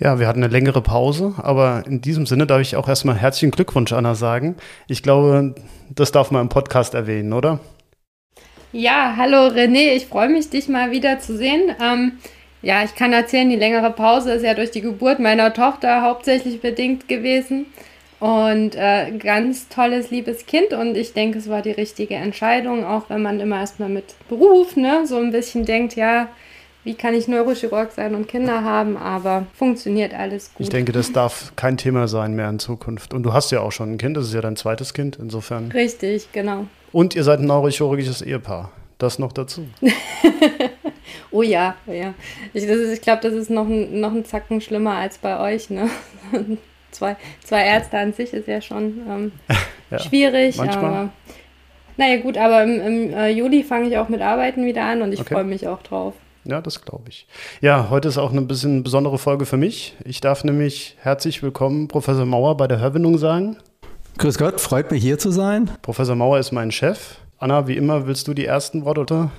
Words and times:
Ja, 0.00 0.20
wir 0.20 0.28
hatten 0.28 0.44
eine 0.44 0.52
längere 0.52 0.80
Pause, 0.80 1.34
aber 1.38 1.82
in 1.84 2.00
diesem 2.00 2.24
Sinne 2.24 2.46
darf 2.46 2.60
ich 2.60 2.76
auch 2.76 2.88
erstmal 2.88 3.16
herzlichen 3.16 3.50
Glückwunsch, 3.50 3.92
Anna, 3.92 4.14
sagen. 4.14 4.54
Ich 4.86 5.02
glaube, 5.02 5.56
das 5.92 6.12
darf 6.12 6.30
man 6.30 6.42
im 6.42 6.48
Podcast 6.48 6.94
erwähnen, 6.94 7.32
oder? 7.32 7.58
Ja, 8.70 9.14
hallo 9.16 9.48
René, 9.48 9.96
ich 9.96 10.06
freue 10.06 10.28
mich, 10.28 10.50
dich 10.50 10.68
mal 10.68 10.92
wieder 10.92 11.18
zu 11.18 11.36
sehen. 11.36 11.74
Ähm, 11.82 12.12
ja, 12.62 12.84
ich 12.84 12.94
kann 12.94 13.12
erzählen, 13.12 13.50
die 13.50 13.56
längere 13.56 13.90
Pause 13.90 14.34
ist 14.34 14.44
ja 14.44 14.54
durch 14.54 14.70
die 14.70 14.82
Geburt 14.82 15.18
meiner 15.18 15.52
Tochter 15.52 16.02
hauptsächlich 16.02 16.60
bedingt 16.60 17.08
gewesen. 17.08 17.66
Und 18.20 18.76
äh, 18.76 19.10
ganz 19.18 19.68
tolles, 19.68 20.10
liebes 20.10 20.46
Kind. 20.46 20.74
Und 20.74 20.96
ich 20.96 21.12
denke, 21.12 21.38
es 21.38 21.48
war 21.48 21.62
die 21.62 21.72
richtige 21.72 22.14
Entscheidung, 22.14 22.84
auch 22.84 23.10
wenn 23.10 23.22
man 23.22 23.40
immer 23.40 23.58
erstmal 23.58 23.88
mit 23.88 24.14
Beruf, 24.28 24.76
ne, 24.76 25.06
so 25.06 25.16
ein 25.16 25.32
bisschen 25.32 25.64
denkt, 25.64 25.96
ja, 25.96 26.28
wie 26.84 26.94
kann 26.94 27.14
ich 27.14 27.28
Neurochirurg 27.28 27.92
sein 27.92 28.14
und 28.14 28.28
Kinder 28.28 28.64
haben, 28.64 28.96
aber 28.96 29.46
funktioniert 29.54 30.14
alles 30.14 30.52
gut. 30.54 30.60
Ich 30.60 30.70
denke, 30.70 30.92
das 30.92 31.12
darf 31.12 31.52
kein 31.56 31.76
Thema 31.76 32.08
sein 32.08 32.34
mehr 32.34 32.48
in 32.48 32.58
Zukunft. 32.58 33.12
Und 33.12 33.24
du 33.24 33.32
hast 33.32 33.50
ja 33.50 33.60
auch 33.60 33.72
schon 33.72 33.92
ein 33.92 33.98
Kind, 33.98 34.16
das 34.16 34.26
ist 34.26 34.34
ja 34.34 34.40
dein 34.40 34.56
zweites 34.56 34.94
Kind, 34.94 35.16
insofern. 35.20 35.70
Richtig, 35.72 36.32
genau. 36.32 36.66
Und 36.92 37.14
ihr 37.14 37.24
seid 37.24 37.40
ein 37.40 37.46
neurochirurgisches 37.46 38.22
Ehepaar. 38.22 38.70
Das 38.98 39.18
noch 39.18 39.32
dazu. 39.32 39.66
oh 41.30 41.42
ja, 41.42 41.76
oh 41.86 41.92
ja. 41.92 42.14
Ich, 42.52 42.64
ich 42.64 43.00
glaube, 43.00 43.22
das 43.22 43.32
ist 43.32 43.50
noch 43.50 43.66
ein, 43.66 44.00
noch 44.00 44.12
ein 44.12 44.24
Zacken 44.24 44.60
schlimmer 44.60 44.94
als 44.94 45.18
bei 45.18 45.38
euch. 45.38 45.70
Ne? 45.70 45.88
zwei, 46.90 47.16
zwei 47.44 47.64
Ärzte 47.64 47.98
an 47.98 48.12
sich 48.12 48.32
ist 48.32 48.48
ja 48.48 48.60
schon 48.60 49.00
ähm, 49.08 49.32
ja, 49.90 49.98
schwierig. 50.00 50.56
Manchmal. 50.56 50.84
Aber, 50.84 51.08
naja, 51.96 52.16
gut, 52.20 52.38
aber 52.38 52.64
im, 52.64 52.80
im 52.80 53.14
äh, 53.14 53.28
Juli 53.28 53.62
fange 53.62 53.88
ich 53.88 53.98
auch 53.98 54.08
mit 54.08 54.20
Arbeiten 54.20 54.64
wieder 54.64 54.84
an 54.84 55.02
und 55.02 55.12
ich 55.12 55.20
okay. 55.20 55.34
freue 55.34 55.44
mich 55.44 55.68
auch 55.68 55.82
drauf. 55.82 56.14
Ja, 56.48 56.62
das 56.62 56.80
glaube 56.80 57.10
ich. 57.10 57.26
Ja, 57.60 57.90
heute 57.90 58.08
ist 58.08 58.16
auch 58.16 58.32
eine 58.32 58.40
bisschen 58.40 58.82
besondere 58.82 59.18
Folge 59.18 59.44
für 59.44 59.58
mich. 59.58 59.94
Ich 60.06 60.22
darf 60.22 60.44
nämlich 60.44 60.96
herzlich 60.98 61.42
willkommen 61.42 61.88
Professor 61.88 62.24
Mauer 62.24 62.56
bei 62.56 62.66
der 62.66 62.80
Hörwindung 62.80 63.18
sagen. 63.18 63.58
Grüß 64.16 64.38
Gott, 64.38 64.58
freut 64.58 64.90
mich 64.90 65.02
hier 65.02 65.18
zu 65.18 65.30
sein. 65.30 65.70
Professor 65.82 66.16
Mauer 66.16 66.38
ist 66.38 66.52
mein 66.52 66.72
Chef. 66.72 67.16
Anna, 67.38 67.68
wie 67.68 67.76
immer, 67.76 68.06
willst 68.06 68.28
du 68.28 68.34
die 68.34 68.46
ersten 68.46 68.86
Worte? 68.86 69.00
Oder? 69.02 69.30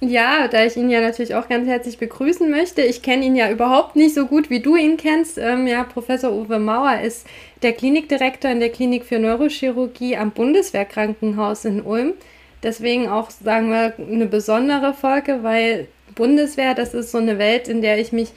Ja, 0.00 0.48
da 0.48 0.64
ich 0.64 0.78
ihn 0.78 0.88
ja 0.88 1.02
natürlich 1.02 1.34
auch 1.34 1.46
ganz 1.46 1.68
herzlich 1.68 1.98
begrüßen 1.98 2.50
möchte. 2.50 2.80
Ich 2.80 3.02
kenne 3.02 3.26
ihn 3.26 3.36
ja 3.36 3.50
überhaupt 3.50 3.94
nicht 3.94 4.14
so 4.14 4.24
gut, 4.24 4.48
wie 4.48 4.60
du 4.60 4.76
ihn 4.76 4.96
kennst. 4.96 5.36
Ähm, 5.36 5.66
ja, 5.66 5.84
Professor 5.84 6.32
Uwe 6.32 6.58
Mauer 6.58 7.00
ist 7.02 7.26
der 7.60 7.74
Klinikdirektor 7.74 8.50
in 8.50 8.60
der 8.60 8.70
Klinik 8.70 9.04
für 9.04 9.18
Neurochirurgie 9.18 10.16
am 10.16 10.30
Bundeswehrkrankenhaus 10.30 11.66
in 11.66 11.82
Ulm. 11.82 12.14
Deswegen 12.62 13.08
auch, 13.10 13.28
sagen 13.28 13.68
wir, 13.68 13.92
eine 13.98 14.26
besondere 14.26 14.94
Folge, 14.94 15.40
weil 15.42 15.86
Bundeswehr, 16.20 16.74
das 16.74 16.92
ist 16.92 17.12
so 17.12 17.18
eine 17.18 17.38
Welt, 17.38 17.66
in 17.66 17.80
der 17.80 17.98
ich 17.98 18.12
mich 18.12 18.28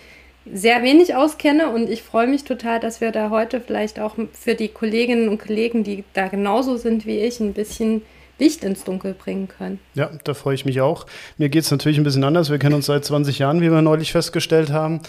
sehr 0.45 0.84
wenig 0.84 1.16
auskenne 1.16 1.70
und 1.70 1.90
ich 1.90 2.02
freue 2.02 2.28
mich 2.28 2.45
total, 2.45 2.80
dass 2.80 3.02
wir 3.02 3.12
da 3.12 3.30
heute 3.30 3.59
vielleicht 3.59 4.00
auch 4.00 4.16
für 4.31 4.56
die 4.56 4.70
Kolleginnen 4.70 5.28
und 5.28 5.38
Kollegen, 5.38 5.84
die 5.84 6.06
da 6.14 6.30
genauso 6.30 6.78
sind 6.78 7.06
wie 7.06 7.20
ich, 7.20 7.42
ein 7.42 7.52
bisschen 7.52 8.02
Licht 8.40 8.64
ins 8.64 8.86
Dunkel 8.86 9.14
bringen 9.14 9.50
können. 9.50 9.80
Ja, 9.96 10.09
da 10.24 10.34
freue 10.34 10.56
ich 10.56 10.63
mich 10.63 10.80
auch. 10.80 11.06
Mir 11.38 11.50
geht 11.50 11.66
es 11.66 11.72
natürlich 11.72 11.97
ein 11.97 12.06
bisschen 12.06 12.24
anders. 12.24 12.50
Wir 12.50 12.57
kennen 12.57 12.75
uns 12.75 12.85
seit 12.85 13.03
20 13.03 13.40
Jahren, 13.40 13.59
wie 13.59 13.69
wir 13.69 13.81
neulich 13.81 14.13
festgestellt 14.13 14.72
haben. 14.72 15.02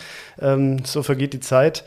Ähm, 0.42 0.84
so 0.84 1.04
vergeht 1.04 1.32
die 1.32 1.40
Zeit. 1.40 1.84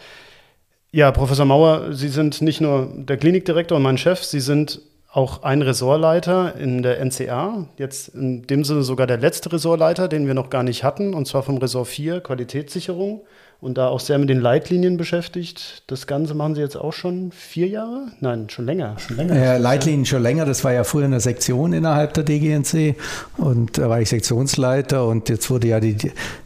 Ja, 0.92 1.12
Professor 1.12 1.46
Mauer, 1.46 1.92
Sie 1.92 2.08
sind 2.08 2.42
nicht 2.42 2.62
nur 2.62 2.94
der 2.96 3.18
Klinikdirektor 3.18 3.76
und 3.76 3.84
mein 3.84 3.98
Chef, 3.98 4.24
Sie 4.24 4.40
sind 4.40 4.82
auch 5.12 5.44
ein 5.44 5.62
Ressortleiter 5.62 6.56
in 6.56 6.84
der 6.84 7.04
NCA, 7.04 7.68
jetzt 7.78 8.10
in 8.10 8.46
dem 8.46 8.64
Sinne 8.64 8.84
sogar 8.84 9.08
der 9.08 9.18
letzte 9.18 9.52
Ressortleiter, 9.52 10.08
den 10.08 10.28
wir 10.28 10.34
noch 10.34 10.50
gar 10.50 10.64
nicht 10.64 10.84
hatten, 10.84 11.14
und 11.14 11.28
zwar 11.28 11.44
vom 11.44 11.58
Ressort 11.58 11.88
4, 11.88 12.22
Qualitätssicherung. 12.22 13.22
Und 13.60 13.80
da 13.80 13.88
auch 13.88 14.00
sehr 14.00 14.20
mit 14.20 14.30
den 14.30 14.40
Leitlinien 14.40 14.98
beschäftigt. 14.98 15.82
Das 15.88 16.06
Ganze 16.06 16.36
machen 16.36 16.54
Sie 16.54 16.62
jetzt 16.62 16.76
auch 16.76 16.94
schon 16.94 17.32
vier 17.32 17.68
Jahre? 17.68 18.06
Nein, 18.20 18.52
schon 18.52 18.66
länger. 18.66 19.00
Schon 19.00 19.18
länger. 19.18 19.36
Äh, 19.36 19.58
Leitlinien 19.58 20.06
schon 20.06 20.22
länger. 20.22 20.46
Das 20.46 20.64
war 20.64 20.74
ja 20.74 20.84
früher 20.84 21.06
eine 21.06 21.20
Sektion 21.20 21.74
innerhalb 21.74 22.14
der 22.14 22.24
DGNC. 22.24 22.96
Und 23.38 23.80
da 23.80 23.90
war 23.90 24.00
ich 24.00 24.10
Sektionsleiter. 24.10 25.08
Und 25.08 25.30
jetzt 25.30 25.50
wurde 25.50 25.70
ja 25.70 25.80
die 25.80 25.98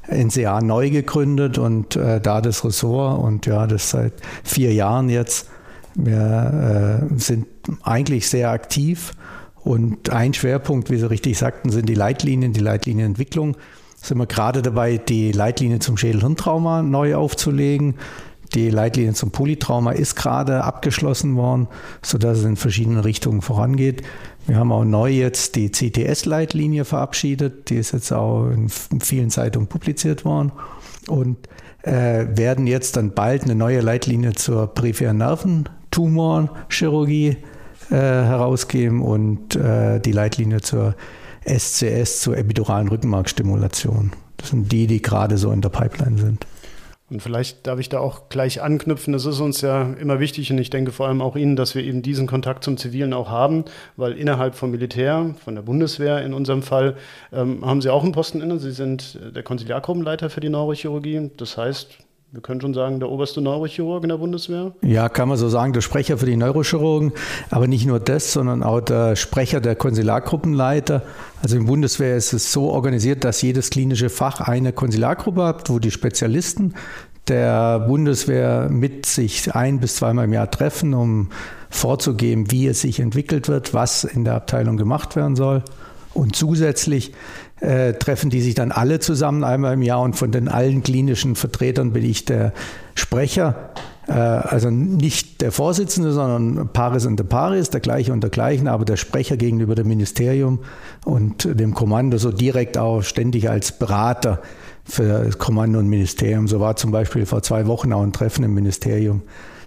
NCA 0.08 0.62
neu 0.62 0.90
gegründet 0.90 1.58
und 1.58 1.98
äh, 1.98 2.22
da 2.22 2.40
das 2.40 2.64
Ressort. 2.64 3.22
Und 3.22 3.46
ja, 3.46 3.68
das 3.68 3.90
seit 3.90 4.14
vier 4.46 4.74
Jahren 4.74 5.10
jetzt. 5.10 5.50
Wir 5.96 7.10
äh, 7.12 7.20
sind 7.20 7.48
eigentlich 7.84 8.28
sehr 8.28 8.52
aktiv 8.52 9.14
und 9.64 10.10
ein 10.10 10.34
Schwerpunkt, 10.34 10.90
wie 10.90 10.98
Sie 10.98 11.10
richtig 11.10 11.38
sagten, 11.38 11.70
sind 11.70 11.88
die 11.88 11.96
Leitlinien, 11.96 12.54
die 12.54 12.60
Leitlinienentwicklung. 12.60 13.58
Sind 14.02 14.18
wir 14.18 14.26
gerade 14.26 14.64
dabei, 14.64 14.98
die 14.98 15.32
Leitlinie 15.32 15.80
zum 15.80 15.98
Schädelhirntrauma 15.98 16.82
neu 16.82 17.16
aufzulegen. 17.16 17.96
Die 18.56 18.70
Leitlinie 18.70 19.14
zum 19.14 19.32
Polytrauma 19.32 19.92
ist 19.92 20.16
gerade 20.16 20.64
abgeschlossen 20.64 21.36
worden, 21.36 21.68
sodass 22.02 22.40
es 22.40 22.46
in 22.46 22.58
verschiedenen 22.58 23.00
Richtungen 23.00 23.42
vorangeht. 23.42 24.02
Wir 24.48 24.58
haben 24.58 24.72
auch 24.72 24.84
neu 24.84 25.12
jetzt 25.12 25.56
die 25.56 25.70
CTS-Leitlinie 25.70 26.84
verabschiedet. 26.84 27.70
Die 27.70 27.76
ist 27.76 27.94
jetzt 27.94 28.12
auch 28.12 28.50
in 28.50 28.70
vielen 28.70 29.30
Zeitungen 29.30 29.68
publiziert 29.68 30.26
worden. 30.26 30.52
Und 31.08 31.38
äh, 31.84 32.26
werden 32.36 32.68
jetzt 32.68 32.98
dann 32.98 33.14
bald 33.14 33.44
eine 33.44 33.56
neue 33.56 33.82
Leitlinie 33.82 34.34
zur 34.34 34.68
peripheren 34.68 35.18
Nerventumorchirurgie 35.92 37.38
äh, 37.90 37.96
herausgeben 37.96 39.02
und 39.02 39.56
äh, 39.56 40.00
die 40.00 40.12
Leitlinie 40.12 40.62
zur 40.62 40.96
SCS, 41.46 42.22
zur 42.22 42.38
epiduralen 42.38 42.88
Rückenmarkstimulation. 42.88 44.12
Das 44.38 44.50
sind 44.50 44.72
die, 44.72 44.88
die 44.88 45.02
gerade 45.02 45.38
so 45.38 45.52
in 45.52 45.62
der 45.62 45.70
Pipeline 45.70 46.18
sind. 46.18 46.46
Und 47.10 47.22
vielleicht 47.22 47.68
darf 47.68 47.78
ich 47.78 47.90
da 47.90 48.00
auch 48.00 48.30
gleich 48.30 48.62
anknüpfen. 48.62 49.14
Es 49.14 49.26
ist 49.26 49.42
uns 49.42 49.60
ja 49.60 49.92
immer 50.00 50.22
wichtig 50.22 50.50
und 50.50 50.60
ich 50.60 50.70
denke 50.70 50.94
vor 50.94 51.10
allem 51.10 51.22
auch 51.22 51.36
Ihnen, 51.36 51.58
dass 51.58 51.76
wir 51.76 51.84
eben 51.84 52.02
diesen 52.02 52.26
Kontakt 52.26 52.64
zum 52.64 52.78
Zivilen 52.78 53.12
auch 53.12 53.30
haben, 53.30 53.66
weil 53.98 54.14
innerhalb 54.14 54.56
vom 54.56 54.72
Militär, 54.72 55.36
von 55.44 55.56
der 55.56 55.62
Bundeswehr 55.62 56.24
in 56.24 56.34
unserem 56.34 56.62
Fall, 56.62 56.96
ähm, 57.34 57.66
haben 57.66 57.82
Sie 57.82 57.90
auch 57.90 58.04
einen 58.04 58.14
Posten 58.14 58.40
inne. 58.40 58.60
Sie 58.60 58.72
sind 58.72 59.20
der 59.36 59.44
Konsiliargruppenleiter 59.44 60.30
für 60.30 60.40
die 60.40 60.48
Neurochirurgie. 60.48 61.32
Das 61.36 61.58
heißt, 61.58 61.98
wir 62.34 62.40
können 62.40 62.62
schon 62.62 62.74
sagen, 62.74 63.02
der 63.02 63.10
oberste 63.10 63.42
Neurochirurg 63.42 64.04
in 64.04 64.10
der 64.10 64.18
Bundeswehr? 64.18 64.72
Ja, 64.84 65.10
kann 65.10 65.28
man 65.28 65.38
so 65.38 65.50
sagen, 65.50 65.74
der 65.74 65.82
Sprecher 65.82 66.18
für 66.18 66.26
die 66.26 66.38
Neurochirurgen. 66.38 67.12
Aber 67.50 67.68
nicht 67.68 67.86
nur 67.86 68.00
das, 68.00 68.32
sondern 68.32 68.64
auch 68.64 68.80
der 68.80 69.18
Sprecher 69.18 69.60
der 69.60 69.76
Konsulargruppenleiter. 69.76 71.04
Also 71.42 71.58
im 71.58 71.66
Bundeswehr 71.66 72.16
ist 72.16 72.32
es 72.32 72.54
so 72.54 72.70
organisiert, 72.70 73.26
dass 73.26 73.42
jedes 73.42 73.70
klinische 73.70 74.10
Fach 74.10 74.40
eine 74.40 74.72
Konsulargruppe 74.72 75.44
hat, 75.44 75.70
wo 75.70 75.80
die 75.80 75.92
Spezialisten 75.92 76.74
der 77.28 77.82
Bundeswehr 77.82 78.70
mit 78.70 79.06
sich 79.06 79.54
ein 79.54 79.82
bis 79.82 79.98
zweimal 79.98 80.24
im 80.24 80.34
Jahr 80.34 80.50
treffen, 80.50 80.94
um 80.94 81.32
vorzugeben, 81.70 82.50
wie 82.50 82.66
es 82.68 82.80
sich 82.80 83.02
entwickelt 83.02 83.50
wird, 83.50 83.74
was 83.74 84.06
in 84.06 84.24
der 84.24 84.36
Abteilung 84.36 84.78
gemacht 84.78 85.18
werden 85.18 85.36
soll. 85.36 85.64
Und 86.14 86.36
zusätzlich 86.38 87.14
äh, 87.62 87.94
treffen 87.94 88.30
die 88.30 88.42
sich 88.42 88.56
dann 88.56 88.72
alle 88.72 89.00
zusammen 89.00 89.44
einmal 89.44 89.74
im 89.74 89.82
Jahr 89.82 90.02
und 90.02 90.16
von 90.16 90.32
den 90.32 90.48
allen 90.48 90.84
klinischen 90.84 91.36
Vertretern 91.36 91.94
bin 91.94 92.04
ich 92.04 92.26
der 92.26 92.54
Sprecher. 92.96 93.70
Äh, 94.08 94.14
also 94.14 94.70
nicht 94.70 95.42
der 95.42 95.52
Vorsitzende, 95.52 96.12
sondern 96.12 96.70
Paris 96.74 97.06
und 97.06 97.18
der 97.18 97.24
Paris, 97.24 97.70
der 97.70 97.80
gleiche 97.80 98.14
und 98.14 98.22
der 98.22 98.32
gleichen, 98.32 98.68
aber 98.68 98.84
der 98.84 98.98
Sprecher 98.98 99.38
gegenüber 99.38 99.76
dem 99.76 99.88
Ministerium 99.88 100.60
und 101.06 101.48
dem 101.60 101.74
Kommando 101.74 102.18
so 102.18 102.32
direkt 102.32 102.78
auch 102.78 103.04
ständig 103.04 103.50
als 103.50 103.78
Berater 103.78 104.42
für 104.84 105.26
das 105.26 105.38
Kommando 105.38 105.80
und 105.80 105.88
Ministerium. 105.88 106.48
So 106.48 106.60
war 106.60 106.76
zum 106.76 106.92
Beispiel 106.92 107.26
vor 107.26 107.44
zwei 107.44 107.68
Wochen 107.68 107.94
auch 107.94 108.02
ein 108.02 108.12
Treffen 108.12 108.44
im 108.44 108.54
Ministerium 108.54 109.22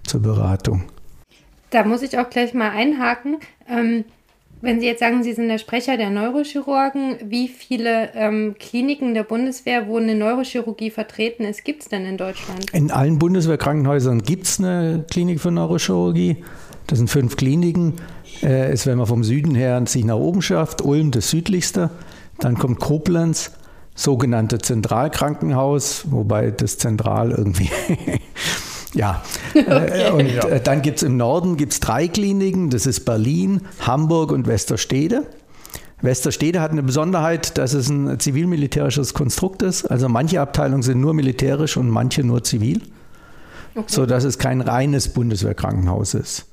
zur 0.05 0.21
Beratung. 0.21 0.83
Da 1.71 1.85
muss 1.85 2.03
ich 2.03 2.19
auch 2.19 2.29
gleich 2.29 2.55
mal 2.55 2.71
einhaken. 2.71 3.39
Ähm, 3.69 4.05
wenn 4.65 4.81
Sie 4.81 4.87
jetzt 4.87 5.01
sagen, 5.01 5.23
Sie 5.23 5.33
sind 5.33 5.49
der 5.49 5.59
Sprecher 5.59 5.97
der 5.97 6.11
Neurochirurgen, 6.11 7.19
wie 7.25 7.49
viele 7.49 8.11
ähm, 8.15 8.57
Kliniken 8.59 9.15
der 9.15 9.23
Bundeswehr, 9.23 9.87
wo 9.87 9.99
eine 9.99 10.15
Neurochirurgie 10.15 10.91
vertreten 10.91 11.45
ist, 11.45 11.65
gibt 11.65 11.83
es 11.83 11.89
denn 11.89 12.05
in 12.07 12.17
Deutschland? 12.17 12.71
In 12.73 12.91
allen 12.91 13.19
Bundeswehrkrankenhäusern 13.19 14.23
gibt 14.23 14.45
es 14.45 14.59
eine 14.59 15.05
Klinik 15.11 15.41
für 15.41 15.51
Neurochirurgie. 15.51 16.39
Das 16.87 16.99
sind 16.99 17.09
fünf 17.09 17.37
Kliniken. 17.37 17.95
Äh, 18.43 18.73
ist, 18.73 18.87
wenn 18.87 18.99
man 18.99 19.07
vom 19.07 19.25
Süden 19.25 19.55
her 19.55 19.83
sich 19.87 20.05
nach 20.05 20.17
oben 20.17 20.43
schafft, 20.43 20.83
Ulm 20.83 21.11
das 21.11 21.31
südlichste. 21.31 21.91
Dann 22.41 22.59
kommt 22.59 22.81
Koblenz, 22.81 23.53
sogenannte 23.95 24.59
Zentralkrankenhaus, 24.59 26.11
wobei 26.11 26.51
das 26.51 26.79
Zentral 26.79 27.31
irgendwie 27.31 27.71
Ja, 28.99 29.23
äh, 29.55 30.11
und 30.11 30.27
äh, 30.27 30.61
dann 30.61 30.81
gibt 30.81 30.99
es 30.99 31.03
im 31.03 31.17
Norden 31.17 31.57
gibt's 31.57 31.81
drei 31.81 32.07
Kliniken, 32.07 32.71
das 32.71 32.87
ist 32.87 33.01
Berlin, 33.01 33.63
Hamburg 33.81 34.31
und 34.31 34.47
Westerstede. 34.47 35.27
Westerstede 36.01 36.61
hat 36.61 36.71
eine 36.71 36.83
Besonderheit, 36.83 37.59
dass 37.59 37.73
es 37.73 37.89
ein 37.89 38.21
zivil-militärisches 38.21 39.15
Konstrukt 39.15 39.63
ist. 39.63 39.87
Also 39.87 40.09
manche 40.09 40.41
Abteilungen 40.41 40.83
sind 40.83 41.01
nur 41.01 41.15
militärisch 41.15 41.77
und 41.77 41.89
manche 41.89 42.23
nur 42.23 42.45
zivil, 42.45 42.83
okay. 43.75 43.87
sodass 43.89 44.25
es 44.25 44.39
kein 44.39 44.61
reines 44.61 45.09
Bundeswehrkrankenhaus 45.09 46.15
ist. 46.15 46.47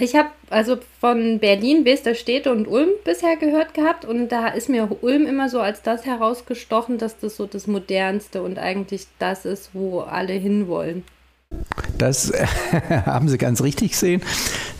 Ich 0.00 0.16
habe 0.16 0.30
also 0.50 0.76
von 0.98 1.38
Berlin, 1.38 1.84
Westerstede 1.84 2.50
und 2.50 2.66
Ulm 2.66 2.88
bisher 3.04 3.36
gehört 3.36 3.74
gehabt 3.74 4.04
und 4.04 4.28
da 4.28 4.48
ist 4.48 4.68
mir 4.68 4.88
Ulm 5.02 5.26
immer 5.26 5.48
so 5.48 5.60
als 5.60 5.82
das 5.82 6.04
herausgestochen, 6.04 6.98
dass 6.98 7.18
das 7.18 7.36
so 7.36 7.46
das 7.46 7.68
modernste 7.68 8.42
und 8.42 8.58
eigentlich 8.58 9.06
das 9.20 9.44
ist, 9.44 9.70
wo 9.72 10.00
alle 10.00 10.32
hinwollen. 10.32 11.04
Das 11.98 12.32
haben 13.06 13.28
Sie 13.28 13.38
ganz 13.38 13.62
richtig 13.62 13.92
gesehen. 13.92 14.22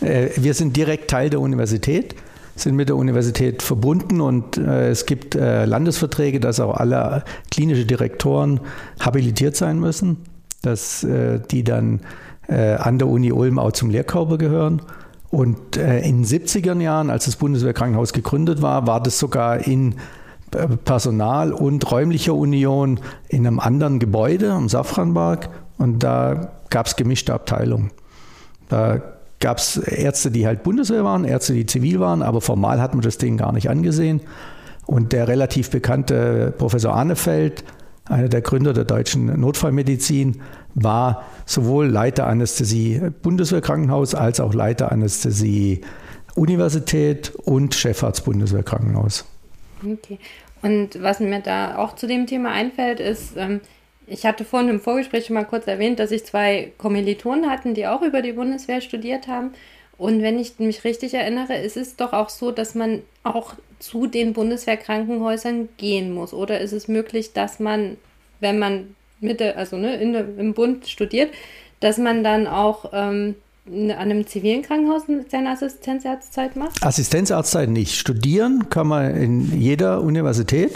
Äh, 0.01 0.29
wir 0.35 0.53
sind 0.53 0.75
direkt 0.75 1.09
Teil 1.09 1.29
der 1.29 1.41
Universität 1.41 2.15
sind 2.57 2.77
mit 2.77 2.87
der 2.87 2.95
Universität 2.95 3.61
verbunden 3.63 4.21
und 4.21 4.57
äh, 4.57 4.89
es 4.89 5.05
gibt 5.05 5.35
äh, 5.35 5.65
Landesverträge, 5.65 6.39
dass 6.39 6.61
auch 6.61 6.75
alle 6.75 7.25
klinische 7.51 7.85
Direktoren 7.85 8.61
habilitiert 8.97 9.57
sein 9.57 9.77
müssen, 9.77 10.17
dass 10.61 11.05
die 11.51 11.63
dann 11.63 11.99
an 12.47 12.97
der 12.97 13.07
Uni 13.07 13.31
Ulm 13.31 13.59
auch 13.59 13.71
zum 13.71 13.91
Lehrkörper 13.91 14.39
gehören. 14.39 14.81
Und 15.29 15.77
in 15.77 16.23
den 16.23 16.25
70er 16.25 16.79
Jahren, 16.81 17.11
als 17.11 17.25
das 17.25 17.35
Bundeswehrkrankenhaus 17.35 18.13
gegründet 18.13 18.63
war, 18.63 18.87
war 18.87 18.99
das 18.99 19.19
sogar 19.19 19.67
in 19.67 19.93
Personal- 20.85 21.53
und 21.53 21.91
räumlicher 21.91 22.33
Union 22.33 22.99
in 23.29 23.45
einem 23.45 23.59
anderen 23.59 23.99
Gebäude 23.99 24.53
am 24.53 24.69
Safranberg 24.69 25.49
und 25.77 25.99
da 25.99 26.51
gab 26.69 26.87
es 26.87 26.95
gemischte 26.95 27.33
Abteilungen. 27.33 27.91
Da 28.69 29.01
gab 29.39 29.57
es 29.57 29.77
Ärzte, 29.77 30.31
die 30.31 30.47
halt 30.47 30.63
Bundeswehr 30.63 31.03
waren, 31.03 31.25
Ärzte, 31.25 31.53
die 31.53 31.65
zivil 31.65 31.99
waren, 31.99 32.21
aber 32.21 32.41
formal 32.41 32.81
hat 32.81 32.93
man 32.93 33.01
das 33.01 33.17
Ding 33.17 33.37
gar 33.37 33.51
nicht 33.51 33.69
angesehen. 33.69 34.21
Und 34.85 35.13
der 35.13 35.27
relativ 35.27 35.69
bekannte 35.69 36.53
Professor 36.57 36.93
Arnefeld, 36.93 37.63
einer 38.05 38.29
der 38.29 38.41
Gründer 38.41 38.73
der 38.73 38.85
deutschen 38.85 39.39
Notfallmedizin, 39.39 40.41
war 40.75 41.23
sowohl 41.45 41.87
Leiter 41.87 42.27
Anästhesie 42.27 43.01
Bundeswehrkrankenhaus 43.21 44.13
als 44.13 44.39
auch 44.39 44.53
Leiter 44.53 44.91
Anästhesie 44.91 45.81
Universität 46.35 47.33
und 47.45 47.73
Chefarzt 47.73 48.25
Bundeswehrkrankenhaus. 48.25 49.25
Okay. 49.83 50.19
Und 50.61 51.01
was 51.01 51.19
mir 51.19 51.41
da 51.41 51.77
auch 51.77 51.95
zu 51.95 52.07
dem 52.07 52.27
Thema 52.27 52.51
einfällt, 52.51 52.99
ist, 52.99 53.33
ähm, 53.37 53.61
ich 54.07 54.25
hatte 54.25 54.45
vorhin 54.45 54.69
im 54.69 54.79
Vorgespräch 54.79 55.25
schon 55.25 55.33
mal 55.33 55.45
kurz 55.45 55.67
erwähnt, 55.67 55.99
dass 55.99 56.11
ich 56.11 56.25
zwei 56.25 56.71
Kommilitonen 56.77 57.49
hatten, 57.49 57.73
die 57.73 57.87
auch 57.87 58.01
über 58.01 58.21
die 58.21 58.33
Bundeswehr 58.33 58.81
studiert 58.81 59.27
haben. 59.27 59.51
Und 59.97 60.21
wenn 60.21 60.37
ich 60.37 60.59
mich 60.59 60.83
richtig 60.83 61.13
erinnere, 61.13 61.55
ist 61.55 61.77
es 61.77 61.95
doch 61.95 62.13
auch 62.13 62.29
so, 62.29 62.51
dass 62.51 62.75
man 62.75 63.01
auch 63.23 63.53
zu 63.79 64.07
den 64.07 64.33
Bundeswehrkrankenhäusern 64.33 65.69
gehen 65.77 66.13
muss. 66.13 66.33
Oder 66.33 66.59
ist 66.59 66.73
es 66.73 66.87
möglich, 66.87 67.33
dass 67.33 67.59
man, 67.59 67.97
wenn 68.39 68.59
man 68.59 68.95
mit 69.21 69.39
der, 69.39 69.57
also 69.57 69.77
ne, 69.77 69.95
in 69.95 70.13
der, 70.13 70.25
im 70.37 70.53
Bund 70.53 70.87
studiert, 70.87 71.31
dass 71.79 71.97
man 71.97 72.23
dann 72.23 72.45
auch 72.45 72.91
ähm, 72.93 73.35
an 73.67 73.91
einem 73.91 74.27
zivilen 74.27 74.61
Krankenhaus 74.61 75.03
seine 75.31 75.49
Assistenzarztzeit 75.49 76.55
macht? 76.55 76.83
Assistenzarztzeit 76.83 77.69
nicht. 77.69 77.95
Studieren 77.95 78.69
kann 78.69 78.87
man 78.87 79.15
in 79.15 79.59
jeder 79.59 80.01
Universität. 80.01 80.71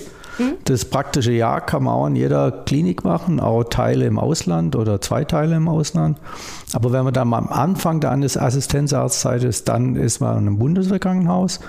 Das 0.65 0.85
praktische 0.85 1.31
Jahr 1.31 1.61
kann 1.61 1.83
man 1.83 1.93
auch 1.93 2.07
in 2.07 2.15
jeder 2.15 2.51
Klinik 2.51 3.03
machen, 3.03 3.39
auch 3.39 3.63
Teile 3.63 4.05
im 4.05 4.17
Ausland 4.19 4.75
oder 4.75 5.01
zwei 5.01 5.25
Teile 5.25 5.55
im 5.55 5.67
Ausland. 5.67 6.19
Aber 6.73 6.91
wenn 6.91 7.03
man 7.03 7.13
dann 7.13 7.31
am 7.33 7.47
Anfang 7.47 7.99
der 7.99 8.11
Assistenzarztzeit 8.11 9.43
ist, 9.43 9.67
dann 9.69 9.95
ist 9.95 10.19
man 10.19 10.37
in 10.37 10.47
einem 10.47 10.59
Bundeswehrkrankenhaus, 10.59 11.59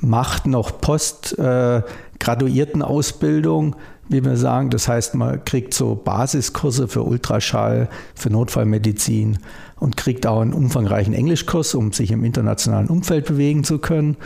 macht 0.00 0.46
noch 0.46 0.80
Postgraduiertenausbildung, 0.80 3.72
äh, 3.72 3.76
wie 4.08 4.24
wir 4.24 4.36
sagen. 4.36 4.70
Das 4.70 4.88
heißt, 4.88 5.14
man 5.14 5.44
kriegt 5.44 5.74
so 5.74 5.94
Basiskurse 5.94 6.88
für 6.88 7.02
Ultraschall, 7.02 7.88
für 8.14 8.30
Notfallmedizin 8.30 9.38
und 9.80 9.96
kriegt 9.96 10.26
auch 10.26 10.40
einen 10.40 10.52
umfangreichen 10.52 11.14
Englischkurs, 11.14 11.74
um 11.74 11.92
sich 11.92 12.10
im 12.10 12.24
internationalen 12.24 12.88
Umfeld 12.88 13.26
bewegen 13.26 13.64
zu 13.64 13.78
können. 13.78 14.16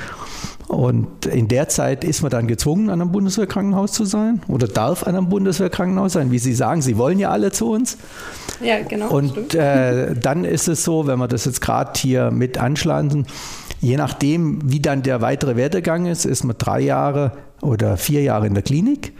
Und 0.68 1.26
in 1.26 1.48
der 1.48 1.68
Zeit 1.68 2.02
ist 2.02 2.22
man 2.22 2.30
dann 2.30 2.46
gezwungen, 2.46 2.88
an 2.88 3.02
einem 3.02 3.12
Bundeswehrkrankenhaus 3.12 3.92
zu 3.92 4.04
sein 4.04 4.40
oder 4.48 4.66
darf 4.66 5.06
an 5.06 5.14
einem 5.14 5.28
Bundeswehrkrankenhaus 5.28 6.14
sein. 6.14 6.30
Wie 6.30 6.38
Sie 6.38 6.54
sagen, 6.54 6.80
Sie 6.80 6.96
wollen 6.96 7.18
ja 7.18 7.30
alle 7.30 7.52
zu 7.52 7.70
uns. 7.70 7.98
Ja, 8.62 8.80
genau. 8.82 9.10
Und 9.10 9.54
äh, 9.54 10.14
dann 10.14 10.44
ist 10.44 10.68
es 10.68 10.84
so, 10.84 11.06
wenn 11.06 11.18
wir 11.18 11.28
das 11.28 11.44
jetzt 11.44 11.60
gerade 11.60 11.92
hier 11.96 12.30
mit 12.30 12.56
anschlagen, 12.58 13.26
je 13.80 13.96
nachdem, 13.96 14.60
wie 14.64 14.80
dann 14.80 15.02
der 15.02 15.20
weitere 15.20 15.56
Werdegang 15.56 16.06
ist, 16.06 16.24
ist 16.24 16.44
man 16.44 16.56
drei 16.56 16.80
Jahre 16.80 17.32
oder 17.60 17.96
vier 17.96 18.22
Jahre 18.22 18.46
in 18.46 18.54
der 18.54 18.62
Klinik 18.62 19.12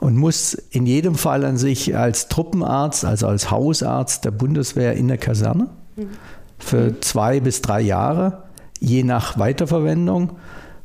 und 0.00 0.16
muss 0.16 0.54
in 0.54 0.86
jedem 0.86 1.14
Fall 1.14 1.44
an 1.44 1.56
sich 1.56 1.96
als 1.96 2.28
Truppenarzt, 2.28 3.04
also 3.04 3.26
als 3.26 3.50
Hausarzt 3.50 4.24
der 4.24 4.30
Bundeswehr 4.30 4.94
in 4.94 5.08
der 5.08 5.18
Kaserne 5.18 5.68
mhm. 5.96 6.08
für 6.58 7.00
zwei 7.00 7.40
bis 7.40 7.62
drei 7.62 7.80
Jahre, 7.80 8.44
je 8.80 9.02
nach 9.02 9.38
Weiterverwendung. 9.38 10.32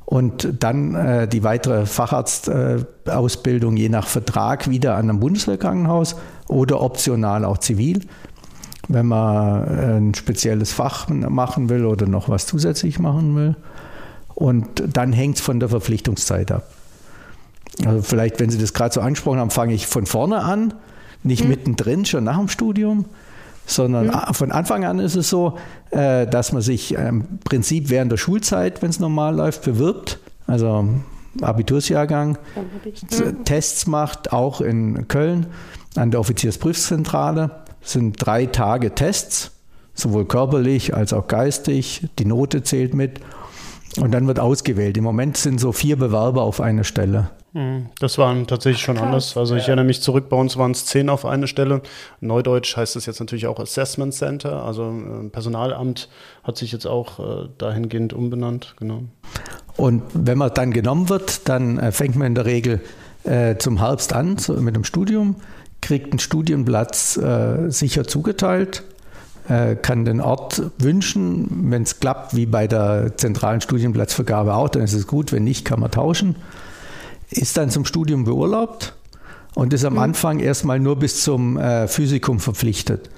Und 0.05 0.55
dann 0.59 0.95
äh, 0.95 1.27
die 1.27 1.43
weitere 1.43 1.85
Facharztausbildung 1.85 3.77
äh, 3.77 3.79
je 3.79 3.89
nach 3.89 4.07
Vertrag 4.07 4.69
wieder 4.69 4.95
an 4.95 5.09
einem 5.09 5.19
Bundeswehrkrankenhaus 5.19 6.17
oder 6.49 6.81
optional 6.81 7.45
auch 7.45 7.57
zivil, 7.57 8.01
wenn 8.89 9.05
man 9.07 9.63
äh, 9.63 9.97
ein 9.97 10.13
spezielles 10.13 10.73
Fach 10.73 11.07
machen 11.07 11.69
will 11.69 11.85
oder 11.85 12.05
noch 12.05 12.29
was 12.29 12.45
zusätzlich 12.47 12.99
machen 12.99 13.35
will. 13.35 13.55
Und 14.35 14.83
dann 14.93 15.13
hängt 15.13 15.37
es 15.37 15.41
von 15.41 15.59
der 15.59 15.69
Verpflichtungszeit 15.69 16.51
ab. 16.51 16.69
Also 17.85 18.01
vielleicht, 18.01 18.39
wenn 18.39 18.49
Sie 18.49 18.57
das 18.57 18.73
gerade 18.73 18.93
so 18.93 19.01
angesprochen 19.01 19.39
haben, 19.39 19.49
fange 19.49 19.73
ich 19.73 19.87
von 19.87 20.05
vorne 20.05 20.39
an, 20.39 20.73
nicht 21.23 21.43
mhm. 21.43 21.49
mittendrin, 21.49 22.05
schon 22.05 22.23
nach 22.23 22.37
dem 22.37 22.47
Studium, 22.47 23.05
sondern 23.65 24.07
mhm. 24.07 24.33
von 24.33 24.51
Anfang 24.51 24.85
an 24.85 24.99
ist 24.99 25.15
es 25.15 25.29
so, 25.29 25.57
äh, 25.91 26.27
dass 26.27 26.51
man 26.51 26.61
sich 26.61 26.93
im 26.93 27.39
Prinzip 27.43 27.89
während 27.89 28.11
der 28.11 28.17
Schulzeit, 28.17 28.81
wenn 28.81 28.89
es 28.89 28.99
normal 28.99 29.35
läuft, 29.35 29.63
bewirbt. 29.63 30.19
Also 30.45 30.87
Abitursjahrgang, 31.41 32.37
mhm. 32.55 33.43
Tests 33.45 33.87
macht, 33.87 34.33
auch 34.33 34.61
in 34.61 35.07
Köln 35.07 35.47
an 35.95 36.11
der 36.11 36.19
Offiziersprüfzentrale. 36.19 37.51
Das 37.81 37.93
sind 37.93 38.15
drei 38.23 38.45
Tage 38.45 38.93
Tests, 38.93 39.51
sowohl 39.93 40.25
körperlich 40.25 40.95
als 40.95 41.13
auch 41.13 41.27
geistig. 41.27 42.07
Die 42.19 42.25
Note 42.25 42.63
zählt 42.63 42.93
mit. 42.93 43.19
Und 43.99 44.11
dann 44.11 44.25
wird 44.27 44.39
ausgewählt. 44.39 44.97
Im 44.97 45.03
Moment 45.03 45.37
sind 45.37 45.59
so 45.59 45.71
vier 45.71 45.97
Bewerber 45.97 46.41
auf 46.41 46.61
eine 46.61 46.83
Stelle. 46.83 47.29
Hm, 47.53 47.89
das 47.99 48.17
war 48.17 48.35
tatsächlich 48.47 48.81
schon 48.81 48.95
Krass. 48.95 49.05
anders. 49.05 49.37
Also 49.37 49.55
ich 49.55 49.67
erinnere 49.67 49.85
mich 49.85 50.01
zurück, 50.01 50.27
bei 50.27 50.35
uns 50.35 50.57
waren 50.57 50.71
es 50.71 50.85
zehn 50.85 51.07
auf 51.09 51.23
eine 51.23 51.47
Stelle. 51.47 51.81
Neudeutsch 52.19 52.75
heißt 52.75 52.95
es 52.95 53.05
jetzt 53.05 53.19
natürlich 53.19 53.45
auch 53.45 53.59
Assessment 53.59 54.13
Center. 54.13 54.63
Also 54.63 54.89
äh, 54.89 55.29
Personalamt 55.29 56.09
hat 56.43 56.57
sich 56.57 56.71
jetzt 56.71 56.87
auch 56.87 57.19
äh, 57.19 57.49
dahingehend 57.59 58.13
umbenannt. 58.13 58.73
Genau. 58.79 59.03
Und 59.77 60.01
wenn 60.13 60.39
man 60.39 60.51
dann 60.53 60.71
genommen 60.71 61.09
wird, 61.09 61.47
dann 61.47 61.77
äh, 61.77 61.91
fängt 61.91 62.15
man 62.15 62.27
in 62.27 62.35
der 62.35 62.45
Regel 62.45 62.81
äh, 63.23 63.57
zum 63.57 63.77
Herbst 63.77 64.13
an 64.13 64.39
so 64.39 64.53
mit 64.53 64.75
dem 64.75 64.83
Studium, 64.83 65.35
kriegt 65.79 66.11
einen 66.11 66.19
Studienplatz 66.19 67.17
äh, 67.17 67.69
sicher 67.69 68.05
zugeteilt 68.05 68.83
kann 69.45 70.05
den 70.05 70.21
Ort 70.21 70.61
wünschen. 70.77 71.69
Wenn 71.69 71.83
es 71.83 71.99
klappt, 71.99 72.33
wie 72.33 72.45
bei 72.45 72.65
der 72.65 73.17
zentralen 73.17 73.59
Studienplatzvergabe 73.59 74.53
auch, 74.53 74.69
dann 74.69 74.83
ist 74.83 74.93
es 74.93 75.05
gut. 75.05 75.33
Wenn 75.33 75.43
nicht, 75.43 75.65
kann 75.65 75.81
man 75.81 75.91
tauschen 75.91 76.37
ist 77.37 77.57
dann 77.57 77.69
zum 77.69 77.85
Studium 77.85 78.23
beurlaubt 78.23 78.93
und 79.55 79.73
ist 79.73 79.85
am 79.85 79.93
mhm. 79.93 79.99
Anfang 79.99 80.39
erstmal 80.39 80.79
nur 80.79 80.97
bis 80.97 81.23
zum 81.23 81.57
äh, 81.57 81.87
Physikum 81.87 82.39
verpflichtet. 82.39 83.09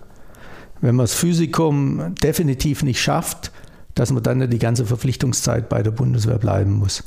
Wenn 0.82 0.96
man 0.96 1.06
das 1.06 1.14
Physikum 1.14 2.16
definitiv 2.16 2.84
nicht 2.84 3.02
schafft, 3.02 3.52
dass 3.96 4.12
man 4.12 4.22
dann 4.22 4.50
die 4.50 4.60
ganze 4.60 4.86
Verpflichtungszeit 4.86 5.70
bei 5.70 5.82
der 5.82 5.92
Bundeswehr 5.92 6.38
bleiben 6.38 6.74
muss. 6.74 7.04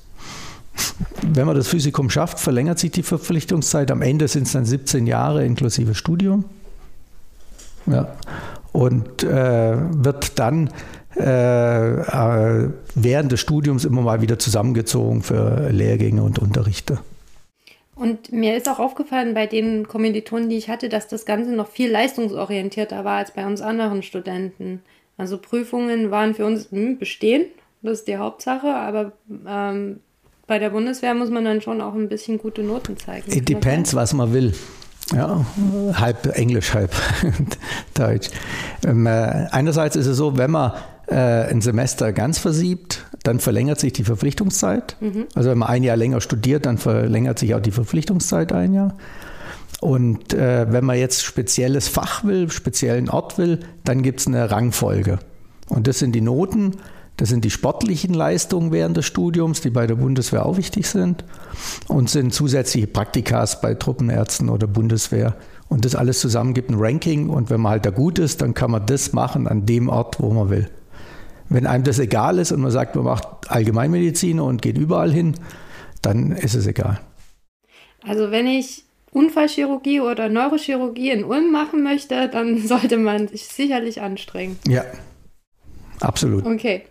Wenn 1.23 1.47
man 1.47 1.57
das 1.57 1.69
Physikum 1.69 2.09
schafft, 2.09 2.39
verlängert 2.39 2.79
sich 2.79 2.91
die 2.91 3.03
Verpflichtungszeit. 3.03 3.91
Am 3.91 4.01
Ende 4.01 4.29
sind 4.29 4.47
es 4.47 4.53
dann 4.53 4.65
17 4.65 5.07
Jahre 5.07 5.45
inklusive 5.45 5.95
Studium. 5.95 6.45
Ja. 7.87 8.09
Und 8.73 9.23
äh, 9.23 9.77
wird 9.77 10.39
dann 10.39 10.71
während 11.15 13.33
des 13.33 13.41
Studiums 13.41 13.85
immer 13.85 14.03
mal 14.03 14.21
wieder 14.21 14.39
zusammengezogen 14.39 15.23
für 15.23 15.71
Lehrgänge 15.71 16.23
und 16.23 16.39
Unterrichte. 16.39 16.99
Und 17.99 18.31
mir 18.31 18.57
ist 18.57 18.69
auch 18.69 18.79
aufgefallen 18.79 19.35
bei 19.35 19.47
den 19.47 19.89
Kommilitonen, 19.89 20.49
die 20.49 20.57
ich 20.57 20.69
hatte, 20.69 20.89
dass 20.89 21.09
das 21.09 21.25
Ganze 21.25 21.51
noch 21.51 21.67
viel 21.67 21.91
leistungsorientierter 21.91 23.05
war 23.05 23.19
als 23.19 23.33
bei 23.33 23.45
uns 23.45 23.61
anderen 23.61 24.05
Studenten. 24.05 24.83
Also 25.17 25.39
Prüfungen 25.39 26.13
waren 26.13 26.35
für 26.35 26.47
uns 26.47 26.71
hm, 26.71 26.99
bestehen, 26.99 27.47
das 27.83 28.01
ist 28.01 28.09
die 28.09 28.17
Hauptsache, 28.17 28.69
aber 28.69 29.13
ähm, 29.47 30.01
bei 30.47 30.59
der 30.59 30.71
Bundeswehr 30.71 31.15
muss 31.15 31.31
man 31.31 31.45
dann 31.45 31.61
schon 31.61 31.81
auch 31.81 31.95
ein 31.95 32.09
bisschen 32.09 32.39
gute 32.39 32.63
Noten 32.63 32.97
zeigen. 32.97 33.33
It 33.33 33.49
depends, 33.49 33.95
was 33.95 34.15
man 34.15 34.33
will. 34.33 34.55
Ja, 35.13 35.45
halb 35.95 36.27
Englisch, 36.37 36.75
halb 36.75 36.93
Deutsch. 37.95 38.29
Ähm, 38.87 39.07
äh, 39.07 39.47
einerseits 39.51 39.97
ist 39.97 40.07
es 40.07 40.17
so, 40.17 40.37
wenn 40.37 40.51
man 40.51 40.73
äh, 40.73 40.77
ein 41.15 41.61
Semester 41.61 42.13
ganz 42.13 42.39
versiebt, 42.39 43.05
dann 43.23 43.41
verlängert 43.41 43.81
sich 43.81 43.93
die 43.93 44.05
Verpflichtungszeit. 44.05 44.97
Mhm. 45.01 45.27
Also 45.35 45.51
wenn 45.51 45.59
man 45.59 45.69
ein 45.69 45.83
Jahr 45.83 45.97
länger 45.97 46.21
studiert, 46.21 46.67
dann 46.67 46.79
verlängert 46.79 47.39
sich 47.39 47.55
auch 47.55 47.61
die 47.61 47.71
Verpflichtungszeit 47.71 48.53
ein 48.53 48.75
Jahr. 48.75 48.95
Und 49.81 50.35
äh, 50.35 50.67
wenn 50.71 50.85
man 50.85 50.99
jetzt 50.99 51.23
spezielles 51.23 51.89
Fach 51.89 52.25
will, 52.25 52.51
speziellen 52.51 53.09
Ort 53.09 53.39
will, 53.39 53.61
dann 53.85 54.03
gibt 54.03 54.21
es 54.21 54.27
eine 54.27 54.51
Rangfolge. 54.51 55.19
Und 55.69 55.87
das 55.87 55.99
sind 55.99 56.15
die 56.15 56.21
Noten, 56.21 56.73
das 57.17 57.29
sind 57.29 57.45
die 57.45 57.51
sportlichen 57.51 58.15
Leistungen 58.15 58.73
während 58.73 58.97
des 58.97 59.05
Studiums, 59.07 59.61
die 59.61 59.71
bei 59.71 59.87
der 59.87 59.97
Bundeswehr 59.97 60.47
auch 60.47 60.57
wichtig 60.57 60.87
sind. 60.87 61.25
Und 61.89 62.11
sind 62.11 62.33
zusätzliche 62.33 62.87
Praktikas 62.87 63.61
bei 63.61 63.75
Truppenärzten 63.75 64.49
oder 64.49 64.67
Bundeswehr. 64.67 65.35
Und 65.69 65.85
das 65.85 65.95
alles 65.95 66.21
zusammen 66.21 66.55
gibt 66.55 66.71
ein 66.71 66.77
Ranking. 66.79 67.29
Und 67.29 67.51
wenn 67.51 67.61
man 67.61 67.73
halt 67.73 67.87
da 67.87 67.91
gut 67.91 68.19
ist, 68.19 68.41
dann 68.41 68.55
kann 68.55 68.71
man 68.71 68.87
das 68.87 69.13
machen 69.13 69.47
an 69.47 69.67
dem 69.67 69.89
Ort, 69.89 70.21
wo 70.21 70.33
man 70.33 70.49
will. 70.49 70.69
Wenn 71.49 71.67
einem 71.67 71.85
das 71.85 71.99
egal 71.99 72.39
ist 72.39 72.53
und 72.53 72.61
man 72.61 72.71
sagt, 72.71 72.95
man 72.97 73.05
macht 73.05 73.27
Allgemeinmedizin 73.49 74.41
und 74.41 74.63
geht 74.63 74.77
überall 74.77 75.13
hin, 75.13 75.35
dann 76.03 76.33
ist 76.33 76.55
es 76.55 76.67
egal. 76.67 77.01
Also 78.03 78.31
wenn 78.31 78.47
ich 78.47 78.85
Unfallchirurgie 79.13 80.01
oder 80.01 80.29
Neurochirurgie 80.29 81.11
in 81.11 81.25
Ulm 81.25 81.51
machen 81.51 81.83
möchte, 81.83 82.29
dann 82.29 82.59
sollte 82.67 82.97
man 82.99 83.29
sich 83.29 83.47
sicherlich 83.47 84.01
anstrengen. 84.01 84.59
Ja, 84.67 84.85
absolut. 86.01 86.45
Okay. 86.45 86.83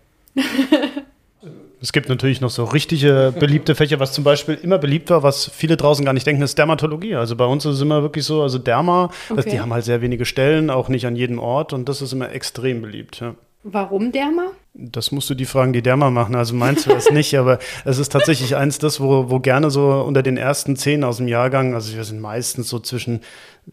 Es 1.80 1.94
gibt 1.94 2.10
natürlich 2.10 2.42
noch 2.42 2.50
so 2.50 2.64
richtige 2.64 3.34
beliebte 3.40 3.76
Fächer, 3.76 4.00
was 4.00 4.12
zum 4.12 4.24
Beispiel 4.24 4.56
immer 4.56 4.80
beliebt 4.80 5.12
war, 5.12 5.22
was 5.22 5.46
viele 5.54 5.78
draußen 5.78 6.04
gar 6.04 6.14
nicht 6.14 6.26
denken, 6.26 6.42
ist 6.42 6.58
Dermatologie. 6.58 7.16
Also 7.16 7.36
bei 7.36 7.46
uns 7.46 7.66
ist 7.66 7.76
es 7.76 7.82
immer 7.82 8.02
wirklich 8.02 8.26
so, 8.26 8.42
also 8.42 8.58
Derma, 8.58 9.12
okay. 9.30 9.52
die 9.52 9.60
haben 9.60 9.72
halt 9.72 9.86
sehr 9.86 10.02
wenige 10.02 10.26
Stellen, 10.26 10.72
auch 10.72 10.90
nicht 10.90 11.06
an 11.06 11.16
jedem 11.16 11.38
Ort 11.38 11.74
und 11.74 11.88
das 11.88 12.02
ist 12.02 12.14
immer 12.14 12.32
extrem 12.32 12.82
beliebt. 12.82 13.20
Ja. 13.20 13.36
Warum 13.64 14.12
Derma? 14.12 14.52
Das 14.74 15.12
musst 15.12 15.30
du 15.30 15.34
die 15.34 15.46
Fragen, 15.46 15.74
die 15.74 15.82
Derma 15.82 16.10
machen. 16.12 16.36
Also 16.36 16.56
meinst 16.56 16.86
du 16.86 16.92
das 16.92 17.10
nicht, 17.12 17.36
aber 17.38 17.60
es 17.84 17.98
ist 17.98 18.12
tatsächlich 18.12 18.56
eins 18.56 18.78
das, 18.78 19.02
wo, 19.02 19.30
wo 19.30 19.40
gerne 19.40 19.72
so 19.72 19.90
unter 20.04 20.22
den 20.24 20.38
ersten 20.38 20.76
zehn 20.76 21.04
aus 21.04 21.18
dem 21.18 21.28
Jahrgang, 21.28 21.74
also 21.74 21.96
wir 21.96 22.04
sind 22.04 22.22
meistens 22.22 22.70
so 22.70 22.80
zwischen, 22.80 23.22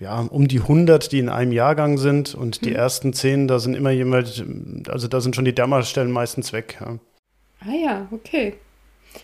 ja, 0.01 0.21
um 0.21 0.49
die 0.49 0.61
100, 0.61 1.13
die 1.13 1.19
in 1.19 1.29
einem 1.29 1.53
Jahrgang 1.53 1.99
sind 1.99 2.35
und 2.35 2.65
die 2.65 2.71
hm. 2.71 2.77
ersten 2.77 3.13
zehn, 3.13 3.47
da 3.47 3.59
sind 3.59 3.75
immer 3.75 3.91
jemand, 3.91 4.45
also 4.89 5.07
da 5.07 5.21
sind 5.21 5.37
schon 5.37 5.45
die 5.45 5.55
Derma-Stellen 5.55 6.11
meistens 6.11 6.53
weg. 6.53 6.79
Ja. 6.81 6.99
Ah 7.61 7.75
ja, 7.75 8.09
okay. 8.11 8.55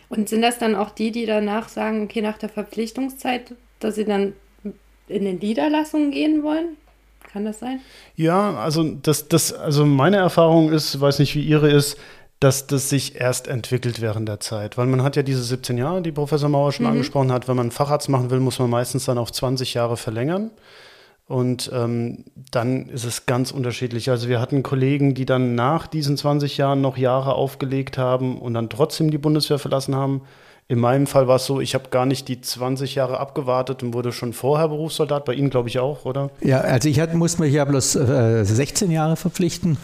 Und 0.09 0.29
sind 0.29 0.43
das 0.43 0.59
dann 0.59 0.75
auch 0.75 0.91
die, 0.91 1.11
die 1.11 1.27
danach 1.27 1.69
sagen, 1.69 2.05
okay, 2.05 2.21
nach 2.21 2.39
der 2.39 2.49
Verpflichtungszeit, 2.49 3.55
dass 3.81 3.97
sie 3.97 4.05
dann 4.05 4.35
in 5.09 5.25
den 5.25 5.39
Niederlassungen 5.39 6.11
gehen 6.11 6.43
wollen? 6.43 6.77
Kann 7.33 7.45
das 7.45 7.61
sein? 7.61 7.81
Ja, 8.17 8.55
also 8.55 8.83
das, 8.83 9.29
das, 9.29 9.53
also 9.53 9.87
meine 9.87 10.17
Erfahrung 10.17 10.73
ist, 10.73 11.01
weiß 11.01 11.21
nicht, 11.21 11.35
wie 11.37 11.43
Ihre 11.43 11.71
ist, 11.71 11.97
dass 12.41 12.67
das 12.67 12.89
sich 12.89 13.21
erst 13.21 13.49
entwickelt 13.49 14.01
während 14.01 14.29
der 14.29 14.41
Zeit. 14.41 14.79
Weil 14.79 14.87
man 14.87 15.03
hat 15.03 15.15
ja 15.15 15.23
diese 15.23 15.43
17 15.43 15.77
Jahre, 15.79 16.03
die 16.03 16.11
Professor 16.11 16.49
Mauer 16.49 16.73
schon 16.73 16.87
mhm. 16.87 16.93
angesprochen 16.93 17.31
hat. 17.31 17.47
Wenn 17.47 17.57
man 17.57 17.65
einen 17.65 17.71
Facharzt 17.71 18.09
machen 18.09 18.31
will, 18.31 18.41
muss 18.41 18.59
man 18.59 18.71
meistens 18.71 19.05
dann 19.05 19.19
auf 19.19 19.31
20 19.31 19.75
Jahre 19.75 19.97
verlängern. 19.97 20.51
Und 21.27 21.71
ähm, 21.73 22.25
dann 22.51 22.89
ist 22.89 23.05
es 23.05 23.27
ganz 23.27 23.53
unterschiedlich. 23.53 24.11
Also 24.11 24.29
wir 24.29 24.41
hatten 24.41 24.65
Kollegen, 24.65 25.15
die 25.15 25.27
dann 25.27 25.55
nach 25.55 25.87
diesen 25.87 26.17
20 26.17 26.57
Jahren 26.57 26.81
noch 26.81 26.97
Jahre 26.97 27.35
aufgelegt 27.35 27.99
haben 27.99 28.41
und 28.41 28.55
dann 28.55 28.69
trotzdem 28.69 29.13
die 29.13 29.19
Bundeswehr 29.19 29.61
verlassen 29.61 29.95
haben. 29.95 30.23
In 30.71 30.79
meinem 30.79 31.09
Fall 31.09 31.27
war 31.27 31.35
es 31.35 31.47
so, 31.47 31.61
ich 31.61 31.75
habe 31.75 31.89
gar 31.91 32.07
nicht 32.07 32.29
die 32.29 32.41
20 32.41 32.95
Jahre 32.95 33.19
abgewartet 33.19 33.83
und 33.83 33.93
wurde 33.93 34.13
schon 34.13 34.33
vorher 34.33 34.69
Berufssoldat. 34.69 35.25
Bei 35.25 35.35
Ihnen 35.35 35.51
glaube 35.51 35.69
ich 35.69 35.81
auch, 35.81 36.05
oder? 36.05 36.31
Ja, 36.43 36.61
also 36.61 36.89
ich 36.89 37.01
hat, 37.01 37.13
musste 37.13 37.43
mich 37.43 37.53
ja 37.53 37.65
bloß 37.65 37.97
äh, 37.97 38.45
16 38.45 38.93
Jahre 38.93 39.17
verpflichten 39.17 39.79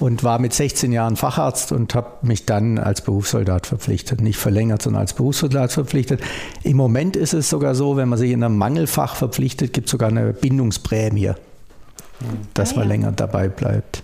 und 0.00 0.24
war 0.24 0.40
mit 0.40 0.52
16 0.52 0.90
Jahren 0.90 1.14
Facharzt 1.14 1.70
und 1.70 1.94
habe 1.94 2.08
mich 2.22 2.46
dann 2.46 2.80
als 2.80 3.02
Berufssoldat 3.02 3.68
verpflichtet. 3.68 4.22
Nicht 4.22 4.38
verlängert, 4.38 4.82
sondern 4.82 5.02
als 5.02 5.12
Berufssoldat 5.12 5.70
verpflichtet. 5.70 6.20
Im 6.64 6.78
Moment 6.78 7.14
ist 7.14 7.32
es 7.32 7.48
sogar 7.48 7.76
so, 7.76 7.96
wenn 7.96 8.08
man 8.08 8.18
sich 8.18 8.32
in 8.32 8.42
einem 8.42 8.58
Mangelfach 8.58 9.14
verpflichtet, 9.14 9.72
gibt 9.72 9.86
es 9.86 9.92
sogar 9.92 10.08
eine 10.08 10.32
Bindungsprämie, 10.32 11.34
dass 12.54 12.72
ah, 12.72 12.80
man 12.80 12.88
länger 12.88 13.12
dabei 13.12 13.46
bleibt. 13.46 14.03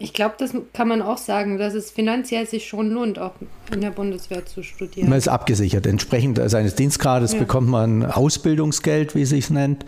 Ich 0.00 0.12
glaube, 0.12 0.36
das 0.38 0.52
kann 0.72 0.86
man 0.86 1.02
auch 1.02 1.18
sagen, 1.18 1.58
dass 1.58 1.74
es 1.74 1.90
finanziell 1.90 2.46
sich 2.46 2.68
schon 2.68 2.90
lohnt, 2.90 3.18
auch 3.18 3.32
in 3.72 3.80
der 3.80 3.90
Bundeswehr 3.90 4.46
zu 4.46 4.62
studieren. 4.62 5.08
Man 5.08 5.18
ist 5.18 5.26
abgesichert. 5.26 5.86
Entsprechend 5.86 6.40
seines 6.46 6.76
Dienstgrades 6.76 7.32
ja. 7.32 7.40
bekommt 7.40 7.68
man 7.68 8.04
Ausbildungsgeld, 8.04 9.16
wie 9.16 9.22
es 9.22 9.30
sich 9.30 9.50
nennt. 9.50 9.84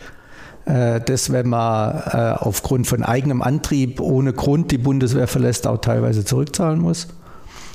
Äh, 0.65 1.01
das, 1.01 1.31
wenn 1.31 1.49
man 1.49 2.03
äh, 2.13 2.35
aufgrund 2.37 2.89
von 2.89 3.05
eigenem 3.05 3.41
Antrieb 3.41 4.01
ohne 4.01 4.33
Grund 4.33 4.73
die 4.73 4.79
Bundeswehr 4.79 5.29
verlässt, 5.29 5.69
auch 5.69 5.79
teilweise 5.79 6.25
zurückzahlen 6.25 6.81
muss. 6.81 7.07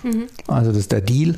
Mhm. 0.03 0.27
Also 0.47 0.71
das 0.71 0.79
ist 0.79 0.91
der 0.91 1.01
Deal. 1.01 1.35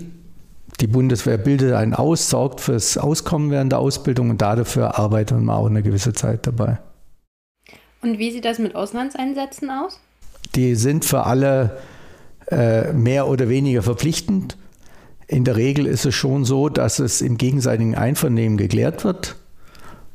Die 0.80 0.88
Bundeswehr 0.88 1.38
bildet 1.38 1.74
einen 1.74 1.94
aus, 1.94 2.30
sorgt 2.30 2.60
fürs 2.60 2.98
Auskommen 2.98 3.52
während 3.52 3.72
der 3.72 3.80
Ausbildung 3.80 4.32
und 4.32 4.42
dafür 4.42 4.98
arbeitet 4.98 5.40
man 5.40 5.56
auch 5.56 5.68
eine 5.68 5.84
gewisse 5.84 6.14
Zeit 6.14 6.46
dabei. 6.46 6.80
Und 8.02 8.20
wie 8.20 8.32
sieht 8.32 8.46
das 8.46 8.60
mit 8.60 8.76
Auslandseinsätzen 8.76 9.70
aus? 9.70 10.00
Die 10.56 10.76
sind 10.76 11.06
für 11.06 11.26
alle 11.26 11.78
äh, 12.50 12.94
mehr 12.94 13.28
oder 13.28 13.50
weniger 13.50 13.82
verpflichtend. 13.82 14.58
In 15.28 15.44
der 15.44 15.58
Regel 15.58 15.86
ist 15.86 16.06
es 16.06 16.16
schon 16.16 16.46
so, 16.46 16.70
dass 16.70 17.00
es 17.00 17.22
im 17.22 17.38
gegenseitigen 17.38 17.96
Einvernehmen 17.96 18.58
geklärt 18.58 19.04
wird 19.04 19.36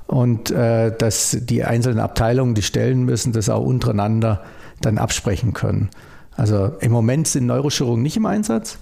und 0.07 0.51
äh, 0.51 0.97
dass 0.97 1.37
die 1.41 1.65
einzelnen 1.65 2.01
Abteilungen, 2.01 2.55
die 2.55 2.63
stellen 2.63 3.05
müssen, 3.05 3.33
das 3.33 3.49
auch 3.49 3.65
untereinander 3.65 4.43
dann 4.81 4.99
absprechen 4.99 5.53
können. 5.53 5.91
Also 6.35 6.73
im 6.81 6.93
Moment 6.93 7.29
sind 7.29 7.47
Neurochirurgen 7.47 8.03
nicht 8.03 8.17
im 8.17 8.27
Einsatz. 8.27 8.79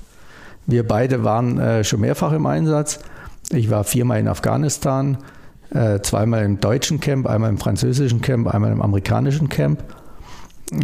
Wir 0.66 0.86
beide 0.86 1.24
waren 1.24 1.58
äh, 1.58 1.84
schon 1.84 2.00
mehrfach 2.00 2.32
im 2.32 2.46
Einsatz. 2.46 3.00
Ich 3.50 3.70
war 3.70 3.84
viermal 3.84 4.20
in 4.20 4.28
Afghanistan, 4.28 5.18
äh, 5.70 6.00
zweimal 6.00 6.44
im 6.44 6.60
deutschen 6.60 7.00
Camp, 7.00 7.26
einmal 7.26 7.50
im 7.50 7.58
französischen 7.58 8.20
Camp, 8.20 8.46
einmal 8.46 8.70
im 8.70 8.82
amerikanischen 8.82 9.48
Camp. 9.48 9.82
Äh, 10.72 10.82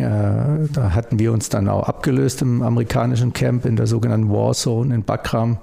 da 0.72 0.94
hatten 0.94 1.18
wir 1.18 1.32
uns 1.32 1.48
dann 1.48 1.68
auch 1.68 1.84
abgelöst 1.84 2.42
im 2.42 2.62
amerikanischen 2.62 3.32
Camp 3.32 3.64
in 3.64 3.76
der 3.76 3.86
sogenannten 3.86 4.30
Warzone 4.30 4.94
in 4.94 5.04
Bagram. 5.04 5.58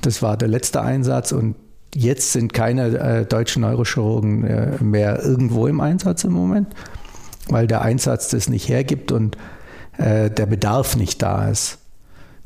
Das 0.00 0.22
war 0.22 0.36
der 0.36 0.48
letzte 0.48 0.80
Einsatz 0.80 1.32
und 1.32 1.56
jetzt 1.94 2.32
sind 2.32 2.54
keine 2.54 2.98
äh, 2.98 3.26
deutschen 3.26 3.62
Neurochirurgen 3.62 4.44
äh, 4.44 4.82
mehr 4.82 5.22
irgendwo 5.22 5.66
im 5.66 5.80
Einsatz 5.80 6.24
im 6.24 6.32
Moment, 6.32 6.68
weil 7.48 7.66
der 7.66 7.82
Einsatz 7.82 8.28
das 8.28 8.48
nicht 8.48 8.68
hergibt 8.68 9.12
und 9.12 9.36
äh, 9.98 10.30
der 10.30 10.46
Bedarf 10.46 10.96
nicht 10.96 11.20
da 11.20 11.48
ist, 11.50 11.78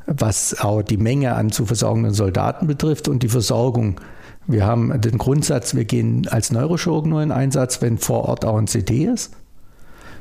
was 0.07 0.59
auch 0.59 0.81
die 0.81 0.97
Menge 0.97 1.35
an 1.35 1.51
zu 1.51 1.65
versorgenden 1.65 2.13
Soldaten 2.13 2.67
betrifft 2.67 3.07
und 3.07 3.23
die 3.23 3.29
Versorgung. 3.29 4.01
Wir 4.45 4.65
haben 4.65 4.99
den 4.99 5.17
Grundsatz, 5.17 5.73
wir 5.73 5.85
gehen 5.85 6.27
als 6.29 6.51
Neurochirurgen 6.51 7.09
nur 7.09 7.23
in 7.23 7.31
Einsatz, 7.31 7.81
wenn 7.81 7.97
vor 7.97 8.25
Ort 8.25 8.43
auch 8.43 8.57
ein 8.57 8.65
CT 8.65 8.91
ist 8.91 9.31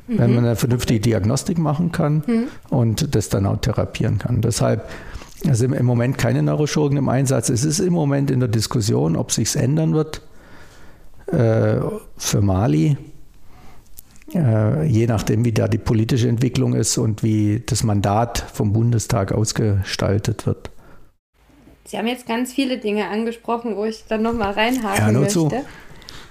mhm. 0.06 0.18
wenn 0.18 0.34
man 0.34 0.44
eine 0.44 0.56
vernünftige 0.56 1.00
Diagnostik 1.00 1.58
machen 1.58 1.92
kann 1.92 2.22
mhm. 2.26 2.48
und 2.70 3.14
das 3.14 3.28
dann 3.28 3.46
auch 3.46 3.60
therapieren 3.60 4.18
kann. 4.18 4.40
Deshalb 4.40 4.88
sind 5.42 5.72
im 5.72 5.86
Moment 5.86 6.18
keine 6.18 6.42
Neurochirurgen 6.42 6.98
im 6.98 7.08
Einsatz. 7.08 7.48
Es 7.48 7.64
ist 7.64 7.78
im 7.78 7.92
Moment 7.92 8.30
in 8.30 8.40
der 8.40 8.48
Diskussion, 8.48 9.16
ob 9.16 9.32
sich 9.32 9.54
ändern 9.54 9.94
wird 9.94 10.22
äh, 11.26 11.76
für 12.16 12.40
Mali. 12.40 12.96
Äh, 14.34 14.86
je 14.86 15.06
nachdem, 15.06 15.44
wie 15.44 15.52
da 15.52 15.68
die 15.68 15.78
politische 15.78 16.28
Entwicklung 16.28 16.74
ist 16.74 16.98
und 16.98 17.22
wie 17.22 17.62
das 17.64 17.84
Mandat 17.84 18.44
vom 18.52 18.72
Bundestag 18.72 19.32
ausgestaltet 19.32 20.46
wird. 20.46 20.70
Sie 21.84 21.96
haben 21.96 22.08
jetzt 22.08 22.26
ganz 22.26 22.52
viele 22.52 22.78
Dinge 22.78 23.08
angesprochen, 23.08 23.76
wo 23.76 23.84
ich 23.84 24.04
dann 24.08 24.22
nochmal 24.22 24.52
reinhaken 24.52 25.14
ja, 25.14 25.20
möchte. 25.20 25.64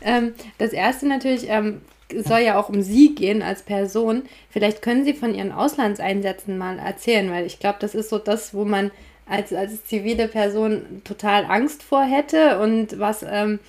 Ähm, 0.01 0.33
das 0.57 0.73
erste 0.73 1.07
natürlich, 1.07 1.45
ähm, 1.47 1.79
soll 2.23 2.39
ja 2.39 2.59
auch 2.59 2.69
um 2.69 2.81
Sie 2.81 3.15
gehen 3.15 3.41
als 3.41 3.63
Person. 3.63 4.23
Vielleicht 4.49 4.81
können 4.81 5.05
Sie 5.05 5.13
von 5.13 5.33
Ihren 5.33 5.51
Auslandseinsätzen 5.51 6.57
mal 6.57 6.77
erzählen, 6.77 7.31
weil 7.31 7.45
ich 7.45 7.59
glaube, 7.59 7.77
das 7.79 7.95
ist 7.95 8.09
so 8.09 8.17
das, 8.17 8.53
wo 8.53 8.65
man 8.65 8.91
als, 9.27 9.53
als 9.53 9.85
zivile 9.85 10.27
Person 10.27 11.01
total 11.03 11.45
Angst 11.45 11.81
vor 11.83 12.03
hätte 12.03 12.59
und 12.59 12.99
was 12.99 13.25
ähm, 13.27 13.59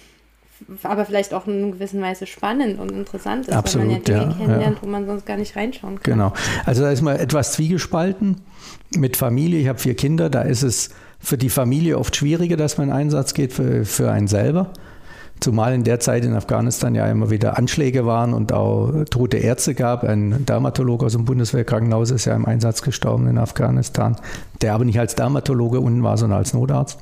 aber 0.82 1.04
vielleicht 1.04 1.34
auch 1.34 1.46
in 1.46 1.72
gewisser 1.72 2.00
Weise 2.00 2.26
spannend 2.26 2.80
und 2.80 2.90
interessant 2.90 3.46
ist, 3.46 3.54
Absolut, 3.54 3.88
weil 3.88 3.94
man 3.94 4.02
ja 4.02 4.04
Dinge 4.04 4.32
ja, 4.32 4.38
kennenlernt, 4.38 4.76
ja. 4.76 4.82
wo 4.82 4.86
man 4.86 5.06
sonst 5.06 5.26
gar 5.26 5.36
nicht 5.36 5.54
reinschauen 5.54 6.00
kann. 6.00 6.14
Genau. 6.14 6.32
Also 6.64 6.82
da 6.82 6.90
ist 6.90 7.02
mal 7.02 7.18
etwas 7.18 7.52
zwiegespalten 7.52 8.40
mit 8.96 9.16
Familie. 9.16 9.60
Ich 9.60 9.68
habe 9.68 9.78
vier 9.78 9.94
Kinder, 9.94 10.30
da 10.30 10.42
ist 10.42 10.62
es 10.62 10.90
für 11.18 11.36
die 11.36 11.50
Familie 11.50 11.98
oft 11.98 12.16
schwieriger, 12.16 12.56
dass 12.56 12.78
man 12.78 12.88
in 12.88 12.94
Einsatz 12.94 13.34
geht 13.34 13.52
für, 13.52 13.84
für 13.84 14.10
einen 14.10 14.28
selber. 14.28 14.72
Zumal 15.40 15.74
in 15.74 15.84
der 15.84 16.00
Zeit 16.00 16.24
in 16.24 16.34
Afghanistan 16.34 16.94
ja 16.94 17.06
immer 17.06 17.30
wieder 17.30 17.58
Anschläge 17.58 18.06
waren 18.06 18.32
und 18.32 18.52
auch 18.52 19.04
tote 19.10 19.36
Ärzte 19.36 19.74
gab. 19.74 20.02
Ein 20.02 20.46
Dermatologe 20.46 21.06
aus 21.06 21.12
dem 21.12 21.24
Bundeswehrkrankenhaus 21.24 22.10
ist 22.10 22.24
ja 22.24 22.34
im 22.34 22.46
Einsatz 22.46 22.82
gestorben 22.82 23.26
in 23.26 23.38
Afghanistan, 23.38 24.16
der 24.62 24.74
aber 24.74 24.84
nicht 24.84 24.98
als 24.98 25.14
Dermatologe 25.14 25.80
unten 25.80 26.02
war, 26.02 26.16
sondern 26.16 26.38
als 26.38 26.54
Notarzt. 26.54 27.00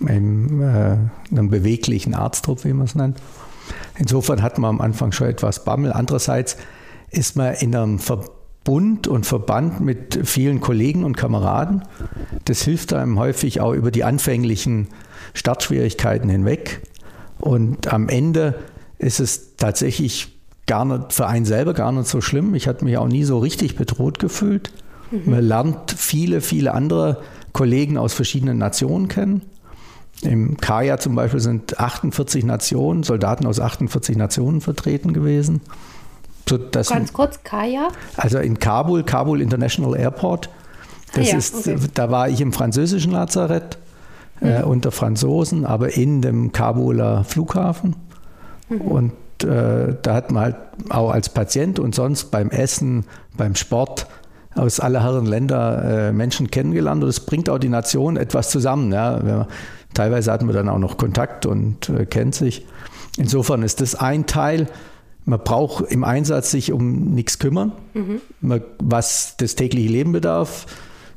In 0.00 0.60
äh, 0.60 0.96
einem 1.30 1.48
beweglichen 1.48 2.14
Arzttrupp, 2.14 2.64
wie 2.64 2.72
man 2.72 2.86
es 2.86 2.94
nennt. 2.94 3.18
Insofern 3.96 4.42
hat 4.42 4.58
man 4.58 4.70
am 4.70 4.80
Anfang 4.80 5.12
schon 5.12 5.28
etwas 5.28 5.64
Bammel. 5.64 5.92
Andererseits 5.92 6.56
ist 7.10 7.36
man 7.36 7.54
in 7.54 7.74
einem 7.74 7.98
Verbund 7.98 9.06
und 9.06 9.26
Verband 9.26 9.80
mit 9.80 10.20
vielen 10.24 10.60
Kollegen 10.60 11.04
und 11.04 11.16
Kameraden. 11.16 11.82
Das 12.44 12.62
hilft 12.62 12.92
einem 12.92 13.18
häufig 13.18 13.60
auch 13.60 13.72
über 13.72 13.90
die 13.90 14.04
anfänglichen 14.04 14.88
Startschwierigkeiten 15.34 16.28
hinweg. 16.28 16.82
Und 17.42 17.92
am 17.92 18.08
Ende 18.08 18.54
ist 18.98 19.18
es 19.18 19.56
tatsächlich 19.56 20.38
gar 20.68 20.84
nicht 20.84 21.12
für 21.12 21.26
einen 21.26 21.44
selber 21.44 21.74
gar 21.74 21.90
nicht 21.90 22.06
so 22.06 22.20
schlimm. 22.20 22.54
Ich 22.54 22.68
hatte 22.68 22.84
mich 22.84 22.96
auch 22.96 23.08
nie 23.08 23.24
so 23.24 23.40
richtig 23.40 23.74
bedroht 23.74 24.20
gefühlt. 24.20 24.72
Mhm. 25.10 25.22
Man 25.32 25.44
lernt 25.44 25.90
viele, 25.90 26.40
viele 26.40 26.72
andere 26.72 27.20
Kollegen 27.52 27.98
aus 27.98 28.14
verschiedenen 28.14 28.58
Nationen 28.58 29.08
kennen. 29.08 29.42
Im 30.20 30.56
Kaya 30.56 30.98
zum 30.98 31.16
Beispiel 31.16 31.40
sind 31.40 31.80
48 31.80 32.44
Nationen, 32.44 33.02
Soldaten 33.02 33.44
aus 33.44 33.58
48 33.58 34.16
Nationen 34.16 34.60
vertreten 34.60 35.12
gewesen. 35.12 35.62
So, 36.48 36.60
Ganz 36.70 37.12
kurz, 37.12 37.42
Kaya? 37.42 37.88
Also 38.16 38.38
in 38.38 38.60
Kabul, 38.60 39.02
Kabul 39.02 39.40
International 39.40 39.98
Airport. 39.98 40.48
Das 41.12 41.26
ah 41.26 41.30
ja, 41.30 41.36
ist, 41.38 41.56
okay. 41.56 41.76
Da 41.94 42.10
war 42.12 42.28
ich 42.28 42.40
im 42.40 42.52
französischen 42.52 43.10
Lazarett 43.10 43.78
äh, 44.42 44.60
mhm. 44.60 44.68
unter 44.68 44.90
Franzosen, 44.90 45.64
aber 45.64 45.96
in 45.96 46.22
dem 46.22 46.52
Kabuler 46.52 47.24
Flughafen. 47.24 47.96
Mhm. 48.68 48.80
Und 48.80 49.12
äh, 49.44 49.96
da 50.02 50.14
hat 50.14 50.30
man 50.30 50.44
halt 50.44 50.56
auch 50.90 51.10
als 51.10 51.28
Patient 51.28 51.78
und 51.78 51.94
sonst 51.94 52.30
beim 52.30 52.50
Essen, 52.50 53.04
beim 53.36 53.54
Sport 53.54 54.06
aus 54.54 54.80
aller 54.80 55.02
Herren 55.02 55.26
Länder 55.26 56.08
äh, 56.08 56.12
Menschen 56.12 56.50
kennengelernt 56.50 57.02
und 57.02 57.08
es 57.08 57.20
bringt 57.20 57.48
auch 57.48 57.58
die 57.58 57.68
Nation 57.68 58.16
etwas 58.16 58.50
zusammen. 58.50 58.92
Ja. 58.92 59.48
Teilweise 59.94 60.32
hatten 60.32 60.46
wir 60.46 60.52
dann 60.52 60.68
auch 60.68 60.78
noch 60.78 60.96
Kontakt 60.96 61.46
und 61.46 61.88
äh, 61.88 62.06
kennt 62.06 62.34
sich. 62.34 62.66
Insofern 63.16 63.62
ist 63.62 63.80
das 63.80 63.94
ein 63.94 64.26
Teil. 64.26 64.68
Man 65.24 65.40
braucht 65.40 65.90
im 65.90 66.04
Einsatz 66.04 66.50
sich 66.50 66.72
um 66.72 67.14
nichts 67.14 67.38
kümmern, 67.38 67.72
mhm. 67.94 68.20
man, 68.40 68.62
was 68.78 69.36
das 69.36 69.54
tägliche 69.54 69.90
Leben 69.90 70.12
bedarf. 70.12 70.66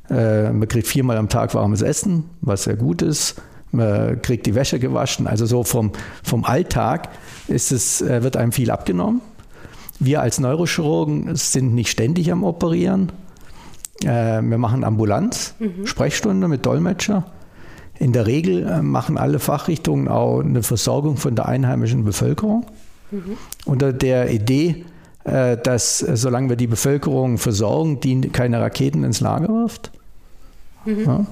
Äh, 0.10 0.52
man 0.52 0.68
kriegt 0.68 0.88
viermal 0.88 1.18
am 1.18 1.30
Tag 1.30 1.54
warmes 1.54 1.82
Essen, 1.82 2.26
was 2.42 2.64
sehr 2.64 2.76
gut 2.76 3.02
ist. 3.02 3.42
Man 3.72 4.22
kriegt 4.22 4.46
die 4.46 4.56
Wäsche 4.56 4.80
gewaschen. 4.80 5.28
Also 5.28 5.46
so 5.46 5.64
vom, 5.64 5.92
vom 6.24 6.46
Alltag 6.46 7.10
ist 7.48 7.72
es, 7.72 8.02
äh, 8.02 8.24
wird 8.24 8.38
einem 8.38 8.52
viel 8.52 8.72
abgenommen. 8.72 9.22
Wir 10.00 10.22
als 10.22 10.40
Neurochirurgen 10.40 11.36
sind 11.36 11.74
nicht 11.74 11.90
ständig 11.90 12.32
am 12.32 12.44
Operieren. 12.44 13.12
Äh, 14.04 14.42
wir 14.42 14.58
machen 14.58 14.84
Ambulanz, 14.84 15.56
mhm. 15.60 15.86
Sprechstunde 15.86 16.48
mit 16.48 16.66
Dolmetscher. 16.66 17.26
In 17.98 18.12
der 18.12 18.28
Regel 18.28 18.82
machen 18.82 19.18
alle 19.18 19.40
Fachrichtungen 19.40 20.10
auch 20.10 20.42
eine 20.42 20.64
Versorgung 20.64 21.16
von 21.16 21.34
der 21.34 21.48
einheimischen 21.48 22.04
Bevölkerung. 22.04 22.66
Mhm. 23.10 23.38
Unter 23.64 23.94
der 23.94 24.32
Idee, 24.32 24.84
dass 25.26 26.00
solange 26.00 26.50
wir 26.50 26.56
die 26.56 26.68
Bevölkerung 26.68 27.40
versorgen, 27.40 28.00
die 28.00 28.30
keine 28.30 28.62
Raketen 28.62 29.04
ins 29.04 29.22
Lager 29.22 29.50
wirft. 29.50 29.92
Mhm. 30.86 31.04
Ja. 31.06 31.26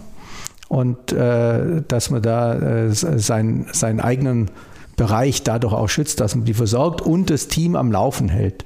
Und 0.67 1.11
dass 1.11 2.09
man 2.09 2.21
da 2.23 2.89
sein, 2.91 3.67
seinen 3.71 3.99
eigenen 3.99 4.49
Bereich 4.95 5.43
dadurch 5.43 5.73
auch 5.73 5.89
schützt, 5.89 6.19
dass 6.19 6.35
man 6.35 6.45
die 6.45 6.53
versorgt 6.53 7.01
und 7.01 7.29
das 7.29 7.47
Team 7.47 7.75
am 7.75 7.91
Laufen 7.91 8.29
hält. 8.29 8.65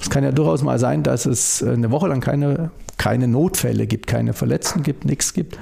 Es 0.00 0.10
kann 0.10 0.24
ja 0.24 0.32
durchaus 0.32 0.62
mal 0.62 0.78
sein, 0.78 1.02
dass 1.02 1.26
es 1.26 1.62
eine 1.62 1.90
Woche 1.90 2.08
lang 2.08 2.20
keine, 2.20 2.70
keine 2.98 3.28
Notfälle 3.28 3.86
gibt, 3.86 4.06
keine 4.06 4.32
Verletzten 4.32 4.82
gibt, 4.82 5.04
nichts 5.04 5.32
gibt. 5.32 5.58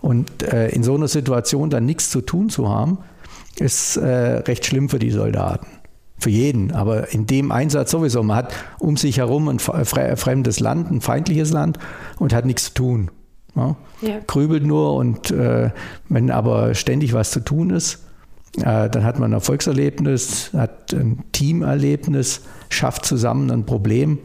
Und 0.00 0.42
äh, 0.42 0.70
in 0.70 0.82
so 0.82 0.94
einer 0.94 1.08
Situation 1.08 1.70
dann 1.70 1.84
nichts 1.84 2.10
zu 2.10 2.22
tun 2.22 2.48
zu 2.48 2.68
haben, 2.68 2.98
ist 3.56 3.96
äh, 3.96 4.06
recht 4.06 4.66
schlimm 4.66 4.88
für 4.88 4.98
die 4.98 5.10
Soldaten. 5.10 5.66
Für 6.22 6.30
jeden, 6.30 6.70
aber 6.70 7.12
in 7.12 7.26
dem 7.26 7.50
Einsatz 7.50 7.90
sowieso. 7.90 8.22
Man 8.22 8.36
hat 8.36 8.54
um 8.78 8.96
sich 8.96 9.18
herum 9.18 9.48
ein 9.48 9.58
fremdes 9.58 10.60
Land, 10.60 10.88
ein 10.88 11.00
feindliches 11.00 11.50
Land 11.50 11.80
und 12.20 12.32
hat 12.32 12.46
nichts 12.46 12.66
zu 12.66 12.74
tun. 12.74 13.10
Ja? 13.56 13.74
Ja. 14.02 14.20
Grübelt 14.28 14.64
nur 14.64 14.94
und 14.94 15.32
äh, 15.32 15.70
wenn 16.08 16.30
aber 16.30 16.76
ständig 16.76 17.12
was 17.12 17.32
zu 17.32 17.40
tun 17.40 17.70
ist, 17.70 18.04
äh, 18.58 18.88
dann 18.88 19.02
hat 19.02 19.18
man 19.18 19.30
ein 19.30 19.34
Erfolgserlebnis, 19.34 20.52
hat 20.52 20.92
ein 20.92 21.24
Teamerlebnis, 21.32 22.42
schafft 22.68 23.04
zusammen 23.04 23.50
ein 23.50 23.66
Problem 23.66 24.20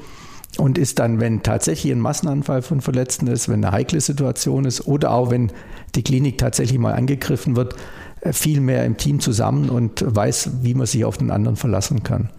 und 0.57 0.77
ist 0.77 0.99
dann, 0.99 1.19
wenn 1.19 1.43
tatsächlich 1.43 1.91
ein 1.91 1.99
Massenanfall 1.99 2.62
von 2.62 2.81
Verletzten 2.81 3.27
ist, 3.27 3.49
wenn 3.49 3.63
eine 3.63 3.71
heikle 3.71 4.01
Situation 4.01 4.65
ist 4.65 4.88
oder 4.88 5.12
auch 5.12 5.29
wenn 5.29 5.51
die 5.95 6.03
Klinik 6.03 6.38
tatsächlich 6.38 6.79
mal 6.79 6.93
angegriffen 6.93 7.55
wird, 7.55 7.75
äh, 8.21 8.33
viel 8.33 8.62
mehr 8.62 8.86
im 8.86 8.97
Team 8.97 9.19
zusammen 9.19 9.69
und 9.69 10.03
weiß, 10.05 10.63
wie 10.63 10.73
man 10.73 10.88
sich 10.88 11.05
auf 11.05 11.17
den 11.17 11.31
anderen 11.31 11.55
verlassen 11.57 12.03
kann. 12.03 12.29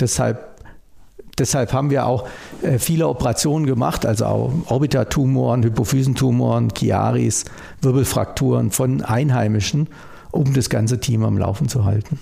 Deshalb 0.00 0.54
Deshalb 1.36 1.72
haben 1.72 1.90
wir 1.90 2.06
auch 2.06 2.28
äh, 2.62 2.78
viele 2.78 3.08
Operationen 3.08 3.66
gemacht, 3.66 4.06
also 4.06 4.24
auch 4.24 4.52
Orbitatumoren, 4.68 5.64
Hypophysentumoren, 5.64 6.68
Chiaris, 6.72 7.44
Wirbelfrakturen 7.80 8.70
von 8.70 9.02
Einheimischen 9.02 9.88
um 10.34 10.52
das 10.52 10.68
ganze 10.68 10.98
Team 10.98 11.24
am 11.24 11.38
Laufen 11.38 11.68
zu 11.68 11.84
halten. 11.84 12.18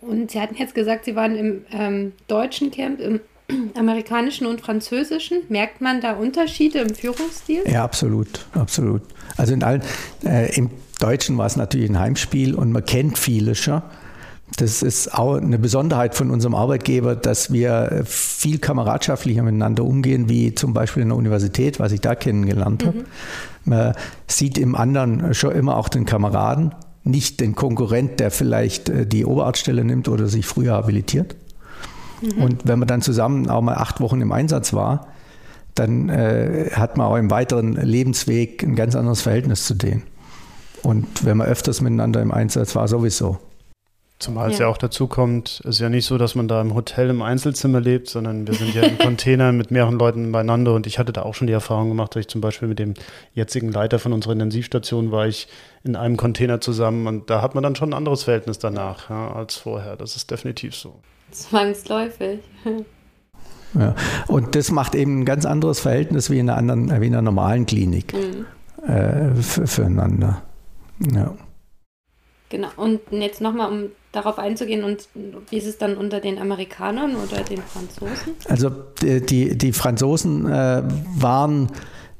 Und 0.00 0.30
Sie 0.30 0.40
hatten 0.40 0.54
jetzt 0.54 0.74
gesagt, 0.74 1.04
Sie 1.04 1.16
waren 1.16 1.36
im 1.36 1.64
ähm, 1.72 2.12
deutschen 2.28 2.70
Camp, 2.70 3.00
im 3.00 3.20
amerikanischen 3.74 4.46
und 4.46 4.60
französischen. 4.60 5.42
Merkt 5.48 5.80
man 5.80 6.00
da 6.00 6.12
Unterschiede 6.14 6.80
im 6.80 6.94
Führungsstil? 6.94 7.62
Ja, 7.66 7.84
absolut, 7.84 8.46
absolut. 8.54 9.02
Also 9.36 9.54
in 9.54 9.62
allen, 9.62 9.82
äh, 10.24 10.54
im 10.56 10.70
Deutschen 10.98 11.36
war 11.38 11.46
es 11.46 11.56
natürlich 11.56 11.90
ein 11.90 11.98
Heimspiel 11.98 12.54
und 12.54 12.72
man 12.72 12.84
kennt 12.84 13.18
viele 13.18 13.54
schon. 13.54 13.82
Das 14.58 14.82
ist 14.82 15.12
auch 15.12 15.34
eine 15.34 15.58
Besonderheit 15.58 16.14
von 16.14 16.30
unserem 16.30 16.54
Arbeitgeber, 16.54 17.16
dass 17.16 17.52
wir 17.52 18.04
viel 18.06 18.58
kameradschaftlicher 18.58 19.42
miteinander 19.42 19.84
umgehen, 19.84 20.28
wie 20.28 20.54
zum 20.54 20.72
Beispiel 20.72 21.02
in 21.02 21.08
der 21.08 21.18
Universität, 21.18 21.80
was 21.80 21.90
ich 21.90 22.00
da 22.00 22.14
kennengelernt 22.14 22.86
habe. 22.86 22.98
Mhm. 22.98 23.04
Man 23.64 23.94
sieht 24.28 24.56
im 24.56 24.76
anderen 24.76 25.34
schon 25.34 25.52
immer 25.52 25.76
auch 25.76 25.88
den 25.88 26.04
Kameraden 26.04 26.72
nicht 27.06 27.40
den 27.40 27.54
Konkurrent, 27.54 28.20
der 28.20 28.30
vielleicht 28.30 28.88
äh, 28.88 29.06
die 29.06 29.24
Oberarztstelle 29.24 29.84
nimmt 29.84 30.08
oder 30.08 30.26
sich 30.26 30.44
früher 30.44 30.74
habilitiert. 30.74 31.36
Mhm. 32.20 32.42
Und 32.42 32.68
wenn 32.68 32.78
man 32.78 32.88
dann 32.88 33.02
zusammen 33.02 33.48
auch 33.48 33.62
mal 33.62 33.74
acht 33.74 34.00
Wochen 34.00 34.20
im 34.20 34.32
Einsatz 34.32 34.72
war, 34.72 35.08
dann 35.74 36.08
äh, 36.08 36.70
hat 36.72 36.96
man 36.96 37.06
auch 37.06 37.16
im 37.16 37.30
weiteren 37.30 37.74
Lebensweg 37.74 38.62
ein 38.62 38.76
ganz 38.76 38.96
anderes 38.96 39.22
Verhältnis 39.22 39.66
zu 39.66 39.74
denen. 39.74 40.02
Und 40.82 41.24
wenn 41.24 41.36
man 41.36 41.46
öfters 41.46 41.80
miteinander 41.80 42.22
im 42.22 42.32
Einsatz 42.32 42.74
war, 42.74 42.88
sowieso. 42.88 43.38
Zumal 44.18 44.50
es 44.50 44.58
ja. 44.58 44.64
ja 44.64 44.72
auch 44.72 44.78
dazu 44.78 45.08
kommt, 45.08 45.60
es 45.60 45.76
ist 45.76 45.80
ja 45.80 45.90
nicht 45.90 46.06
so, 46.06 46.16
dass 46.16 46.34
man 46.34 46.48
da 46.48 46.62
im 46.62 46.74
Hotel 46.74 47.10
im 47.10 47.20
Einzelzimmer 47.20 47.80
lebt, 47.80 48.08
sondern 48.08 48.46
wir 48.46 48.54
sind 48.54 48.74
ja 48.74 48.82
im 48.82 48.96
Container 48.98 49.52
mit 49.52 49.70
mehreren 49.70 49.98
Leuten 49.98 50.32
beieinander 50.32 50.72
und 50.72 50.86
ich 50.86 50.98
hatte 50.98 51.12
da 51.12 51.22
auch 51.22 51.34
schon 51.34 51.48
die 51.48 51.52
Erfahrung 51.52 51.88
gemacht, 51.88 52.14
dass 52.14 52.20
ich 52.20 52.28
zum 52.28 52.40
Beispiel 52.40 52.66
mit 52.66 52.78
dem 52.78 52.94
jetzigen 53.34 53.70
Leiter 53.70 53.98
von 53.98 54.14
unserer 54.14 54.32
Intensivstation 54.32 55.12
war 55.12 55.26
ich 55.26 55.48
in 55.84 55.96
einem 55.96 56.16
Container 56.16 56.62
zusammen 56.62 57.06
und 57.06 57.28
da 57.28 57.42
hat 57.42 57.54
man 57.54 57.62
dann 57.62 57.76
schon 57.76 57.90
ein 57.90 57.94
anderes 57.94 58.22
Verhältnis 58.22 58.58
danach 58.58 59.10
ja, 59.10 59.32
als 59.32 59.56
vorher. 59.56 59.96
Das 59.96 60.16
ist 60.16 60.30
definitiv 60.30 60.74
so. 60.74 60.94
Zwangsläufig. 61.36 62.40
Ja, 63.78 63.94
und 64.28 64.54
das 64.54 64.70
macht 64.70 64.94
eben 64.94 65.20
ein 65.20 65.24
ganz 65.26 65.44
anderes 65.44 65.80
Verhältnis 65.80 66.30
wie 66.30 66.38
in 66.38 66.48
einer, 66.48 66.56
anderen, 66.56 67.00
wie 67.02 67.08
in 67.08 67.12
einer 67.12 67.20
normalen 67.20 67.66
Klinik 67.66 68.14
mhm. 68.14 68.88
äh, 68.88 69.34
füreinander. 69.34 70.40
Ja. 71.12 71.34
Genau, 72.48 72.68
und 72.76 73.00
jetzt 73.10 73.42
nochmal, 73.42 73.70
um 73.70 73.90
darauf 74.12 74.38
einzugehen, 74.38 74.82
und 74.82 75.08
wie 75.50 75.58
ist 75.58 75.66
es 75.66 75.76
dann 75.76 75.98
unter 75.98 76.20
den 76.20 76.38
Amerikanern 76.38 77.16
oder 77.16 77.42
den 77.42 77.58
Franzosen? 77.58 78.32
Also 78.48 78.70
die, 79.02 79.58
die 79.58 79.72
Franzosen 79.72 80.46
äh, 80.46 80.82
waren 81.16 81.70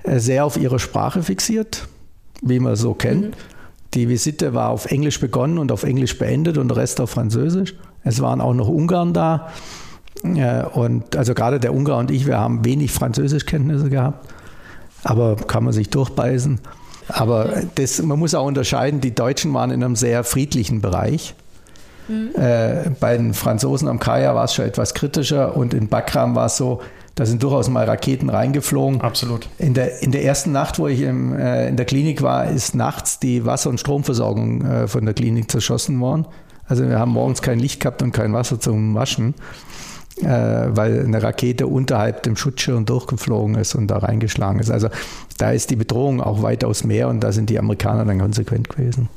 äh, 0.03 0.19
sehr 0.19 0.45
auf 0.45 0.59
ihre 0.59 0.79
Sprache 0.79 1.23
fixiert, 1.23 1.89
wie 2.43 2.59
man 2.59 2.77
so 2.77 2.93
kennt. 2.93 3.29
Mhm. 3.29 3.41
Die 3.95 4.09
Visite 4.11 4.53
war 4.53 4.71
auf 4.71 4.87
Englisch 4.87 5.21
begonnen 5.21 5.57
und 5.57 5.73
auf 5.73 5.85
Englisch 5.85 6.19
beendet 6.19 6.59
und 6.59 6.69
der 6.69 6.77
Rest 6.77 7.01
auf 7.01 7.11
Französisch. 7.11 7.75
Es 8.07 8.23
waren 8.23 8.41
auch 8.41 8.55
noch 8.55 8.69
Ungarn 8.69 9.13
da. 9.13 9.49
Und 10.23 11.17
also 11.17 11.35
gerade 11.35 11.61
der 11.61 11.75
Ungar 11.75 11.99
und 11.99 12.11
ich, 12.11 12.27
wir 12.27 12.39
haben 12.39 12.65
wenig 12.65 12.93
Französischkenntnisse 12.93 13.91
gehabt, 13.91 14.27
aber 15.05 15.37
kann 15.37 15.65
man 15.65 15.73
sich 15.73 15.91
durchbeißen. 15.91 16.61
Aber 17.09 17.51
das, 17.75 18.01
man 18.03 18.19
muss 18.19 18.35
auch 18.35 18.47
unterscheiden, 18.47 19.01
die 19.01 19.15
Deutschen 19.15 19.53
waren 19.53 19.71
in 19.71 19.85
einem 19.85 19.97
sehr 19.97 20.25
friedlichen 20.25 20.81
Bereich. 20.81 21.35
Mhm. 22.09 22.31
Äh, 22.41 22.91
bei 22.99 23.17
den 23.17 23.35
Franzosen 23.35 23.89
am 23.89 23.99
Kaya 23.99 24.35
war 24.35 24.45
es 24.45 24.55
schon 24.55 24.65
etwas 24.65 24.95
kritischer 24.95 25.57
und 25.57 25.75
in 25.75 25.89
Bakram 25.89 26.35
war 26.35 26.47
es 26.47 26.57
so, 26.57 26.81
da 27.17 27.27
sind 27.27 27.43
durchaus 27.43 27.69
mal 27.69 27.85
Raketen 27.85 28.31
reingeflogen. 28.31 29.01
Absolut. 29.01 29.49
In 29.59 29.75
der, 29.75 30.03
in 30.03 30.13
der 30.13 30.25
ersten 30.25 30.53
Nacht, 30.53 30.79
wo 30.79 30.87
ich 30.87 31.01
im, 31.03 31.37
äh, 31.37 31.69
in 31.69 31.77
der 31.77 31.87
Klinik 31.87 32.23
war, 32.23 32.49
ist 32.49 32.75
nachts 32.75 33.19
die 33.19 33.45
Wasser- 33.45 33.71
und 33.71 33.81
Stromversorgung 33.81 34.65
äh, 34.65 34.89
von 34.89 35.05
der 35.05 35.15
Klinik 35.15 35.51
zerschossen 35.51 36.01
worden. 36.01 36.27
Also 36.69 36.89
wir 36.89 36.99
haben 36.99 37.13
morgens 37.13 37.43
kein 37.43 37.59
Licht 37.59 37.81
gehabt 37.81 38.03
und 38.03 38.13
kein 38.13 38.33
Wasser 38.33 38.61
zum 38.61 38.95
Waschen 38.95 39.35
äh, 40.23 40.25
weil 40.25 41.05
eine 41.05 41.23
Rakete 41.23 41.67
unterhalb 41.67 42.23
dem 42.23 42.37
Schutzschirm 42.37 42.87
durchgeflogen 42.87 43.55
ist 43.57 43.75
und 43.75 43.89
da 43.89 43.99
reingeschlagen 43.99 44.61
ist. 44.61 44.71
Also 44.71 44.89
da 45.39 45.51
ist 45.53 45.71
die 45.71 45.77
Bedrohung 45.77 46.21
auch 46.21 46.43
weitaus 46.43 46.85
mehr 46.85 47.09
und 47.09 47.21
da 47.21 47.33
sind 47.33 47.51
die 47.51 47.59
Amerikaner 47.59 48.05
dann 48.05 48.19
konsequent 48.19 48.69
gewesen. 48.69 49.09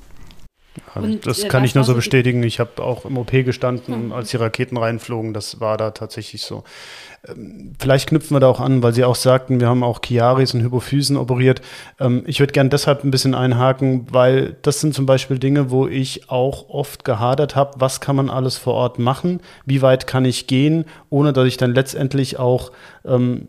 Und, 0.95 1.25
das 1.25 1.43
äh, 1.43 1.47
kann 1.47 1.63
ich 1.63 1.75
nur 1.75 1.83
so 1.83 1.93
bestätigen. 1.93 2.43
Ich 2.43 2.59
habe 2.59 2.83
auch 2.83 3.05
im 3.05 3.17
OP 3.17 3.31
gestanden, 3.31 4.07
mhm. 4.07 4.11
als 4.11 4.29
die 4.29 4.37
Raketen 4.37 4.77
reinflogen. 4.77 5.33
Das 5.33 5.59
war 5.59 5.77
da 5.77 5.91
tatsächlich 5.91 6.43
so. 6.43 6.63
Ähm, 7.27 7.73
vielleicht 7.79 8.09
knüpfen 8.09 8.35
wir 8.35 8.39
da 8.39 8.47
auch 8.47 8.59
an, 8.59 8.83
weil 8.83 8.93
Sie 8.93 9.03
auch 9.03 9.15
sagten, 9.15 9.59
wir 9.59 9.67
haben 9.67 9.83
auch 9.83 9.99
Chiaris 10.01 10.53
und 10.53 10.61
Hypophysen 10.61 11.17
operiert. 11.17 11.61
Ähm, 11.99 12.23
ich 12.25 12.39
würde 12.39 12.53
gerne 12.53 12.69
deshalb 12.69 13.03
ein 13.03 13.11
bisschen 13.11 13.35
einhaken, 13.35 14.07
weil 14.11 14.55
das 14.61 14.79
sind 14.79 14.93
zum 14.93 15.05
Beispiel 15.05 15.39
Dinge, 15.39 15.71
wo 15.71 15.87
ich 15.87 16.29
auch 16.29 16.69
oft 16.69 17.03
gehadert 17.05 17.55
habe, 17.55 17.79
was 17.79 18.01
kann 18.01 18.15
man 18.15 18.29
alles 18.29 18.57
vor 18.57 18.73
Ort 18.73 18.99
machen, 18.99 19.41
wie 19.65 19.81
weit 19.81 20.07
kann 20.07 20.25
ich 20.25 20.47
gehen, 20.47 20.85
ohne 21.09 21.33
dass 21.33 21.47
ich 21.47 21.57
dann 21.57 21.73
letztendlich 21.73 22.39
auch 22.39 22.71
ähm, 23.05 23.47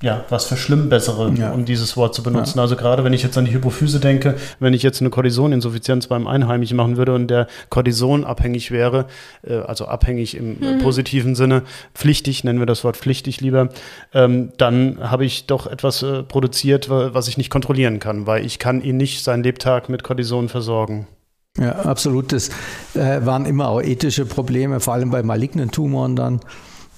ja, 0.00 0.24
was 0.28 0.44
verschlimmbessere, 0.44 1.32
ja. 1.36 1.50
um 1.50 1.64
dieses 1.64 1.96
Wort 1.96 2.14
zu 2.14 2.22
benutzen. 2.22 2.58
Ja. 2.58 2.62
Also 2.62 2.76
gerade 2.76 3.02
wenn 3.02 3.12
ich 3.12 3.22
jetzt 3.22 3.36
an 3.36 3.44
die 3.44 3.52
Hypophyse 3.52 3.98
denke, 3.98 4.36
wenn 4.60 4.72
ich 4.72 4.82
jetzt 4.82 5.00
eine 5.00 5.10
Kortisoninsuffizienz 5.10 6.06
beim 6.06 6.28
Einheimischen 6.28 6.76
machen 6.76 6.96
würde 6.96 7.14
und 7.14 7.28
der 7.28 7.48
Cortison 7.68 8.24
abhängig 8.24 8.70
wäre, 8.70 9.06
äh, 9.42 9.56
also 9.56 9.86
abhängig 9.86 10.36
im 10.36 10.58
mhm. 10.60 10.78
positiven 10.82 11.34
Sinne, 11.34 11.62
pflichtig, 11.94 12.44
nennen 12.44 12.60
wir 12.60 12.66
das 12.66 12.84
Wort 12.84 12.96
pflichtig 12.96 13.40
lieber, 13.40 13.70
ähm, 14.14 14.52
dann 14.56 14.98
habe 15.00 15.24
ich 15.24 15.46
doch 15.46 15.66
etwas 15.66 16.02
äh, 16.02 16.22
produziert, 16.22 16.88
was 16.88 17.26
ich 17.26 17.36
nicht 17.36 17.50
kontrollieren 17.50 17.98
kann, 17.98 18.26
weil 18.26 18.46
ich 18.46 18.58
kann 18.58 18.82
ihn 18.82 18.96
nicht 18.96 19.24
seinen 19.24 19.42
Lebtag 19.42 19.88
mit 19.88 20.04
Cortison 20.04 20.48
versorgen. 20.48 21.08
Ja, 21.58 21.72
absolut. 21.72 22.32
Das 22.32 22.50
äh, 22.94 23.24
waren 23.24 23.46
immer 23.46 23.68
auch 23.68 23.82
ethische 23.82 24.26
Probleme, 24.26 24.78
vor 24.78 24.94
allem 24.94 25.10
bei 25.10 25.24
malignen 25.24 25.72
Tumoren 25.72 26.14
dann. 26.14 26.40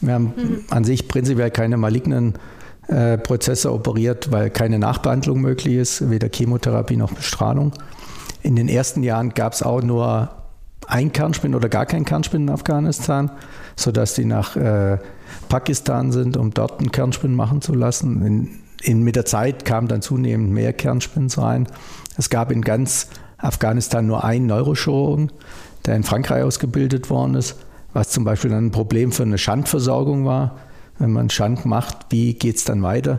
Wir 0.02 0.14
haben 0.14 0.34
mhm. 0.36 0.64
an 0.68 0.84
sich 0.84 1.08
prinzipiell 1.08 1.50
keine 1.50 1.78
malignen 1.78 2.34
äh, 2.90 3.18
Prozesse 3.18 3.72
operiert, 3.72 4.32
weil 4.32 4.50
keine 4.50 4.78
Nachbehandlung 4.78 5.40
möglich 5.40 5.76
ist, 5.76 6.10
weder 6.10 6.28
Chemotherapie 6.28 6.96
noch 6.96 7.12
Bestrahlung. 7.12 7.72
In 8.42 8.56
den 8.56 8.68
ersten 8.68 9.04
Jahren 9.04 9.30
gab 9.30 9.52
es 9.52 9.62
auch 9.62 9.80
nur 9.80 10.30
ein 10.88 11.12
Kernspin 11.12 11.54
oder 11.54 11.68
gar 11.68 11.86
kein 11.86 12.04
Kernspin 12.04 12.42
in 12.42 12.50
Afghanistan, 12.50 13.30
sodass 13.76 14.14
die 14.14 14.24
nach 14.24 14.56
äh, 14.56 14.98
Pakistan 15.48 16.10
sind, 16.10 16.36
um 16.36 16.52
dort 16.52 16.80
einen 16.80 16.90
Kernspin 16.90 17.32
machen 17.32 17.62
zu 17.62 17.74
lassen. 17.74 18.26
In, 18.26 18.48
in, 18.82 19.02
mit 19.02 19.14
der 19.14 19.24
Zeit 19.24 19.64
kamen 19.64 19.86
dann 19.86 20.02
zunehmend 20.02 20.50
mehr 20.50 20.72
Kernspins 20.72 21.38
rein. 21.38 21.68
Es 22.16 22.28
gab 22.28 22.50
in 22.50 22.62
ganz 22.62 23.08
Afghanistan 23.38 24.04
nur 24.06 24.24
einen 24.24 24.46
Neurochirurgen, 24.46 25.30
der 25.86 25.94
in 25.94 26.02
Frankreich 26.02 26.42
ausgebildet 26.42 27.08
worden 27.08 27.36
ist, 27.36 27.54
was 27.92 28.10
zum 28.10 28.24
Beispiel 28.24 28.50
dann 28.50 28.66
ein 28.66 28.72
Problem 28.72 29.12
für 29.12 29.22
eine 29.22 29.38
Schandversorgung 29.38 30.24
war 30.24 30.56
wenn 31.00 31.12
man 31.12 31.30
Schand 31.30 31.64
macht, 31.64 31.96
wie 32.10 32.34
geht 32.34 32.56
es 32.56 32.64
dann 32.64 32.82
weiter? 32.82 33.18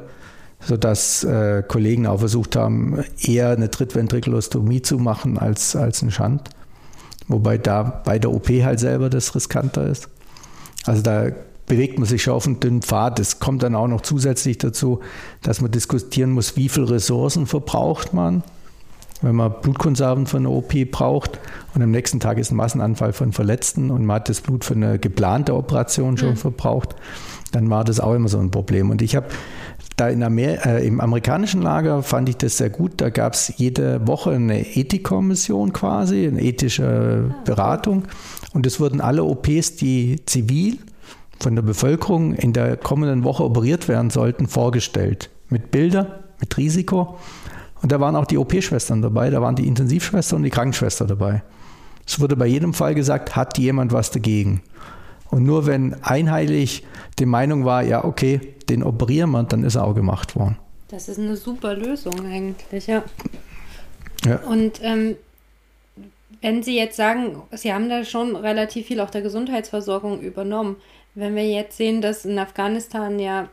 Sodass 0.61 1.23
äh, 1.23 1.63
Kollegen 1.67 2.05
auch 2.05 2.19
versucht 2.19 2.55
haben, 2.55 3.03
eher 3.19 3.49
eine 3.49 3.71
Trittventrikulostomie 3.71 4.83
zu 4.83 4.99
machen 4.99 5.39
als, 5.39 5.75
als 5.75 6.01
einen 6.01 6.11
Schand. 6.11 6.49
Wobei 7.27 7.57
da 7.57 7.81
bei 7.83 8.19
der 8.19 8.31
OP 8.31 8.49
halt 8.49 8.79
selber 8.79 9.09
das 9.09 9.33
riskanter 9.35 9.87
ist. 9.87 10.07
Also 10.85 11.01
da 11.01 11.29
bewegt 11.65 11.97
man 11.97 12.07
sich 12.07 12.21
schon 12.21 12.35
auf 12.35 12.45
einen 12.45 12.59
dünnen 12.59 12.81
Pfad. 12.83 13.19
Es 13.19 13.39
kommt 13.39 13.63
dann 13.63 13.75
auch 13.75 13.87
noch 13.87 14.01
zusätzlich 14.01 14.59
dazu, 14.59 14.99
dass 15.41 15.61
man 15.61 15.71
diskutieren 15.71 16.31
muss, 16.31 16.55
wie 16.55 16.69
viele 16.69 16.91
Ressourcen 16.91 17.47
verbraucht 17.47 18.13
man, 18.13 18.43
wenn 19.21 19.35
man 19.35 19.53
Blutkonserven 19.61 20.27
für 20.27 20.37
eine 20.37 20.49
OP 20.49 20.73
braucht 20.91 21.39
und 21.73 21.81
am 21.81 21.91
nächsten 21.91 22.19
Tag 22.19 22.37
ist 22.37 22.51
ein 22.51 22.55
Massenanfall 22.55 23.13
von 23.13 23.31
Verletzten 23.31 23.89
und 23.89 24.05
man 24.05 24.17
hat 24.17 24.29
das 24.29 24.41
Blut 24.41 24.65
für 24.65 24.73
eine 24.73 24.99
geplante 24.99 25.55
Operation 25.55 26.17
schon 26.17 26.31
mhm. 26.31 26.37
verbraucht 26.37 26.95
dann 27.51 27.69
war 27.69 27.83
das 27.83 27.99
auch 27.99 28.13
immer 28.13 28.29
so 28.29 28.39
ein 28.39 28.51
Problem. 28.51 28.89
Und 28.89 29.01
ich 29.01 29.15
habe 29.15 29.27
da 29.97 30.09
äh, 30.09 30.87
im 30.87 30.99
amerikanischen 30.99 31.61
Lager 31.61 32.01
fand 32.01 32.29
ich 32.29 32.37
das 32.37 32.57
sehr 32.57 32.69
gut. 32.69 32.93
Da 32.97 33.09
gab 33.09 33.33
es 33.33 33.53
jede 33.57 34.07
Woche 34.07 34.31
eine 34.31 34.75
Ethikkommission 34.75 35.73
quasi, 35.73 36.27
eine 36.27 36.41
ethische 36.41 37.35
Beratung. 37.45 38.03
Und 38.53 38.65
es 38.65 38.79
wurden 38.79 39.01
alle 39.01 39.23
OPs, 39.23 39.75
die 39.75 40.21
zivil 40.25 40.79
von 41.39 41.55
der 41.55 41.61
Bevölkerung 41.61 42.33
in 42.33 42.53
der 42.53 42.77
kommenden 42.77 43.23
Woche 43.23 43.43
operiert 43.43 43.87
werden 43.87 44.09
sollten, 44.09 44.47
vorgestellt. 44.47 45.29
Mit 45.49 45.71
Bildern, 45.71 46.07
mit 46.39 46.57
Risiko. 46.57 47.17
Und 47.81 47.91
da 47.91 47.99
waren 47.99 48.15
auch 48.15 48.25
die 48.25 48.37
OP-Schwestern 48.37 49.01
dabei, 49.01 49.29
da 49.29 49.41
waren 49.41 49.55
die 49.55 49.67
Intensivschwester 49.67 50.35
und 50.35 50.43
die 50.43 50.51
Krankenschwester 50.51 51.05
dabei. 51.05 51.43
Es 52.05 52.19
wurde 52.19 52.35
bei 52.35 52.45
jedem 52.45 52.73
Fall 52.73 52.95
gesagt, 52.95 53.35
hat 53.35 53.57
jemand 53.57 53.91
was 53.91 54.11
dagegen? 54.11 54.61
Und 55.31 55.43
nur 55.43 55.65
wenn 55.65 55.95
einheitlich 56.03 56.85
die 57.17 57.25
Meinung 57.25 57.65
war, 57.65 57.83
ja, 57.83 58.03
okay, 58.03 58.53
den 58.69 58.83
operieren 58.83 59.31
wir, 59.31 59.43
dann 59.43 59.63
ist 59.63 59.75
er 59.75 59.85
auch 59.85 59.95
gemacht 59.95 60.35
worden. 60.35 60.57
Das 60.89 61.07
ist 61.07 61.19
eine 61.19 61.37
super 61.37 61.73
Lösung 61.73 62.25
eigentlich, 62.25 62.87
ja. 62.87 63.03
ja. 64.25 64.39
Und 64.41 64.81
ähm, 64.83 65.15
wenn 66.41 66.63
Sie 66.63 66.75
jetzt 66.75 66.97
sagen, 66.97 67.41
Sie 67.51 67.73
haben 67.73 67.87
da 67.89 68.03
schon 68.03 68.35
relativ 68.35 68.87
viel 68.87 68.99
auch 68.99 69.09
der 69.09 69.21
Gesundheitsversorgung 69.21 70.19
übernommen, 70.19 70.75
wenn 71.15 71.35
wir 71.35 71.49
jetzt 71.49 71.77
sehen, 71.77 72.01
dass 72.01 72.25
in 72.25 72.37
Afghanistan 72.37 73.19
ja 73.19 73.47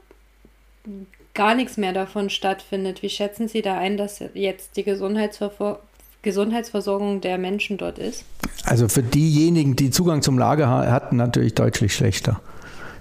gar 1.34 1.54
nichts 1.54 1.76
mehr 1.76 1.92
davon 1.92 2.28
stattfindet, 2.30 3.02
wie 3.02 3.10
schätzen 3.10 3.46
Sie 3.46 3.62
da 3.62 3.78
ein, 3.78 3.96
dass 3.96 4.22
jetzt 4.34 4.76
die 4.76 4.82
Gesundheitsversorgung 4.82 5.78
Gesundheitsversorgung 6.22 7.20
der 7.20 7.38
Menschen 7.38 7.78
dort 7.78 7.98
ist? 7.98 8.24
Also 8.64 8.88
für 8.88 9.02
diejenigen, 9.02 9.76
die 9.76 9.90
Zugang 9.90 10.22
zum 10.22 10.38
Lager 10.38 10.68
hatten, 10.68 11.16
natürlich 11.16 11.54
deutlich 11.54 11.94
schlechter. 11.94 12.40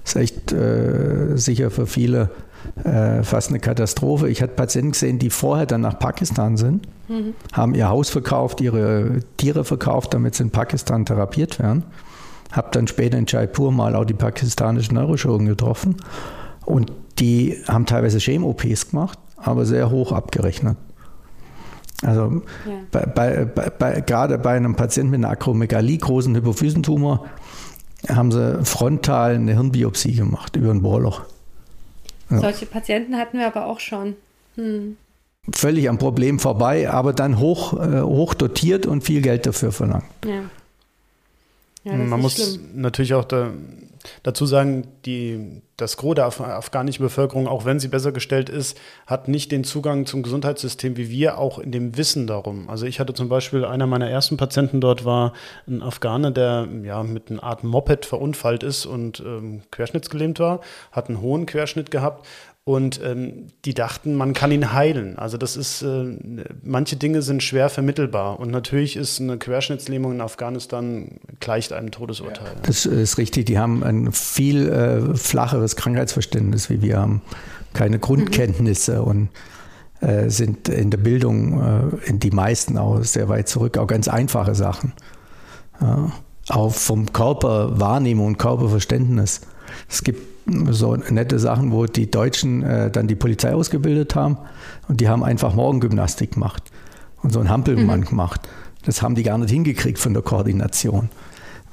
Das 0.04 0.16
ist 0.16 0.22
echt 0.22 0.54
äh, 0.54 1.36
sicher 1.36 1.70
für 1.72 1.88
viele 1.88 2.30
äh, 2.84 3.24
fast 3.24 3.50
eine 3.50 3.60
Katastrophe. 3.60 4.30
Ich 4.30 4.42
hatte 4.42 4.54
Patienten 4.54 4.92
gesehen, 4.92 5.20
die 5.20 5.30
vorher 5.30 5.66
dann 5.66 5.82
nach 5.82 6.00
Pakistan 6.00 6.58
sind, 6.58 6.88
mhm. 7.08 7.34
haben 7.54 7.76
ihr 7.76 7.90
Haus 7.90 8.10
verkauft, 8.10 8.62
ihre 8.62 9.20
Tiere 9.38 9.64
verkauft, 9.64 10.14
damit 10.14 10.36
sie 10.36 10.44
in 10.44 10.52
Pakistan 10.52 11.06
therapiert 11.06 11.60
werden. 11.60 11.84
Habe 12.52 12.70
dann 12.72 12.88
später 12.88 13.18
in 13.18 13.26
Jaipur 13.28 13.72
mal 13.72 13.96
auch 13.96 14.06
die 14.06 14.14
pakistanischen 14.14 14.96
Neurochirurgen 14.96 15.48
getroffen 15.48 15.98
und 16.66 16.92
die 17.20 17.58
haben 17.68 17.86
teilweise 17.86 18.20
Schem-OPs 18.20 18.92
gemacht, 18.92 19.20
aber 19.38 19.66
sehr 19.66 19.90
hoch 19.90 20.12
abgerechnet. 20.12 20.78
Also 22.04 22.44
ja. 22.66 22.74
bei, 22.92 23.06
bei, 23.06 23.46
bei, 23.46 24.02
gerade 24.02 24.38
bei 24.38 24.56
einem 24.56 24.76
Patienten 24.76 25.12
mit 25.12 25.20
einer 25.20 25.30
Akromegalie, 25.30 25.98
großen 25.98 26.36
Hypophysentumor, 26.36 27.26
haben 28.08 28.32
sie 28.32 28.64
frontal 28.64 29.36
eine 29.36 29.54
Hirnbiopsie 29.54 30.14
gemacht 30.14 30.56
über 30.56 30.72
ein 30.72 30.84
Bohrloch. 30.84 31.24
Ja. 32.30 32.40
Solche 32.40 32.66
Patienten 32.66 33.18
hatten 33.18 33.40
wir 33.40 33.48
aber 33.48 33.66
auch 33.66 33.80
schon. 33.80 34.16
Hm. 34.56 34.98
Völlig 35.54 35.90
am 35.90 35.98
Problem 35.98 36.40
vorbei, 36.40 36.90
aber 36.90 37.14
dann 37.14 37.40
hoch, 37.40 37.74
äh, 37.74 38.02
hoch 38.02 38.34
dotiert 38.34 38.86
und 38.86 39.02
viel 39.02 39.22
Geld 39.22 39.46
dafür 39.46 39.72
verlangt. 39.72 40.04
Ja. 40.26 40.42
Ja, 41.84 41.94
Man 41.94 42.20
muss 42.20 42.36
schlimm. 42.36 42.60
natürlich 42.76 43.14
auch 43.14 43.24
da, 43.24 43.52
dazu 44.24 44.46
sagen, 44.46 44.88
die, 45.06 45.62
das 45.78 45.98
Gros 45.98 46.16
der 46.16 46.26
Af 46.26 46.42
afghanischen 46.42 47.04
Bevölkerung, 47.04 47.48
auch 47.48 47.66
wenn 47.66 47.80
sie 47.80 47.88
besser 47.88 48.12
gestellt 48.12 48.50
ist, 48.50 48.80
hat 49.06 49.28
nicht 49.28 49.52
den 49.52 49.64
Zugang 49.64 50.06
zum 50.06 50.24
Gesundheitssystem 50.24 50.98
wie 50.98 51.10
wir, 51.10 51.38
auch 51.38 51.60
in 51.60 51.72
dem 51.72 51.98
Wissen 51.98 52.28
darum. 52.28 52.70
Also 52.70 52.86
ich 52.86 53.00
hatte 53.00 53.14
zum 53.14 53.30
Beispiel, 53.30 53.66
einer 53.66 53.88
meiner 53.88 54.10
ersten 54.10 54.38
Patienten 54.38 54.82
dort 54.82 55.06
war 55.06 55.34
ein 55.68 55.82
Afghane, 55.82 56.32
der 56.32 56.68
ja 56.84 57.04
mit 57.04 57.32
einer 57.32 57.44
Art 57.44 57.64
Moped 57.64 58.06
verunfallt 58.06 58.64
ist 58.64 58.86
und 58.86 59.20
ähm, 59.20 59.62
querschnittsgelähmt 59.72 60.40
war, 60.40 60.62
hat 60.92 61.10
einen 61.10 61.22
hohen 61.22 61.46
Querschnitt 61.46 61.92
gehabt 61.92 62.26
und 62.68 63.00
ähm, 63.02 63.48
die 63.64 63.74
dachten, 63.74 64.14
man 64.16 64.34
kann 64.34 64.52
ihn 64.52 64.74
heilen. 64.74 65.18
Also 65.18 65.38
das 65.38 65.56
ist, 65.56 65.84
äh, 65.84 66.18
manche 66.64 66.98
Dinge 66.98 67.22
sind 67.22 67.42
schwer 67.42 67.70
vermittelbar. 67.70 68.42
Und 68.42 68.52
natürlich 68.52 68.98
ist 68.98 69.22
eine 69.22 69.38
Querschnittslähmung 69.38 70.12
in 70.12 70.20
Afghanistan 70.20 71.12
gleicht 71.40 71.72
einem 71.72 71.92
Todesurteil. 71.92 72.46
Ja. 72.46 72.62
Das 72.64 72.86
ist 72.86 73.18
richtig. 73.18 73.46
Die 73.46 73.58
haben 73.58 73.86
ein 73.86 74.12
viel 74.12 74.68
äh, 74.68 75.16
flacheres 75.16 75.78
Krankheitsverständnis, 75.78 76.70
wie 76.70 76.82
wir 76.82 77.00
haben. 77.00 77.22
Keine 77.74 78.00
Grundkenntnisse 78.00 79.02
und 79.02 79.30
äh, 80.02 80.30
sind 80.30 80.68
in 80.68 80.90
der 80.90 80.98
Bildung, 80.98 81.62
äh, 81.62 82.10
in 82.10 82.20
die 82.20 82.32
meisten 82.32 82.78
auch 82.78 83.02
sehr 83.02 83.30
weit 83.30 83.48
zurück. 83.48 83.78
Auch 83.78 83.88
ganz 83.88 84.10
einfache 84.10 84.56
Sachen. 84.56 84.92
Ja. 85.80 86.12
Auch 86.50 86.74
vom 86.74 87.14
Körperwahrnehmung 87.14 88.28
und 88.28 88.38
Körperverständnis. 88.38 89.40
Es 89.88 90.04
gibt 90.04 90.37
so 90.70 90.96
nette 90.96 91.40
Sachen, 91.40 91.72
wo 91.72 91.86
die 91.86 92.10
Deutschen 92.10 92.64
äh, 92.64 92.90
dann 92.90 93.08
die 93.08 93.16
Polizei 93.16 93.54
ausgebildet 93.54 94.16
haben 94.16 94.38
und 94.88 95.02
die 95.02 95.10
haben 95.10 95.24
einfach 95.24 95.54
Morgengymnastik 95.54 96.34
gemacht 96.34 96.64
und 97.22 97.34
so 97.34 97.40
einen 97.40 97.50
Hampelmann 97.50 98.02
mhm. 98.02 98.06
gemacht. 98.06 98.42
Das 98.86 99.02
haben 99.02 99.16
die 99.16 99.24
gar 99.24 99.38
nicht 99.38 99.52
hingekriegt 99.52 100.00
von 100.00 100.14
der 100.14 100.24
Koordination, 100.24 101.10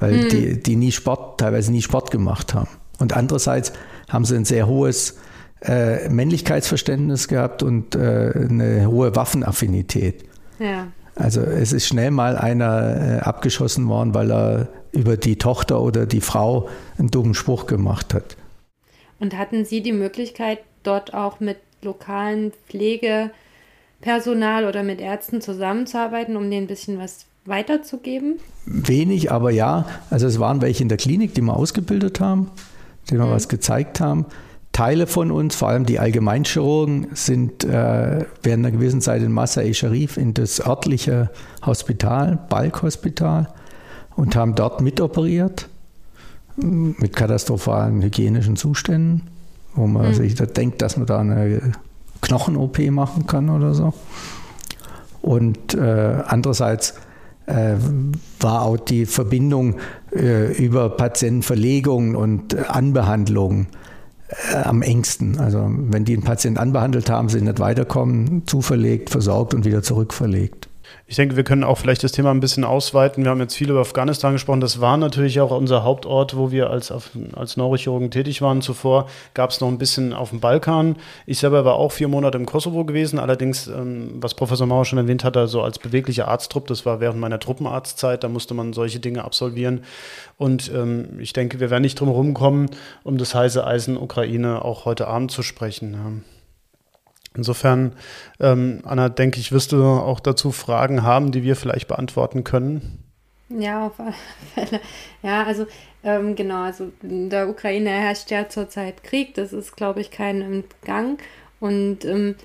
weil 0.01 0.25
mhm. 0.25 0.29
die, 0.29 0.63
die 0.63 0.77
nie 0.77 0.93
Sport, 0.93 1.39
teilweise 1.39 1.71
nie 1.71 1.83
Sport 1.83 2.11
gemacht 2.11 2.55
haben. 2.55 2.69
Und 2.99 3.17
andererseits 3.17 3.73
haben 4.09 4.25
sie 4.25 4.37
ein 4.37 4.45
sehr 4.45 4.67
hohes 4.67 5.17
äh, 5.63 6.09
Männlichkeitsverständnis 6.09 7.29
gehabt 7.29 7.63
und 7.63 7.95
äh, 7.95 8.33
eine 8.35 8.87
hohe 8.87 9.15
Waffenaffinität. 9.17 10.25
Ja. 10.59 10.89
Also 11.17 11.41
es 11.43 11.73
ist 11.73 11.87
schnell 11.87 12.11
mal 12.11 12.37
einer 12.37 13.19
äh, 13.19 13.19
abgeschossen 13.21 13.89
worden, 13.89 14.15
weil 14.15 14.33
er 14.33 14.69
über 14.93 15.17
die 15.17 15.37
Tochter 15.37 15.81
oder 15.81 16.07
die 16.07 16.21
Frau 16.21 16.69
einen 16.99 17.11
dummen 17.11 17.35
Spruch 17.35 17.67
gemacht 17.67 18.15
hat. 18.15 18.37
Und 19.25 19.37
hatten 19.39 19.65
Sie 19.65 19.81
die 19.81 19.95
Möglichkeit, 19.95 20.59
dort 20.83 21.15
auch 21.15 21.41
mit 21.41 21.57
lokalen 21.81 22.53
Pflegepersonal 22.69 24.67
oder 24.67 24.83
mit 24.83 25.01
Ärzten 25.01 25.41
zusammenzuarbeiten, 25.41 26.37
um 26.37 26.51
denen 26.51 26.65
ein 26.65 26.69
bisschen 26.69 26.99
was 26.99 27.25
weiterzugeben? 27.47 28.35
Wenig, 28.67 29.33
aber 29.33 29.51
ja. 29.51 29.87
Also 30.11 30.27
es 30.27 30.39
waren 30.39 30.61
welche 30.61 30.83
in 30.83 30.91
der 30.91 30.99
Klinik, 30.99 31.33
die 31.33 31.41
wir 31.41 31.57
ausgebildet 31.57 32.21
haben, 32.21 32.51
die 33.09 33.15
wir 33.15 33.25
mhm. 33.25 33.31
was 33.31 33.49
gezeigt 33.49 33.99
haben. 33.99 34.27
Teile 34.73 35.07
von 35.07 35.31
uns, 35.31 35.57
vor 35.57 35.69
allem 35.69 35.87
die 35.87 35.99
Allgemeinchirurgen, 35.99 37.07
sind 37.15 37.65
äh, 37.65 38.27
während 38.43 38.67
einer 38.67 38.73
gewissen 38.73 39.01
Zeit 39.01 39.23
in 39.23 39.33
Massa-e 39.33 39.73
Sharif 39.73 40.19
in 40.19 40.35
das 40.35 40.61
örtliche 40.61 41.31
Hospital, 41.65 42.41
Balk-Hospital, 42.51 43.49
und 44.17 44.37
haben 44.37 44.55
dort 44.55 44.83
mitoperiert 44.83 45.71
mit 46.57 47.15
katastrophalen 47.15 48.03
hygienischen 48.03 48.57
Zuständen, 48.57 49.23
wo 49.75 49.87
man 49.87 50.09
mhm. 50.09 50.15
sich 50.15 50.35
da 50.35 50.47
denkt, 50.47 50.83
dass 50.83 50.97
man 50.97 51.07
da 51.07 51.19
eine 51.19 51.73
Knochen-OP 52.21 52.79
machen 52.91 53.27
kann 53.27 53.51
oder 53.51 53.75
so. 53.75 53.93
Und 55.21 55.75
äh, 55.75 56.23
andererseits 56.27 56.95
äh, 57.47 57.75
war 58.41 58.63
auch 58.63 58.77
die 58.77 59.07
Verbindung 59.07 59.77
äh, 60.15 60.53
über 60.53 60.91
Patientenverlegung 60.91 62.15
und 62.15 62.57
Anbehandlung 62.69 63.67
äh, 64.29 64.57
am 64.57 64.83
engsten. 64.83 65.39
Also 65.39 65.67
wenn 65.69 66.05
die 66.05 66.15
einen 66.15 66.23
Patienten 66.23 66.59
anbehandelt 66.59 67.11
haben, 67.11 67.29
sie 67.29 67.41
nicht 67.41 67.59
weiterkommen, 67.59 68.47
zuverlegt, 68.47 69.11
versorgt 69.11 69.55
und 69.55 69.65
wieder 69.65 69.83
zurückverlegt. 69.83 70.69
Ich 71.15 71.17
denke, 71.17 71.37
wir 71.37 71.45
können 71.45 71.63
auch 71.63 71.79
vielleicht 71.79 72.03
das 72.03 72.11
Thema 72.11 72.33
ein 72.33 72.41
bisschen 72.41 72.65
ausweiten. 72.65 73.23
Wir 73.23 73.31
haben 73.31 73.39
jetzt 73.39 73.55
viel 73.55 73.71
über 73.71 73.79
Afghanistan 73.79 74.33
gesprochen. 74.33 74.61
Das 74.61 74.81
war 74.81 74.97
natürlich 74.97 75.41
auch 75.41 75.53
unser 75.53 75.85
Hauptort, 75.85 76.37
wo 76.37 76.51
wir 76.51 76.71
als, 76.71 76.93
als 77.37 77.57
Neurochirurgen 77.57 78.11
tätig 78.11 78.43
waren. 78.43 78.63
Zuvor 78.63 79.07
gab 79.33 79.51
es 79.51 79.61
noch 79.61 79.69
ein 79.69 79.79
bisschen 79.79 80.13
auf 80.13 80.31
dem 80.31 80.41
Balkan. 80.41 80.97
Ich 81.25 81.39
selber 81.39 81.65
war 81.65 81.75
auch 81.75 81.93
vier 81.93 82.09
Monate 82.09 82.37
im 82.37 82.47
Kosovo 82.47 82.85
gewesen. 82.85 83.21
Allerdings, 83.21 83.69
ähm, 83.69 84.15
was 84.17 84.35
Professor 84.35 84.67
Mauer 84.67 84.87
schon 84.87 84.99
erwähnt 84.99 85.23
hat, 85.23 85.37
so 85.49 85.63
als 85.63 85.79
beweglicher 85.79 86.27
Arzttrupp, 86.27 86.67
das 86.67 86.85
war 86.85 86.99
während 86.99 87.21
meiner 87.21 87.39
Truppenarztzeit. 87.39 88.25
Da 88.25 88.29
musste 88.29 88.55
man 88.55 88.73
solche 88.73 88.99
Dinge 88.99 89.23
absolvieren. 89.23 89.85
Und 90.37 90.69
ähm, 90.75 91.21
ich 91.21 91.33
denke, 91.33 91.61
wir 91.61 91.71
werden 91.71 91.83
nicht 91.83 92.01
drum 92.01 92.09
herum 92.09 92.35
kommen, 92.35 92.71
um 93.05 93.19
das 93.19 93.37
heiße 93.37 93.65
Eisen 93.65 93.97
Ukraine 93.97 94.65
auch 94.65 94.85
heute 94.85 95.07
Abend 95.07 95.31
zu 95.31 95.45
sprechen. 95.45 96.25
Insofern, 97.37 97.95
ähm, 98.41 98.81
Anna, 98.85 99.09
denke 99.09 99.41
ich, 99.41 99.51
wirst 99.51 99.73
du 99.73 99.83
auch 99.83 100.21
dazu 100.21 100.53
Fragen 100.53 101.03
haben, 101.03 101.33
die 101.33 101.43
wir 101.43 101.57
vielleicht 101.57 101.89
beantworten 101.89 102.45
können. 102.45 103.05
Ja, 103.49 103.87
auf 103.87 103.99
alle 104.01 104.15
Fälle. 104.55 104.81
Ja, 105.23 105.43
also 105.45 105.67
ähm, 106.03 106.35
genau, 106.35 106.63
also 106.63 106.93
in 107.03 107.31
der 107.31 107.49
Ukraine 107.49 107.91
herrscht 107.91 108.31
ja 108.31 108.49
zurzeit 108.49 109.03
Krieg, 109.03 109.35
das 109.35 109.53
ist, 109.53 109.77
glaube 109.77 110.01
ich, 110.01 110.11
kein 110.11 110.43
Entgang. 110.43 111.19
Und 111.61 112.05
ähm, 112.05 112.37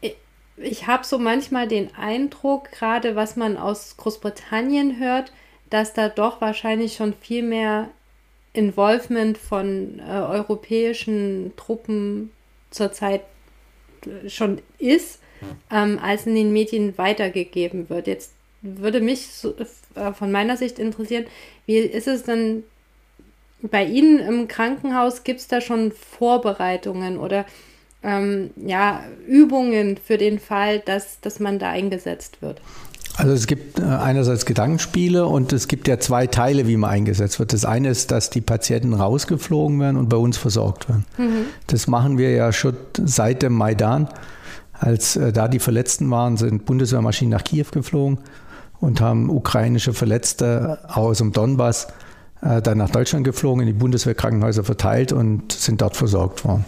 ich, 0.00 0.16
ich 0.56 0.86
habe 0.86 1.04
so 1.04 1.18
manchmal 1.18 1.68
den 1.68 1.94
Eindruck, 1.94 2.70
gerade 2.70 3.16
was 3.16 3.36
man 3.36 3.56
aus 3.56 3.96
Großbritannien 3.96 4.98
hört, 4.98 5.32
dass 5.70 5.94
da 5.94 6.08
doch 6.08 6.40
wahrscheinlich 6.40 6.94
schon 6.94 7.14
viel 7.14 7.42
mehr 7.42 7.88
Involvement 8.52 9.38
von 9.38 10.00
äh, 10.00 10.10
europäischen 10.10 11.52
Truppen 11.56 12.30
zurzeit 12.70 13.22
schon 14.28 14.60
ist, 14.78 15.20
ähm, 15.70 15.98
als 16.00 16.26
in 16.26 16.34
den 16.34 16.52
Medien 16.52 16.96
weitergegeben 16.98 17.88
wird. 17.88 18.06
Jetzt 18.06 18.32
würde 18.62 19.00
mich 19.00 19.28
so, 19.28 19.54
äh, 19.94 20.12
von 20.12 20.30
meiner 20.30 20.56
Sicht 20.56 20.78
interessieren, 20.78 21.26
wie 21.66 21.78
ist 21.78 22.06
es 22.06 22.22
denn 22.22 22.64
bei 23.60 23.84
Ihnen 23.84 24.18
im 24.18 24.48
Krankenhaus? 24.48 25.24
Gibt 25.24 25.40
es 25.40 25.48
da 25.48 25.60
schon 25.60 25.92
Vorbereitungen 25.92 27.18
oder 27.18 27.44
ähm, 28.02 28.50
ja, 28.56 29.04
Übungen 29.26 29.96
für 29.96 30.18
den 30.18 30.38
Fall, 30.38 30.80
dass, 30.80 31.20
dass 31.20 31.40
man 31.40 31.58
da 31.58 31.70
eingesetzt 31.70 32.42
wird? 32.42 32.60
Also 33.16 33.32
es 33.32 33.46
gibt 33.46 33.78
äh, 33.78 33.82
einerseits 33.82 34.46
Gedankenspiele 34.46 35.26
und 35.26 35.52
es 35.52 35.68
gibt 35.68 35.86
ja 35.86 35.98
zwei 36.00 36.26
Teile, 36.26 36.66
wie 36.66 36.76
man 36.76 36.90
eingesetzt 36.90 37.38
wird. 37.38 37.52
Das 37.52 37.64
eine 37.64 37.90
ist, 37.90 38.10
dass 38.10 38.30
die 38.30 38.40
Patienten 38.40 38.94
rausgeflogen 38.94 39.78
werden 39.80 39.96
und 39.96 40.08
bei 40.08 40.16
uns 40.16 40.38
versorgt 40.38 40.88
werden. 40.88 41.04
Mhm. 41.18 41.44
Das 41.66 41.86
machen 41.86 42.16
wir 42.16 42.30
ja 42.30 42.52
schon 42.52 42.76
seit 42.98 43.42
dem 43.42 43.52
Maidan. 43.52 44.08
Als 44.72 45.16
äh, 45.16 45.32
da 45.32 45.48
die 45.48 45.58
Verletzten 45.58 46.10
waren, 46.10 46.36
sind 46.36 46.64
Bundeswehrmaschinen 46.64 47.30
nach 47.30 47.44
Kiew 47.44 47.66
geflogen 47.70 48.18
und 48.80 49.00
haben 49.00 49.30
ukrainische 49.30 49.92
Verletzte 49.92 50.78
aus 50.88 51.18
dem 51.18 51.32
Donbass 51.32 51.88
äh, 52.40 52.62
dann 52.62 52.78
nach 52.78 52.90
Deutschland 52.90 53.24
geflogen, 53.24 53.60
in 53.60 53.66
die 53.66 53.78
Bundeswehrkrankenhäuser 53.78 54.64
verteilt 54.64 55.12
und 55.12 55.52
sind 55.52 55.82
dort 55.82 55.96
versorgt 55.96 56.44
worden. 56.44 56.64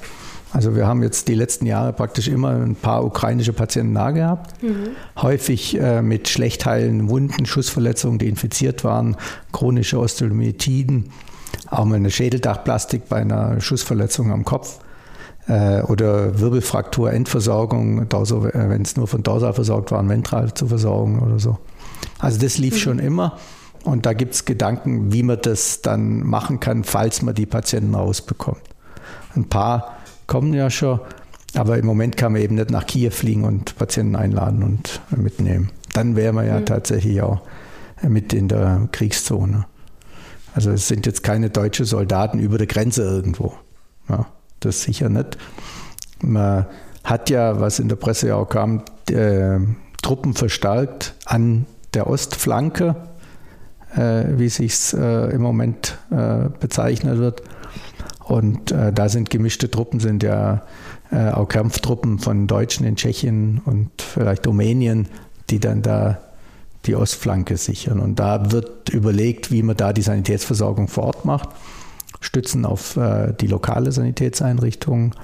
Also 0.55 0.77
wir 0.77 0.87
haben 0.87 1.03
jetzt 1.03 1.27
die 1.27 1.35
letzten 1.35 1.67
Jahre 1.67 1.93
praktisch 1.93 2.29
immer 2.29 2.51
ein 2.51 2.77
paar 2.77 3.05
ukrainische 3.05 3.53
Patienten 3.53 3.93
nah 3.93 4.13
gehabt. 4.13 4.63
Mhm. 4.63 4.91
Häufig 5.21 5.77
äh, 5.81 6.01
mit 6.01 6.29
schlecht 6.29 6.65
heilenden 6.65 7.11
Wunden, 7.11 7.45
Schussverletzungen, 7.45 8.21
die 8.21 8.29
infiziert 8.29 8.85
waren, 8.85 9.17
chronische 9.51 9.99
Osteomyelitiden, 9.99 11.11
auch 11.71 11.85
mal 11.85 11.97
eine 11.97 12.13
Schädeldachplastik 12.13 13.09
bei 13.09 13.17
einer 13.17 13.61
Schussverletzung 13.61 14.31
am 14.31 14.45
Kopf 14.45 14.79
äh, 15.49 15.83
oder 15.83 16.39
Wirbelfraktur, 16.39 17.13
Endversorgung, 17.13 18.03
äh, 18.03 18.69
wenn 18.69 18.83
es 18.83 18.97
nur 18.97 19.09
von 19.09 19.25
dorsal 19.25 19.55
versorgt 19.55 19.91
war, 19.91 20.09
ventral 20.09 20.55
zu 20.55 20.69
versorgen 20.69 21.19
oder 21.19 21.41
so. 21.41 21.59
Also 22.21 22.41
das 22.41 22.59
lief 22.59 22.75
mhm. 22.75 22.79
schon 22.79 22.99
immer. 23.01 23.39
Und 23.83 24.07
da 24.07 24.13
gibt 24.13 24.35
es 24.35 24.45
Gedanken, 24.45 25.13
wie 25.13 25.25
man 25.25 25.39
das 25.43 25.83
dann 25.83 26.21
machen 26.21 26.61
kann, 26.61 26.85
falls 26.85 27.23
man 27.23 27.35
die 27.35 27.45
Patienten 27.45 27.97
rausbekommt. 27.97 28.63
Ein 29.35 29.49
paar 29.49 29.94
kommen 30.27 30.55
ja 30.55 30.71
schon. 30.71 31.01
Aber 31.55 31.79
im 31.79 31.87
Moment 31.87 32.17
kann 32.17 32.33
man 32.33 32.43
eben 32.43 32.57
nicht 32.57 32.71
nach 32.71 32.87
Kiew 32.87 33.11
fliegen 33.11 33.45
und 33.45 33.77
Patienten 33.77 34.17
einladen 34.17 34.63
und 34.63 35.01
mitnehmen. 35.17 35.71
Dann 35.93 36.17
wären 36.17 36.35
wir 36.35 36.45
ja 36.45 36.59
mhm. 36.59 36.67
tatsächlich 36.67 37.23
auch 37.23 37.43
mit 38.03 38.33
in 38.33 38.49
der 38.49 38.89
Kriegszone. 38.91 39.67
Also 40.55 40.71
es 40.71 40.89
sind 40.89 41.07
jetzt 41.07 41.23
keine 41.23 41.51
deutschen 41.51 41.87
Soldaten 41.87 42.39
über 42.39 42.59
der 42.59 42.67
Grenze 42.67 43.03
irgendwo. 43.03 43.55
Ja, 44.09 44.27
das 44.61 44.83
sicher 44.83 45.09
nicht. 45.09 45.39
Man 46.21 46.67
hat 47.03 47.31
ja, 47.31 47.61
was 47.61 47.79
in 47.79 47.89
der 47.89 47.97
Presse 47.97 48.29
ja 48.29 48.37
auch 48.37 48.49
kam, 48.49 48.83
äh, 49.11 49.59
Truppen 50.03 50.35
verstärkt 50.35 51.15
an 51.25 51.67
der 51.95 52.09
Ostflanke, 52.09 52.97
äh, 53.97 54.25
wie 54.37 54.49
sich 54.49 54.93
äh, 54.95 55.33
im 55.33 55.43
Moment 55.43 55.99
äh, 56.11 56.49
bezeichnet 56.61 57.19
wird. 57.19 57.43
Und 58.25 58.73
äh, 58.73 58.93
da 58.93 59.09
sind 59.09 59.31
gemischte 59.31 59.71
Truppen, 59.71 60.01
sind 60.01 60.23
ja 60.23 60.63
äh, 61.11 61.31
auch 61.31 61.47
Kampftruppen 61.47 62.19
von 62.19 62.47
Deutschen 62.47 62.87
in 62.87 62.97
Tschechien 62.97 63.61
und 63.65 63.91
vielleicht 64.01 64.47
Rumänien, 64.47 65.09
die 65.51 65.61
dann 65.61 65.83
da 65.83 66.19
die 66.87 66.97
Ostflanke 66.97 67.57
sichern. 67.57 68.01
Und 68.01 68.19
da 68.19 68.51
wird 68.51 68.89
überlegt, 68.91 69.51
wie 69.51 69.63
man 69.63 69.77
da 69.77 69.93
die 69.93 70.03
Sanitätsversorgung 70.03 70.89
vor 70.89 71.05
Ort 71.05 71.25
macht. 71.25 71.49
Stützen 72.21 72.65
auf 72.65 72.97
äh, 72.97 73.33
die 73.39 73.47
lokale 73.47 73.93
Sanitätseinrichtung 73.93 75.15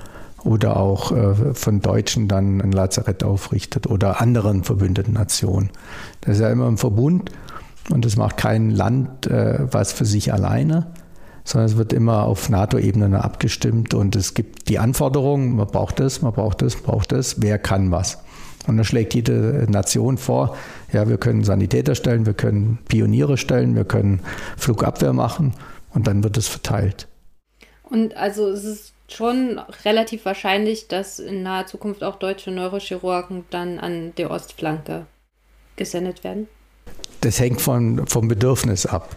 oder 0.44 0.76
auch 0.76 1.12
äh, 1.12 1.54
von 1.54 1.80
Deutschen 1.80 2.28
dann 2.28 2.60
ein 2.60 2.72
Lazarett 2.72 3.24
aufrichtet 3.24 3.86
oder 3.86 4.20
anderen 4.20 4.64
verbündeten 4.64 5.14
Nationen. 5.14 5.70
Das 6.20 6.36
ist 6.36 6.42
ja 6.42 6.50
immer 6.50 6.66
ein 6.66 6.76
Verbund 6.76 7.30
und 7.90 8.04
das 8.04 8.16
macht 8.16 8.36
kein 8.36 8.70
Land 8.70 9.26
äh, 9.26 9.60
was 9.70 9.92
für 9.92 10.04
sich 10.04 10.32
alleine, 10.32 10.86
sondern 11.50 11.68
es 11.68 11.76
wird 11.76 11.92
immer 11.92 12.24
auf 12.24 12.48
NATO-Ebene 12.48 13.24
abgestimmt 13.24 13.92
und 13.92 14.14
es 14.14 14.34
gibt 14.34 14.68
die 14.68 14.78
Anforderungen, 14.78 15.56
man 15.56 15.66
braucht 15.66 15.98
das, 15.98 16.22
man 16.22 16.32
braucht 16.32 16.62
das, 16.62 16.76
man 16.76 16.84
braucht 16.84 17.10
das, 17.10 17.42
wer 17.42 17.58
kann 17.58 17.90
was. 17.90 18.22
Und 18.68 18.76
dann 18.76 18.84
schlägt 18.84 19.14
jede 19.14 19.66
Nation 19.68 20.16
vor, 20.16 20.56
ja, 20.92 21.08
wir 21.08 21.18
können 21.18 21.42
Sanitäter 21.42 21.96
stellen, 21.96 22.24
wir 22.24 22.34
können 22.34 22.78
Pioniere 22.86 23.36
stellen, 23.36 23.74
wir 23.74 23.84
können 23.84 24.20
Flugabwehr 24.56 25.12
machen 25.12 25.54
und 25.92 26.06
dann 26.06 26.22
wird 26.22 26.36
es 26.36 26.46
verteilt. 26.46 27.08
Und 27.82 28.16
also 28.16 28.48
es 28.48 28.62
ist 28.62 28.92
schon 29.08 29.60
relativ 29.84 30.24
wahrscheinlich, 30.26 30.86
dass 30.86 31.18
in 31.18 31.42
naher 31.42 31.66
Zukunft 31.66 32.04
auch 32.04 32.14
deutsche 32.14 32.52
Neurochirurgen 32.52 33.44
dann 33.50 33.80
an 33.80 34.12
der 34.16 34.30
Ostflanke 34.30 35.06
gesendet 35.74 36.22
werden? 36.22 36.46
Das 37.22 37.40
hängt 37.40 37.60
von, 37.60 38.06
vom 38.06 38.28
Bedürfnis 38.28 38.86
ab 38.86 39.16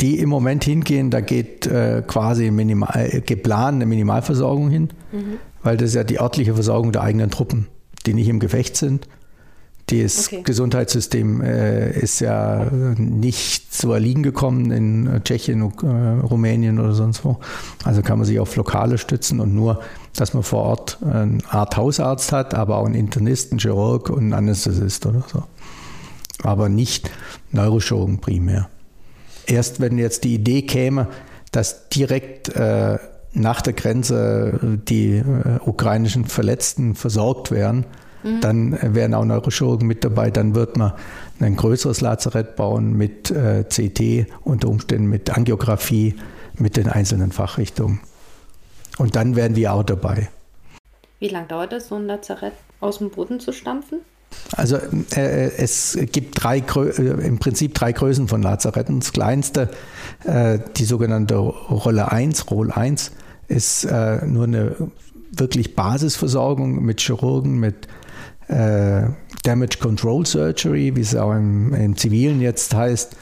die 0.00 0.18
im 0.18 0.28
Moment 0.28 0.64
hingehen, 0.64 1.10
da 1.10 1.20
geht 1.20 1.66
äh, 1.66 2.02
quasi 2.06 2.50
minimal, 2.50 2.90
äh, 2.94 3.20
geplant 3.20 3.76
eine 3.76 3.86
Minimalversorgung 3.86 4.70
hin, 4.70 4.88
mhm. 5.12 5.38
weil 5.62 5.76
das 5.76 5.90
ist 5.90 5.94
ja 5.94 6.04
die 6.04 6.20
örtliche 6.20 6.54
Versorgung 6.54 6.92
der 6.92 7.02
eigenen 7.02 7.30
Truppen, 7.30 7.66
die 8.06 8.14
nicht 8.14 8.28
im 8.28 8.40
Gefecht 8.40 8.76
sind. 8.76 9.06
Das 9.86 10.28
okay. 10.28 10.42
Gesundheitssystem 10.44 11.40
äh, 11.40 11.90
ist 11.98 12.20
ja 12.20 12.70
nicht 12.96 13.74
zu 13.74 13.90
erliegen 13.90 14.22
gekommen 14.22 14.70
in 14.70 15.06
äh, 15.08 15.20
Tschechien, 15.20 15.60
äh, 15.62 15.86
Rumänien 16.20 16.78
oder 16.78 16.92
sonst 16.92 17.24
wo. 17.24 17.40
Also 17.84 18.00
kann 18.00 18.18
man 18.18 18.26
sich 18.26 18.38
auf 18.38 18.54
Lokale 18.54 18.98
stützen 18.98 19.40
und 19.40 19.52
nur, 19.52 19.80
dass 20.14 20.32
man 20.32 20.44
vor 20.44 20.62
Ort 20.62 20.98
eine 21.02 21.38
Art 21.48 21.76
Hausarzt 21.76 22.30
hat, 22.30 22.54
aber 22.54 22.78
auch 22.78 22.86
einen 22.86 22.94
Internisten, 22.94 23.58
Chirurg 23.58 24.10
und 24.10 24.18
einen 24.18 24.32
Anästhesist 24.32 25.06
oder 25.06 25.24
so. 25.26 25.42
Aber 26.44 26.68
nicht 26.68 27.10
Neurochirurgen 27.50 28.20
primär 28.20 28.68
erst 29.46 29.80
wenn 29.80 29.98
jetzt 29.98 30.24
die 30.24 30.34
Idee 30.34 30.62
käme, 30.62 31.08
dass 31.52 31.88
direkt 31.88 32.48
äh, 32.50 32.98
nach 33.32 33.60
der 33.62 33.72
Grenze 33.72 34.78
die 34.88 35.16
äh, 35.16 35.22
ukrainischen 35.64 36.24
Verletzten 36.24 36.94
versorgt 36.94 37.50
werden, 37.50 37.86
Mhm. 38.22 38.40
Dann 38.40 38.72
äh, 38.74 38.94
wären 38.94 39.14
auch 39.14 39.24
Neurochirurgen 39.24 39.86
mit 39.86 40.04
dabei. 40.04 40.30
Dann 40.30 40.54
wird 40.54 40.76
man 40.76 40.92
ein 41.40 41.56
größeres 41.56 42.00
Lazarett 42.00 42.56
bauen 42.56 42.92
mit 42.96 43.30
äh, 43.30 43.64
CT, 43.64 44.30
unter 44.44 44.68
Umständen 44.68 45.08
mit 45.08 45.30
Angiografie, 45.36 46.16
mit 46.58 46.76
den 46.76 46.88
einzelnen 46.88 47.32
Fachrichtungen. 47.32 48.00
Und 48.98 49.16
dann 49.16 49.36
wären 49.36 49.56
wir 49.56 49.72
auch 49.72 49.82
dabei. 49.82 50.28
Wie 51.18 51.28
lange 51.28 51.46
dauert 51.46 51.72
das, 51.72 51.88
so 51.88 51.96
ein 51.96 52.06
Lazarett 52.06 52.52
aus 52.80 52.98
dem 52.98 53.10
Boden 53.10 53.40
zu 53.40 53.52
stampfen? 53.52 54.00
Also 54.56 54.76
äh, 55.14 55.50
es 55.56 55.98
gibt 56.12 56.42
drei, 56.42 56.58
äh, 56.58 57.26
im 57.26 57.38
Prinzip 57.38 57.74
drei 57.74 57.92
Größen 57.92 58.28
von 58.28 58.42
Lazaretten. 58.42 59.00
Das 59.00 59.12
kleinste, 59.12 59.70
äh, 60.24 60.58
die 60.76 60.84
sogenannte 60.84 61.36
Rolle 61.36 62.10
1, 62.10 62.50
Roll 62.50 62.70
1, 62.70 63.12
ist 63.48 63.84
äh, 63.84 64.24
nur 64.26 64.44
eine 64.44 64.76
wirklich 65.32 65.76
Basisversorgung 65.76 66.84
mit 66.84 67.00
Chirurgen, 67.00 67.58
mit 67.58 67.86
äh, 68.48 69.02
Damage 69.44 69.78
Control 69.80 70.26
Surgery, 70.26 70.96
wie 70.96 71.00
es 71.00 71.14
auch 71.14 71.32
im, 71.32 71.72
im 71.72 71.96
Zivilen 71.96 72.40
jetzt 72.40 72.74
heißt, 72.74 73.16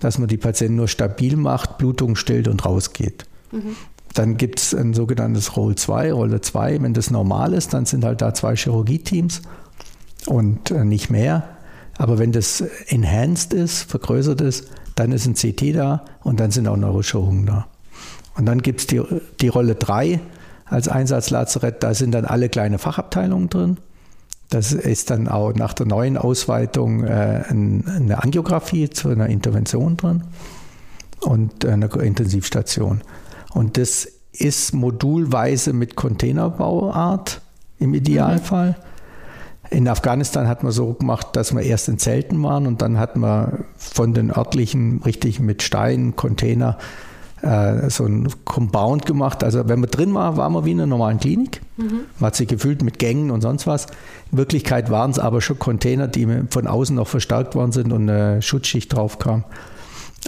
dass 0.00 0.18
man 0.18 0.28
die 0.28 0.36
Patienten 0.36 0.76
nur 0.76 0.88
stabil 0.88 1.36
macht, 1.36 1.78
Blutung 1.78 2.16
stillt 2.16 2.48
und 2.48 2.64
rausgeht. 2.64 3.24
Mhm. 3.52 3.76
Dann 4.12 4.36
gibt 4.36 4.60
es 4.60 4.74
ein 4.74 4.94
sogenanntes 4.94 5.56
Roll 5.56 5.74
2, 5.74 6.12
Rolle 6.12 6.40
2. 6.40 6.82
Wenn 6.82 6.94
das 6.94 7.10
normal 7.10 7.52
ist, 7.52 7.74
dann 7.74 7.84
sind 7.84 8.04
halt 8.04 8.22
da 8.22 8.32
zwei 8.32 8.54
Chirurgieteams 8.54 9.42
und 10.26 10.70
äh, 10.70 10.84
nicht 10.84 11.10
mehr. 11.10 11.44
Aber 11.96 12.18
wenn 12.18 12.32
das 12.32 12.60
enhanced 12.88 13.52
ist, 13.52 13.82
vergrößert 13.82 14.40
ist, 14.40 14.68
dann 14.94 15.12
ist 15.12 15.26
ein 15.26 15.34
CT 15.34 15.74
da 15.74 16.04
und 16.22 16.40
dann 16.40 16.50
sind 16.50 16.66
auch 16.66 16.76
Neurochirurgen 16.76 17.46
da. 17.46 17.66
Und 18.36 18.46
dann 18.46 18.62
gibt 18.62 18.80
es 18.80 18.86
die, 18.86 19.00
die 19.40 19.48
Rolle 19.48 19.74
3 19.74 20.20
als 20.64 20.88
Einsatzlazarett, 20.88 21.82
da 21.82 21.94
sind 21.94 22.12
dann 22.12 22.24
alle 22.24 22.48
kleine 22.48 22.78
Fachabteilungen 22.78 23.48
drin. 23.48 23.76
Das 24.50 24.72
ist 24.72 25.10
dann 25.10 25.28
auch 25.28 25.54
nach 25.54 25.72
der 25.72 25.86
neuen 25.86 26.16
Ausweitung 26.16 27.04
äh, 27.04 27.44
eine 27.48 28.22
Angiografie 28.22 28.90
zu 28.90 29.08
einer 29.08 29.28
Intervention 29.28 29.96
drin 29.96 30.24
und 31.20 31.64
eine 31.64 31.86
Intensivstation. 31.86 33.02
Und 33.52 33.78
das 33.78 34.08
ist 34.32 34.74
modulweise 34.74 35.72
mit 35.72 35.96
Containerbauart 35.96 37.40
im 37.78 37.94
Idealfall. 37.94 38.70
Mhm. 38.70 38.93
In 39.70 39.88
Afghanistan 39.88 40.46
hat 40.46 40.62
man 40.62 40.72
so 40.72 40.92
gemacht, 40.92 41.28
dass 41.32 41.54
wir 41.54 41.62
erst 41.62 41.88
in 41.88 41.98
Zelten 41.98 42.42
waren 42.42 42.66
und 42.66 42.82
dann 42.82 42.98
hat 42.98 43.16
man 43.16 43.64
von 43.76 44.14
den 44.14 44.30
örtlichen 44.30 45.02
richtig 45.04 45.40
mit 45.40 45.62
Steinen, 45.62 46.16
Container 46.16 46.78
äh, 47.44 47.90
so 47.90 48.06
ein 48.06 48.28
Compound 48.44 49.06
gemacht. 49.06 49.44
Also 49.44 49.68
wenn 49.68 49.80
man 49.80 49.90
drin 49.90 50.14
war, 50.14 50.36
war 50.36 50.48
man 50.50 50.64
wie 50.64 50.72
in 50.72 50.80
einer 50.80 50.86
normalen 50.86 51.18
Klinik. 51.18 51.60
Mhm. 51.76 52.00
Man 52.18 52.28
hat 52.28 52.36
sich 52.36 52.48
gefühlt 52.48 52.82
mit 52.82 52.98
Gängen 52.98 53.30
und 53.30 53.40
sonst 53.40 53.66
was. 53.66 53.86
In 54.32 54.38
Wirklichkeit 54.38 54.90
waren 54.90 55.10
es 55.10 55.18
aber 55.18 55.40
schon 55.40 55.58
Container, 55.58 56.08
die 56.08 56.26
von 56.50 56.66
außen 56.66 56.96
noch 56.96 57.08
verstärkt 57.08 57.54
worden 57.54 57.72
sind 57.72 57.92
und 57.92 58.08
eine 58.08 58.42
Schutzschicht 58.42 58.92
drauf 58.94 59.18
kam 59.18 59.44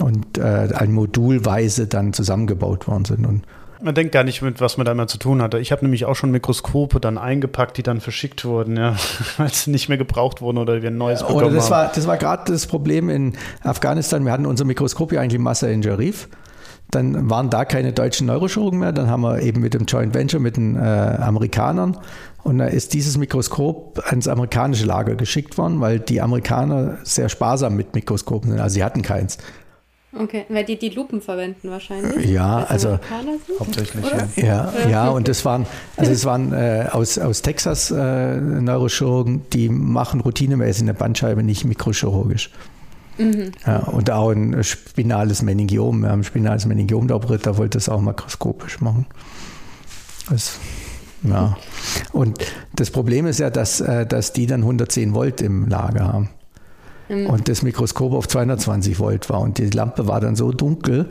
und 0.01 0.37
äh, 0.37 0.69
ein 0.75 0.91
modulweise 0.91 1.87
dann 1.87 2.13
zusammengebaut 2.13 2.87
worden 2.87 3.05
sind. 3.05 3.25
Und 3.25 3.43
man 3.81 3.95
denkt 3.95 4.11
gar 4.11 4.23
nicht 4.23 4.41
mit, 4.41 4.61
was 4.61 4.77
man 4.77 4.85
da 4.85 4.91
immer 4.91 5.07
zu 5.07 5.17
tun 5.17 5.41
hatte. 5.41 5.59
Ich 5.59 5.71
habe 5.71 5.83
nämlich 5.83 6.05
auch 6.05 6.15
schon 6.15 6.31
Mikroskope 6.31 6.99
dann 6.99 7.17
eingepackt, 7.17 7.77
die 7.77 7.83
dann 7.83 8.01
verschickt 8.01 8.45
wurden, 8.45 8.77
ja, 8.77 8.95
weil 9.37 9.53
sie 9.53 9.71
nicht 9.71 9.89
mehr 9.89 9.97
gebraucht 9.97 10.41
wurden 10.41 10.57
oder 10.57 10.81
wir 10.81 10.89
ein 10.89 10.97
neues 10.97 11.21
bekommen 11.21 11.37
oder 11.37 11.51
das 11.51 11.65
haben. 11.65 11.71
War, 11.71 11.91
das 11.93 12.07
war 12.07 12.17
gerade 12.17 12.51
das 12.51 12.67
Problem 12.67 13.09
in 13.09 13.33
Afghanistan. 13.63 14.25
Wir 14.25 14.31
hatten 14.31 14.45
unser 14.45 14.65
Mikroskop 14.65 15.11
ja 15.11 15.21
eigentlich 15.21 15.35
in 15.35 15.43
Massa 15.43 15.67
in 15.67 15.81
Jarif. 15.81 16.27
Dann 16.89 17.29
waren 17.29 17.49
da 17.49 17.65
keine 17.65 17.91
deutschen 17.91 18.27
Neurochirurgen 18.27 18.79
mehr. 18.79 18.93
Dann 18.93 19.09
haben 19.09 19.21
wir 19.21 19.41
eben 19.41 19.59
mit 19.59 19.73
dem 19.73 19.85
Joint 19.85 20.13
Venture 20.13 20.39
mit 20.39 20.55
den 20.55 20.77
äh, 20.77 20.79
Amerikanern 20.79 21.97
und 22.47 22.59
da 22.59 22.65
ist 22.65 22.93
dieses 22.93 23.17
Mikroskop 23.17 24.01
ans 24.05 24.29
amerikanische 24.29 24.85
Lager 24.85 25.15
geschickt 25.15 25.57
worden, 25.57 25.81
weil 25.81 25.99
die 25.99 26.21
Amerikaner 26.21 26.97
sehr 27.03 27.27
sparsam 27.27 27.75
mit 27.75 27.93
Mikroskopen 27.93 28.51
sind. 28.51 28.61
Also 28.61 28.75
sie 28.75 28.85
hatten 28.85 29.01
keins. 29.01 29.37
Okay, 30.19 30.45
weil 30.49 30.65
die 30.65 30.77
die 30.77 30.89
Lupen 30.89 31.21
verwenden 31.21 31.69
wahrscheinlich. 31.69 32.29
Ja, 32.29 32.63
also 32.63 32.99
hauptsächlich. 33.59 34.05
Ja. 34.35 34.71
ja, 34.73 34.89
ja, 34.89 35.09
und 35.09 35.27
das 35.27 35.45
waren, 35.45 35.65
also 35.95 36.11
es 36.11 36.25
waren 36.25 36.53
äh, 36.53 36.87
aus, 36.91 37.17
aus 37.17 37.41
Texas 37.41 37.91
äh, 37.91 38.37
Neurochirurgen, 38.37 39.43
die 39.53 39.69
machen 39.69 40.21
routinemäßig 40.21 40.83
eine 40.83 40.93
Bandscheibe 40.93 41.43
nicht 41.43 41.65
mikrochirurgisch. 41.65 42.51
Mhm. 43.17 43.51
Ja, 43.65 43.79
und 43.79 44.11
auch 44.11 44.31
ein 44.31 44.63
spinales 44.63 45.41
Meningiom. 45.41 46.01
Wir 46.01 46.09
haben 46.09 46.21
ein 46.21 46.23
spinales 46.23 46.65
Meningiom 46.65 47.07
da 47.07 47.15
operiert, 47.15 47.45
da 47.45 47.57
wollte 47.57 47.77
es 47.77 47.89
auch 47.89 48.01
makroskopisch 48.01 48.79
machen. 48.81 49.05
Das, 50.29 50.59
ja. 51.23 51.57
Und 52.11 52.37
das 52.75 52.91
Problem 52.91 53.25
ist 53.25 53.39
ja, 53.39 53.49
dass, 53.49 53.81
äh, 53.81 54.05
dass 54.05 54.33
die 54.33 54.45
dann 54.45 54.61
110 54.61 55.13
Volt 55.13 55.41
im 55.41 55.67
Lager 55.67 56.13
haben. 56.13 56.29
Mhm. 57.09 57.27
Und 57.27 57.49
das 57.49 57.61
Mikroskop 57.61 58.13
auf 58.13 58.27
220 58.27 58.99
Volt 58.99 59.29
war. 59.29 59.41
Und 59.41 59.57
die 59.57 59.69
Lampe 59.69 60.07
war 60.07 60.19
dann 60.19 60.35
so 60.35 60.51
dunkel. 60.51 61.07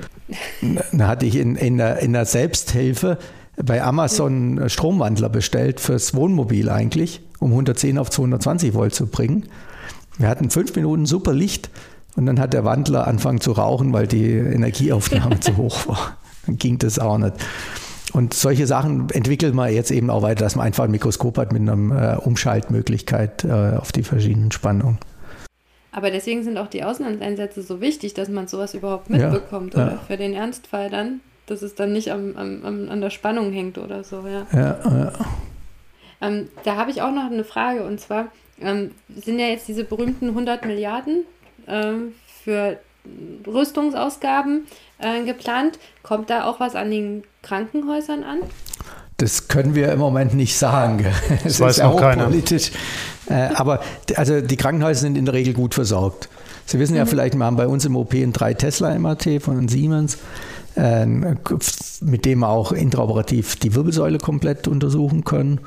Da 0.93 1.09
hatte 1.09 1.27
ich 1.27 1.37
in, 1.37 1.57
in, 1.57 1.79
der, 1.79 1.99
in 1.99 2.13
der 2.13 2.25
Selbsthilfe 2.25 3.19
bei 3.57 3.83
Amazon 3.83 4.59
einen 4.59 4.71
Stromwandler 4.71 5.29
bestellt 5.29 5.81
fürs 5.81 6.15
Wohnmobil 6.15 6.69
eigentlich, 6.69 7.23
um 7.39 7.51
110 7.51 7.99
auf 7.99 8.11
220 8.11 8.75
Volt 8.75 8.95
zu 8.95 9.07
bringen. 9.07 9.47
Wir 10.19 10.29
hatten 10.29 10.51
fünf 10.51 10.75
Minuten 10.77 11.07
super 11.07 11.33
Licht 11.33 11.71
und 12.17 12.27
dann 12.27 12.41
hat 12.41 12.53
der 12.53 12.65
Wandler 12.65 13.07
angefangen 13.07 13.41
zu 13.41 13.53
rauchen, 13.53 13.93
weil 13.93 14.07
die 14.07 14.31
Energieaufnahme 14.31 15.41
zu 15.41 15.57
hoch 15.57 15.89
war. 15.89 16.17
Dann 16.47 16.59
ging 16.59 16.79
das 16.79 16.99
auch 16.99 17.19
nicht. 17.19 17.35
Und 18.13 18.35
solche 18.35 18.67
Sachen 18.67 19.11
entwickelt 19.11 19.55
man 19.55 19.73
jetzt 19.73 19.91
eben 19.91 20.11
auch 20.11 20.23
weiter, 20.23 20.45
dass 20.45 20.57
man 20.57 20.67
einfach 20.67 20.85
ein 20.85 20.91
Mikroskop 20.91 21.37
hat 21.39 21.53
mit 21.53 21.63
einer 21.63 22.15
äh, 22.15 22.17
Umschaltmöglichkeit 22.17 23.45
äh, 23.45 23.77
auf 23.77 23.93
die 23.93 24.03
verschiedenen 24.03 24.53
Spannungen. 24.53 24.99
Aber 25.97 26.11
deswegen 26.11 26.43
sind 26.43 26.59
auch 26.59 26.67
die 26.67 26.85
Auslandseinsätze 26.85 27.63
so 27.63 27.81
wichtig, 27.81 28.13
dass 28.13 28.29
man 28.29 28.47
sowas 28.49 28.75
überhaupt 28.75 29.09
mitbekommt, 29.09 29.73
ja, 29.73 29.83
oder? 29.83 29.93
Ja. 29.93 29.99
Für 30.07 30.19
den 30.19 30.35
Ernstfall 30.35 30.91
dann, 30.91 31.21
dass 31.47 31.63
es 31.63 31.75
dann 31.75 31.95
nicht 31.95 32.13
am, 32.13 32.37
am, 32.37 32.89
an 32.91 33.01
der 33.01 33.09
Spannung 33.09 33.51
hängt 33.51 33.79
oder 33.79 34.05
so, 34.05 34.27
ja. 34.27 34.47
Ja, 34.53 34.79
ja. 34.85 35.13
Ähm, 36.21 36.51
da 36.65 36.77
habe 36.77 36.91
ich 36.91 37.01
auch 37.01 37.13
noch 37.13 37.31
eine 37.31 37.45
Frage 37.45 37.83
und 37.83 37.99
zwar 37.99 38.27
ähm, 38.61 38.91
sind 39.09 39.39
ja 39.39 39.47
jetzt 39.47 39.69
diese 39.69 39.85
berühmten 39.85 40.29
100 40.29 40.67
Milliarden 40.67 41.25
ähm, 41.67 42.13
für 42.45 42.79
Rüstungsausgaben 43.47 44.67
äh, 44.99 45.25
geplant. 45.25 45.79
Kommt 46.03 46.29
da 46.29 46.45
auch 46.45 46.61
was 46.61 46.75
an 46.75 46.91
den 46.91 47.23
Krankenhäusern 47.41 48.23
an? 48.23 48.41
Das 49.19 49.49
können 49.49 49.75
wir 49.75 49.93
im 49.93 49.99
Moment 49.99 50.35
nicht 50.35 50.57
sagen. 50.57 51.07
Das, 51.29 51.43
das 51.43 51.61
weiß 51.61 51.81
auch 51.81 51.99
keiner. 51.99 52.25
Politisch. 52.25 52.71
Äh, 53.29 53.49
aber 53.55 53.81
also 54.15 54.41
die 54.41 54.57
Krankenhäuser 54.57 55.01
sind 55.01 55.17
in 55.17 55.25
der 55.25 55.35
Regel 55.35 55.55
gut 55.55 55.75
versorgt. 55.75 56.29
Sie 56.67 56.79
wissen 56.79 56.97
ja 56.97 57.05
mhm. 57.05 57.09
vielleicht, 57.09 57.35
wir 57.35 57.45
haben 57.45 57.57
bei 57.57 57.67
uns 57.67 57.85
im 57.85 57.97
OP 57.97 58.13
ein 58.15 58.33
3 58.33 58.55
Tesla 58.55 58.97
MRT 58.99 59.41
von 59.43 59.69
Siemens, 59.69 60.19
äh, 60.77 61.07
mit 61.07 62.25
dem 62.25 62.41
wir 62.41 62.49
auch 62.49 62.73
intraoperativ 62.73 63.57
die 63.57 63.75
Wirbelsäule 63.75 64.19
komplett 64.19 64.69
untersuchen 64.69 65.25
können. 65.25 65.61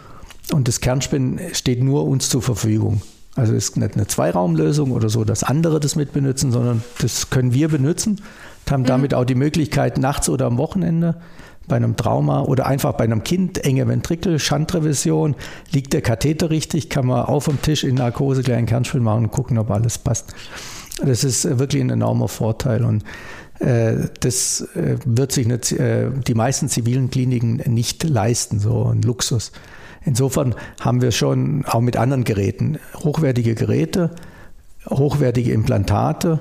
Und 0.51 0.67
das 0.67 0.81
Kernspin 0.81 1.39
steht 1.53 1.83
nur 1.83 2.05
uns 2.05 2.29
zur 2.29 2.41
Verfügung. 2.41 3.01
Also 3.35 3.53
ist 3.53 3.77
nicht 3.77 3.95
eine 3.95 4.07
Zweiraumlösung 4.07 4.91
oder 4.91 5.09
so, 5.09 5.23
dass 5.23 5.43
andere 5.43 5.79
das 5.79 5.95
mit 5.95 6.11
benutzen, 6.11 6.51
sondern 6.51 6.83
das 6.99 7.29
können 7.29 7.53
wir 7.53 7.69
benutzen 7.69 8.21
und 8.65 8.71
haben 8.71 8.81
mhm. 8.81 8.87
damit 8.87 9.13
auch 9.13 9.25
die 9.25 9.35
Möglichkeit, 9.35 9.97
nachts 9.97 10.29
oder 10.29 10.45
am 10.45 10.57
Wochenende 10.57 11.15
bei 11.69 11.77
einem 11.77 11.95
Trauma 11.95 12.41
oder 12.41 12.65
einfach 12.65 12.93
bei 12.93 13.05
einem 13.05 13.23
Kind, 13.23 13.63
enge 13.63 13.87
Ventrikel, 13.87 14.39
Schandrevision, 14.39 15.35
liegt 15.71 15.93
der 15.93 16.01
Katheter 16.01 16.49
richtig, 16.49 16.89
kann 16.89 17.05
man 17.07 17.23
auf 17.25 17.45
dem 17.45 17.61
Tisch 17.61 17.85
in 17.85 17.95
Narkose 17.95 18.43
gleich 18.43 18.57
einen 18.57 18.67
Kernspiel 18.67 18.99
machen 18.99 19.25
und 19.25 19.31
gucken, 19.31 19.57
ob 19.57 19.71
alles 19.71 19.97
passt. 19.97 20.33
Das 21.03 21.23
ist 21.23 21.45
äh, 21.45 21.59
wirklich 21.59 21.81
ein 21.81 21.89
enormer 21.89 22.27
Vorteil 22.27 22.83
und 22.83 23.03
äh, 23.59 24.07
das 24.19 24.67
äh, 24.75 24.97
wird 25.05 25.31
sich 25.31 25.47
nicht, 25.47 25.75
die 25.79 26.33
meisten 26.33 26.67
zivilen 26.67 27.09
Kliniken 27.09 27.61
nicht 27.67 28.03
leisten, 28.03 28.59
so 28.59 28.85
ein 28.85 29.01
Luxus. 29.01 29.51
Insofern 30.05 30.55
haben 30.79 31.01
wir 31.01 31.11
schon 31.11 31.65
auch 31.65 31.81
mit 31.81 31.97
anderen 31.97 32.23
Geräten 32.23 32.79
hochwertige 32.95 33.55
Geräte, 33.55 34.11
hochwertige 34.89 35.51
Implantate, 35.51 36.39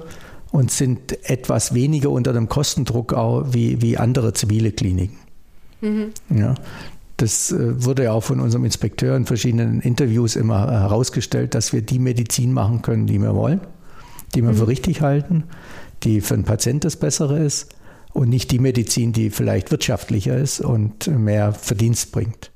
und 0.51 0.71
sind 0.71 1.29
etwas 1.29 1.75
weniger 1.75 2.11
unter 2.11 2.33
dem 2.33 2.49
Kostendruck 2.49 3.13
auch 3.13 3.53
wie, 3.53 3.83
wie 3.83 3.97
andere 3.97 4.33
zivile 4.33 4.73
Kliniken. 4.73 5.19
Mhm. 5.81 6.13
Ja, 6.31 6.55
das 7.17 7.53
äh, 7.53 7.85
wurde 7.85 8.05
ja 8.05 8.13
auch 8.13 8.23
von 8.23 8.41
unserem 8.41 8.65
Inspekteur 8.65 9.17
in 9.17 9.27
verschiedenen 9.27 9.81
Interviews 9.81 10.37
immer 10.37 10.71
herausgestellt, 10.71 11.55
dass 11.55 11.73
wir 11.73 11.83
die 11.83 11.99
Medizin 11.99 12.53
machen 12.53 12.83
können, 12.83 13.07
die 13.07 13.19
wir 13.19 13.35
wollen, 13.35 13.61
die 14.35 14.43
wir 14.43 14.53
mhm. 14.53 14.57
für 14.57 14.69
richtig 14.69 15.03
halten, 15.03 15.45
die 16.03 16.21
für 16.21 16.35
den 16.35 16.45
Patienten 16.45 16.81
das 16.81 16.97
Bessere 16.97 17.39
ist 17.39 17.75
und 18.13 18.29
nicht 18.29 18.51
die 18.51 18.59
Medizin, 18.59 19.13
die 19.13 19.31
vielleicht 19.31 19.71
wirtschaftlicher 19.71 20.37
ist 20.37 20.61
und 20.61 21.07
mehr 21.09 21.53
Verdienst 21.53 22.13
bringt. 22.13 22.51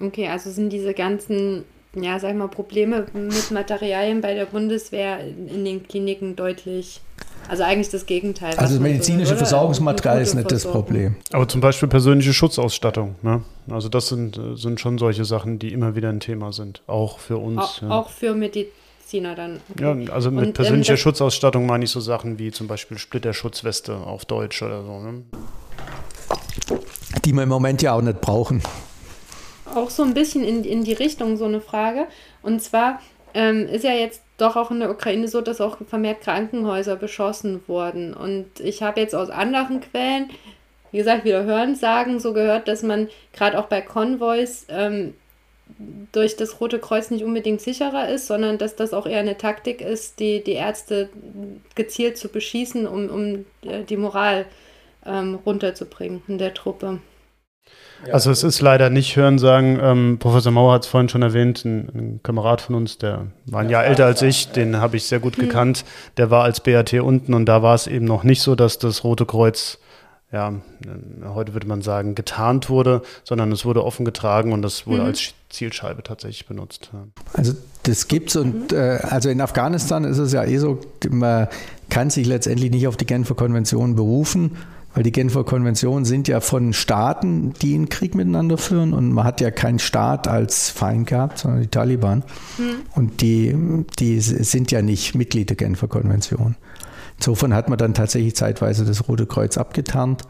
Okay, 0.00 0.28
also 0.28 0.50
sind 0.50 0.72
diese 0.72 0.94
ganzen 0.94 1.64
ja, 1.94 2.18
sag 2.18 2.36
mal, 2.36 2.48
Probleme 2.48 3.06
mit 3.12 3.50
Materialien 3.50 4.20
bei 4.20 4.34
der 4.34 4.46
Bundeswehr 4.46 5.20
in 5.20 5.64
den 5.64 5.86
Kliniken 5.86 6.36
deutlich 6.36 7.00
Also 7.48 7.62
eigentlich 7.62 7.88
das 7.88 8.04
Gegenteil. 8.04 8.54
Also 8.56 8.74
das 8.74 8.82
medizinische 8.82 9.32
so, 9.32 9.36
Versorgungsmaterial 9.36 10.20
ist 10.20 10.34
nicht 10.34 10.50
das 10.50 10.64
Problem. 10.64 11.16
Aber 11.32 11.48
zum 11.48 11.60
Beispiel 11.60 11.88
persönliche 11.88 12.34
Schutzausstattung. 12.34 13.14
Ne? 13.22 13.42
Also 13.70 13.88
das 13.88 14.08
sind, 14.08 14.38
sind 14.54 14.80
schon 14.80 14.98
solche 14.98 15.24
Sachen, 15.24 15.58
die 15.58 15.72
immer 15.72 15.96
wieder 15.96 16.10
ein 16.10 16.20
Thema 16.20 16.52
sind. 16.52 16.82
Auch 16.86 17.18
für 17.18 17.38
uns. 17.38 17.60
Auch, 17.60 17.82
ja. 17.82 17.90
auch 17.90 18.10
für 18.10 18.34
Mediziner 18.34 19.34
dann. 19.34 19.60
Ja, 19.80 19.96
also 20.12 20.30
mit 20.30 20.40
Und, 20.40 20.46
ähm, 20.48 20.52
persönlicher 20.52 20.92
ähm, 20.92 20.98
Schutzausstattung 20.98 21.64
meine 21.64 21.84
ich 21.84 21.90
so 21.90 22.00
Sachen 22.00 22.38
wie 22.38 22.52
zum 22.52 22.66
Beispiel 22.66 22.98
Splitterschutzweste 22.98 23.96
auf 23.96 24.26
Deutsch 24.26 24.62
oder 24.62 24.82
so. 24.82 25.00
Ne? 25.00 25.22
Die 27.24 27.32
wir 27.32 27.42
im 27.42 27.48
Moment 27.48 27.80
ja 27.80 27.94
auch 27.94 28.02
nicht 28.02 28.20
brauchen. 28.20 28.62
Auch 29.78 29.90
so 29.90 30.02
ein 30.02 30.14
bisschen 30.14 30.44
in, 30.44 30.64
in 30.64 30.84
die 30.84 30.92
Richtung 30.92 31.36
so 31.36 31.44
eine 31.44 31.60
Frage. 31.60 32.06
Und 32.42 32.60
zwar 32.60 33.00
ähm, 33.34 33.66
ist 33.68 33.84
ja 33.84 33.92
jetzt 33.92 34.22
doch 34.36 34.56
auch 34.56 34.70
in 34.70 34.80
der 34.80 34.90
Ukraine 34.90 35.28
so, 35.28 35.40
dass 35.40 35.60
auch 35.60 35.78
vermehrt 35.86 36.20
Krankenhäuser 36.20 36.96
beschossen 36.96 37.60
wurden. 37.66 38.14
Und 38.14 38.60
ich 38.60 38.82
habe 38.82 39.00
jetzt 39.00 39.14
aus 39.14 39.30
anderen 39.30 39.80
Quellen, 39.80 40.30
wie 40.90 40.98
gesagt, 40.98 41.24
wieder 41.24 41.44
hören 41.44 41.74
sagen, 41.74 42.18
so 42.18 42.32
gehört, 42.32 42.66
dass 42.66 42.82
man 42.82 43.08
gerade 43.32 43.58
auch 43.58 43.66
bei 43.66 43.80
Konvois 43.80 44.64
ähm, 44.68 45.14
durch 46.12 46.36
das 46.36 46.60
Rote 46.60 46.78
Kreuz 46.78 47.10
nicht 47.10 47.24
unbedingt 47.24 47.60
sicherer 47.60 48.08
ist, 48.08 48.26
sondern 48.26 48.58
dass 48.58 48.74
das 48.74 48.92
auch 48.92 49.06
eher 49.06 49.20
eine 49.20 49.36
Taktik 49.36 49.80
ist, 49.80 50.18
die, 50.18 50.42
die 50.42 50.52
Ärzte 50.52 51.10
gezielt 51.74 52.18
zu 52.18 52.28
beschießen, 52.28 52.86
um, 52.86 53.08
um 53.10 53.44
äh, 53.68 53.84
die 53.84 53.96
Moral 53.96 54.46
ähm, 55.06 55.38
runterzubringen 55.46 56.22
in 56.26 56.38
der 56.38 56.54
Truppe. 56.54 57.00
Also 58.12 58.30
es 58.30 58.42
ist 58.42 58.60
leider 58.60 58.90
nicht 58.90 59.16
Hörensagen. 59.16 59.78
Ähm, 59.82 60.16
Professor 60.18 60.52
Mauer 60.52 60.74
hat 60.74 60.84
es 60.84 60.88
vorhin 60.88 61.08
schon 61.08 61.22
erwähnt, 61.22 61.64
ein, 61.64 61.88
ein, 61.94 62.20
Kamerad 62.22 62.60
von 62.60 62.74
uns, 62.74 62.98
der 62.98 63.26
war 63.46 63.60
ein 63.60 63.70
Jahr 63.70 63.84
älter 63.84 64.06
als 64.06 64.22
ich, 64.22 64.52
den 64.52 64.76
habe 64.76 64.96
ich 64.96 65.04
sehr 65.04 65.20
gut 65.20 65.36
hm. 65.36 65.44
gekannt. 65.44 65.84
Der 66.16 66.30
war 66.30 66.44
als 66.44 66.60
BAT 66.60 66.94
unten 66.94 67.34
und 67.34 67.46
da 67.46 67.62
war 67.62 67.74
es 67.74 67.86
eben 67.86 68.04
noch 68.04 68.24
nicht 68.24 68.42
so, 68.42 68.54
dass 68.54 68.78
das 68.78 69.04
Rote 69.04 69.26
Kreuz, 69.26 69.78
ja, 70.32 70.52
heute 71.24 71.54
würde 71.54 71.66
man 71.66 71.82
sagen, 71.82 72.14
getarnt 72.14 72.70
wurde, 72.70 73.02
sondern 73.24 73.50
es 73.50 73.64
wurde 73.64 73.84
offen 73.84 74.04
getragen 74.04 74.52
und 74.52 74.62
das 74.62 74.86
wurde 74.86 75.00
mhm. 75.00 75.08
als 75.08 75.34
Zielscheibe 75.48 76.02
tatsächlich 76.02 76.46
benutzt. 76.46 76.90
Also 77.32 77.54
das 77.82 78.06
gibt's 78.06 78.36
und 78.36 78.72
äh, 78.72 78.98
also 79.02 79.28
in 79.28 79.40
Afghanistan 79.40 80.04
ist 80.04 80.18
es 80.18 80.32
ja 80.32 80.44
eh 80.44 80.58
so, 80.58 80.78
man 81.10 81.48
kann 81.88 82.10
sich 82.10 82.26
letztendlich 82.26 82.70
nicht 82.70 82.86
auf 82.86 82.96
die 82.96 83.06
Genfer 83.06 83.34
Konvention 83.34 83.96
berufen 83.96 84.56
weil 84.94 85.02
die 85.02 85.12
Genfer 85.12 85.44
Konventionen 85.44 86.04
sind 86.04 86.28
ja 86.28 86.40
von 86.40 86.72
Staaten, 86.72 87.52
die 87.62 87.74
einen 87.74 87.88
Krieg 87.88 88.14
miteinander 88.14 88.58
führen 88.58 88.92
und 88.92 89.12
man 89.12 89.24
hat 89.24 89.40
ja 89.40 89.50
keinen 89.50 89.78
Staat 89.78 90.26
als 90.26 90.70
Feind 90.70 91.06
gehabt, 91.06 91.38
sondern 91.38 91.62
die 91.62 91.68
Taliban. 91.68 92.24
Mhm. 92.56 92.80
Und 92.94 93.20
die, 93.20 93.54
die 93.98 94.20
sind 94.20 94.70
ja 94.70 94.82
nicht 94.82 95.14
Mitglied 95.14 95.50
der 95.50 95.56
Genfer 95.56 95.88
Konvention. 95.88 96.56
Insofern 97.18 97.54
hat 97.54 97.68
man 97.68 97.78
dann 97.78 97.94
tatsächlich 97.94 98.34
zeitweise 98.36 98.84
das 98.84 99.08
Rote 99.08 99.26
Kreuz 99.26 99.58
abgetarnt, 99.58 100.22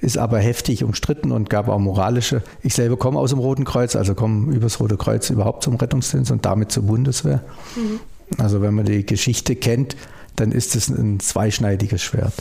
ist 0.00 0.18
aber 0.18 0.38
heftig 0.38 0.84
umstritten 0.84 1.32
und 1.32 1.50
gab 1.50 1.68
auch 1.68 1.78
moralische. 1.78 2.42
Ich 2.62 2.74
selber 2.74 2.96
komme 2.96 3.18
aus 3.18 3.30
dem 3.30 3.40
Roten 3.40 3.64
Kreuz, 3.64 3.96
also 3.96 4.14
komme 4.14 4.54
übers 4.54 4.78
Rote 4.78 4.96
Kreuz 4.96 5.28
überhaupt 5.30 5.64
zum 5.64 5.74
Rettungsdienst 5.76 6.30
und 6.30 6.44
damit 6.44 6.70
zur 6.70 6.84
Bundeswehr. 6.84 7.42
Mhm. 7.74 8.00
Also 8.38 8.62
wenn 8.62 8.74
man 8.74 8.84
die 8.84 9.04
Geschichte 9.04 9.56
kennt, 9.56 9.96
dann 10.36 10.52
ist 10.52 10.76
es 10.76 10.88
ein 10.88 11.18
zweischneidiges 11.18 12.02
Schwert. 12.02 12.34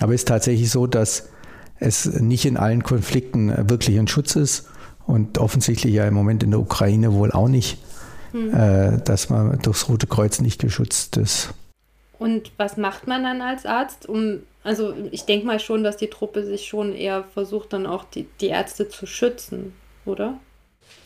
Aber 0.00 0.14
es 0.14 0.22
ist 0.22 0.28
tatsächlich 0.28 0.70
so, 0.70 0.86
dass 0.86 1.28
es 1.80 2.06
nicht 2.06 2.44
in 2.44 2.56
allen 2.56 2.82
Konflikten 2.82 3.68
wirklich 3.68 3.98
ein 3.98 4.08
Schutz 4.08 4.36
ist 4.36 4.68
und 5.06 5.38
offensichtlich 5.38 5.94
ja 5.94 6.06
im 6.06 6.14
Moment 6.14 6.42
in 6.42 6.50
der 6.50 6.60
Ukraine 6.60 7.12
wohl 7.14 7.32
auch 7.32 7.48
nicht, 7.48 7.78
mhm. 8.32 8.54
äh, 8.54 8.98
dass 8.98 9.30
man 9.30 9.58
durchs 9.60 9.88
Rote 9.88 10.06
Kreuz 10.06 10.40
nicht 10.40 10.60
geschützt 10.60 11.16
ist. 11.16 11.54
Und 12.18 12.50
was 12.56 12.76
macht 12.76 13.06
man 13.06 13.22
dann 13.22 13.40
als 13.42 13.64
Arzt, 13.64 14.08
um, 14.08 14.40
also 14.64 14.92
ich 15.12 15.24
denke 15.24 15.46
mal 15.46 15.60
schon, 15.60 15.84
dass 15.84 15.96
die 15.96 16.10
Truppe 16.10 16.44
sich 16.44 16.66
schon 16.66 16.94
eher 16.94 17.22
versucht, 17.22 17.72
dann 17.72 17.86
auch 17.86 18.04
die, 18.04 18.26
die 18.40 18.48
Ärzte 18.48 18.88
zu 18.88 19.06
schützen, 19.06 19.72
oder? 20.04 20.34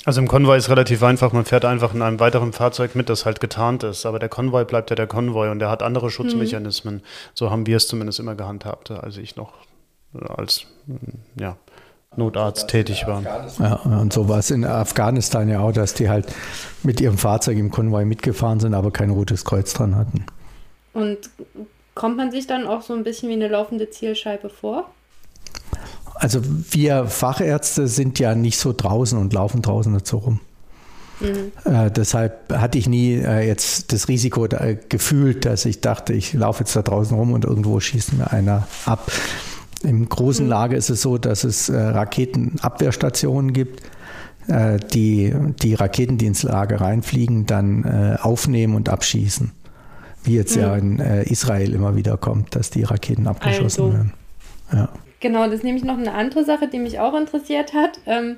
Also 0.04 0.20
im 0.20 0.26
Konvoi 0.26 0.56
ist 0.56 0.68
relativ 0.68 1.02
einfach, 1.02 1.32
man 1.32 1.44
fährt 1.44 1.64
einfach 1.64 1.94
in 1.94 2.02
einem 2.02 2.18
weiteren 2.18 2.52
Fahrzeug 2.52 2.96
mit, 2.96 3.08
das 3.08 3.24
halt 3.24 3.40
getarnt 3.40 3.84
ist. 3.84 4.04
Aber 4.04 4.18
der 4.18 4.28
Konvoi 4.28 4.64
bleibt 4.64 4.90
ja 4.90 4.96
der 4.96 5.06
Konvoi 5.06 5.48
und 5.50 5.60
der 5.60 5.70
hat 5.70 5.82
andere 5.82 6.10
Schutzmechanismen. 6.10 6.96
Mhm. 6.96 7.02
So 7.34 7.50
haben 7.50 7.66
wir 7.66 7.76
es 7.76 7.86
zumindest 7.86 8.18
immer 8.18 8.34
gehandhabt, 8.34 8.90
als 8.90 9.16
ich 9.16 9.36
noch 9.36 9.52
als 10.12 10.66
ja, 11.38 11.56
Notarzt 12.16 12.68
tätig 12.68 13.06
war. 13.06 13.22
Ja, 13.58 13.74
und 13.76 14.12
so 14.12 14.28
war 14.28 14.38
es 14.38 14.50
in 14.50 14.64
Afghanistan 14.64 15.48
ja 15.48 15.60
auch, 15.60 15.72
dass 15.72 15.94
die 15.94 16.10
halt 16.10 16.26
mit 16.82 17.00
ihrem 17.00 17.16
Fahrzeug 17.16 17.56
im 17.56 17.70
Konvoi 17.70 18.04
mitgefahren 18.04 18.60
sind, 18.60 18.74
aber 18.74 18.90
kein 18.90 19.10
rotes 19.10 19.44
Kreuz 19.44 19.72
dran 19.72 19.96
hatten. 19.96 20.26
Und 20.92 21.30
kommt 21.94 22.16
man 22.16 22.30
sich 22.30 22.46
dann 22.46 22.66
auch 22.66 22.82
so 22.82 22.92
ein 22.92 23.04
bisschen 23.04 23.28
wie 23.28 23.34
eine 23.34 23.48
laufende 23.48 23.88
Zielscheibe 23.88 24.50
vor? 24.50 24.90
Also 26.14 26.40
wir 26.70 27.06
Fachärzte 27.06 27.88
sind 27.88 28.18
ja 28.18 28.34
nicht 28.34 28.58
so 28.58 28.72
draußen 28.72 29.18
und 29.18 29.32
laufen 29.32 29.62
draußen 29.62 29.92
dazu 29.92 30.18
rum. 30.18 30.40
Mhm. 31.22 31.52
Äh, 31.64 31.90
deshalb 31.90 32.52
hatte 32.52 32.78
ich 32.78 32.88
nie 32.88 33.14
äh, 33.14 33.46
jetzt 33.46 33.92
das 33.92 34.08
Risiko 34.08 34.46
da, 34.46 34.58
äh, 34.58 34.78
gefühlt, 34.88 35.44
dass 35.44 35.64
ich 35.64 35.80
dachte, 35.80 36.12
ich 36.12 36.32
laufe 36.32 36.60
jetzt 36.60 36.74
da 36.74 36.82
draußen 36.82 37.16
rum 37.16 37.32
und 37.32 37.44
irgendwo 37.44 37.78
schießt 37.80 38.14
mir 38.14 38.32
einer 38.32 38.66
ab. 38.86 39.10
Im 39.82 40.08
großen 40.08 40.44
mhm. 40.44 40.50
Lager 40.50 40.76
ist 40.76 40.90
es 40.90 41.02
so, 41.02 41.18
dass 41.18 41.44
es 41.44 41.68
äh, 41.68 41.76
Raketenabwehrstationen 41.76 43.52
gibt, 43.52 43.82
äh, 44.48 44.78
die 44.78 45.34
die 45.62 45.74
Raketen, 45.74 46.18
die 46.18 46.26
ins 46.26 46.42
Lager 46.42 46.80
reinfliegen, 46.80 47.46
dann 47.46 48.18
aufnehmen 48.18 48.74
und 48.74 48.88
abschießen. 48.88 49.52
Wie 50.24 50.34
jetzt 50.34 50.56
mhm. 50.56 50.62
ja 50.62 50.76
in 50.76 50.98
Israel 50.98 51.72
immer 51.74 51.96
wieder 51.96 52.16
kommt, 52.16 52.54
dass 52.54 52.70
die 52.70 52.84
Raketen 52.84 53.26
abgeschossen 53.26 53.84
also. 53.84 53.92
werden. 53.92 54.12
Ja. 54.72 54.88
Genau, 55.22 55.44
das 55.44 55.54
ist 55.54 55.64
nämlich 55.64 55.84
noch 55.84 55.96
eine 55.96 56.12
andere 56.12 56.44
Sache, 56.44 56.66
die 56.66 56.80
mich 56.80 56.98
auch 56.98 57.14
interessiert 57.14 57.72
hat. 57.72 58.00
Ähm, 58.06 58.36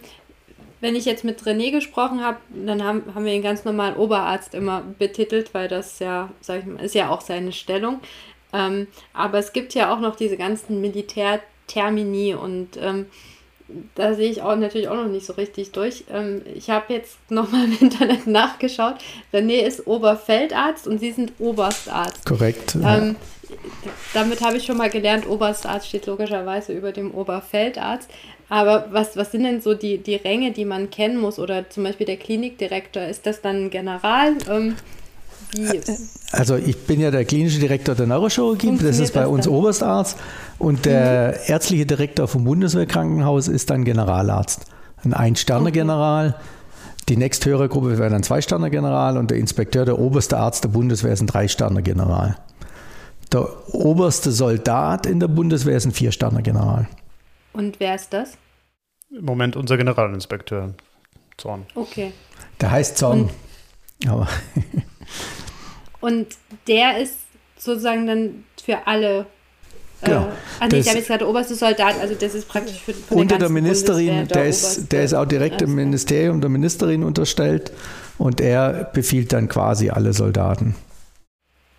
wenn 0.83 0.95
ich 0.95 1.07
jetzt 1.07 1.25
mit 1.25 1.41
René 1.41 1.71
gesprochen 1.71 2.23
habe, 2.23 2.37
dann 2.51 2.85
haben, 2.85 3.03
haben 3.15 3.25
wir 3.25 3.33
ihn 3.33 3.43
ganz 3.43 3.65
normal 3.65 3.97
Oberarzt 3.97 4.55
immer 4.55 4.83
betitelt, 4.99 5.55
weil 5.55 5.67
das 5.67 5.99
ja, 5.99 6.29
sag 6.43 6.61
ich 6.61 6.67
mal, 6.67 6.85
ist 6.85 6.95
ja 6.95 7.09
auch 7.09 7.23
seine 7.23 7.53
Stellung. 7.53 8.01
Ähm, 8.53 8.87
aber 9.15 9.39
es 9.39 9.55
gibt 9.55 9.73
ja 9.73 9.95
auch 9.95 9.99
noch 9.99 10.15
diese 10.15 10.37
ganzen 10.37 10.83
Militärtermini 10.83 12.35
und 12.35 12.77
ähm, 12.79 13.07
da 13.95 14.13
sehe 14.13 14.31
ich 14.31 14.43
auch 14.43 14.55
natürlich 14.57 14.89
auch 14.89 14.97
noch 14.97 15.09
nicht 15.09 15.25
so 15.25 15.33
richtig 15.33 15.73
durch. 15.73 16.05
Ähm, 16.11 16.43
ich 16.55 16.69
habe 16.69 16.93
jetzt 16.93 17.17
nochmal 17.31 17.65
im 17.65 17.79
Internet 17.81 18.27
nachgeschaut. 18.27 18.97
René 19.33 19.63
ist 19.63 19.87
Oberfeldarzt 19.87 20.87
und 20.87 20.99
Sie 20.99 21.13
sind 21.13 21.33
Oberstarzt. 21.39 22.27
Korrekt. 22.27 22.77
Ähm, 22.85 23.17
damit 24.13 24.41
habe 24.43 24.57
ich 24.57 24.65
schon 24.65 24.77
mal 24.77 24.91
gelernt, 24.91 25.29
Oberstarzt 25.29 25.89
steht 25.89 26.07
logischerweise 26.07 26.73
über 26.73 26.93
dem 26.93 27.13
Oberfeldarzt. 27.13 28.09
Aber 28.49 28.87
was, 28.91 29.17
was 29.17 29.33
sind 29.33 29.45
denn 29.45 29.61
so 29.61 29.75
die, 29.75 29.99
die 29.99 30.17
Ränge, 30.17 30.53
die 30.53 30.65
man 30.65 30.91
kennen 30.91 31.19
muss? 31.19 31.39
Oder 31.39 31.69
zum 31.71 31.85
Beispiel 31.85 32.07
der 32.07 32.17
Klinikdirektor, 32.17 33.05
ist 33.05 33.27
das 33.27 33.41
dann 33.41 33.67
ein 33.67 33.71
General? 33.71 34.35
Ähm, 34.51 34.77
also 36.33 36.57
ich 36.57 36.77
bin 36.85 37.01
ja 37.01 37.11
der 37.11 37.25
klinische 37.25 37.61
Direktor 37.61 37.95
der 37.95 38.07
Neurochirurgie, 38.07 38.77
das 38.83 38.99
ist 38.99 39.15
bei 39.15 39.27
uns 39.27 39.45
dann? 39.45 39.55
Oberstarzt. 39.55 40.19
Und 40.59 40.85
der 40.85 41.29
mhm. 41.29 41.53
ärztliche 41.53 41.87
Direktor 41.87 42.29
vom 42.29 42.45
Bundeswehrkrankenhaus 42.45 43.49
ist 43.49 43.71
dann 43.71 43.85
Generalarzt. 43.85 44.67
Ein 45.05 45.15
Ein-Sterne-General. 45.15 46.29
Okay. 46.29 46.39
Die 47.09 47.17
nächsthöhere 47.19 47.69
Gruppe 47.69 47.99
wäre 47.99 48.09
dann 48.09 48.23
Zwei-Sterne-General 48.23 49.19
und 49.19 49.31
der 49.31 49.39
Inspekteur, 49.39 49.85
der 49.85 49.99
oberste 49.99 50.39
Arzt 50.39 50.65
der 50.65 50.71
Bundeswehr, 50.71 51.13
ist 51.13 51.21
ein 51.21 51.27
Drei-Sterne-General. 51.27 52.37
Der 53.33 53.75
oberste 53.75 54.33
Soldat 54.33 55.07
in 55.07 55.21
der 55.21 55.29
Bundeswehr 55.29 55.77
ist 55.77 55.87
ein 55.87 55.93
Vier-Sterne-General. 55.93 56.87
Und 57.53 57.81
wer 57.81 57.95
ist 57.95 58.13
das? 58.13 58.37
Im 59.11 59.25
Moment 59.25 59.57
unser 59.57 59.77
Generalinspekteur, 59.77 60.75
Zorn. 61.37 61.67
Okay. 61.75 62.13
Der 62.61 62.71
heißt 62.71 62.99
Zorn. 62.99 63.31
Und, 64.03 64.09
Aber 64.09 64.29
und 66.01 66.27
der 66.67 66.99
ist 66.99 67.19
sozusagen 67.57 68.07
dann 68.07 68.45
für 68.63 68.87
alle 68.87 69.27
äh, 70.01 70.07
Genau. 70.07 70.27
Äh, 70.27 70.31
ah, 70.61 70.69
nee, 70.71 70.79
ich 70.79 70.89
habe 70.89 70.99
jetzt 70.99 71.09
gerade 71.09 71.29
oberste 71.29 71.55
Soldat, 71.55 71.99
also 72.01 72.15
das 72.15 72.35
ist 72.35 72.49
praktisch 72.49 72.79
für, 72.81 72.93
für 72.93 73.15
Unter 73.15 73.39
der 73.39 73.49
Ministerin, 73.49 74.27
der, 74.27 74.27
der 74.27 74.47
ist, 74.47 74.93
der 74.93 75.05
ist 75.05 75.15
auch 75.15 75.25
direkt 75.25 75.63
im 75.63 75.75
Ministerium 75.75 76.41
der 76.41 76.51
Ministerin 76.51 77.05
unterstellt 77.05 77.73
und 78.19 78.41
er 78.41 78.91
befiehlt 78.93 79.33
dann 79.33 79.49
quasi 79.49 79.91
alle 79.91 80.13
Soldaten. 80.13 80.75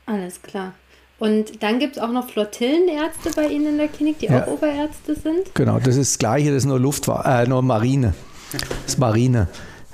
Alles 0.05 0.41
klar. 0.41 0.73
Und 1.17 1.63
dann 1.63 1.79
gibt 1.79 1.95
es 1.95 2.01
auch 2.01 2.11
noch 2.11 2.29
Flottillenärzte 2.29 3.31
bei 3.35 3.47
Ihnen 3.47 3.67
in 3.67 3.77
der 3.77 3.87
Klinik, 3.87 4.19
die 4.19 4.25
ja. 4.25 4.43
auch 4.43 4.47
Oberärzte 4.47 5.15
sind? 5.15 5.53
Genau, 5.53 5.79
das 5.79 5.95
ist 5.95 6.13
das 6.13 6.19
Gleiche, 6.19 6.49
das 6.49 6.57
ist 6.57 6.65
nur 6.65 6.79
Luftfahrt, 6.79 7.25
äh, 7.25 7.49
nur 7.49 7.61
Marine. 7.61 8.13
Das 8.51 8.61
ist 8.87 8.99
Marine. 8.99 9.47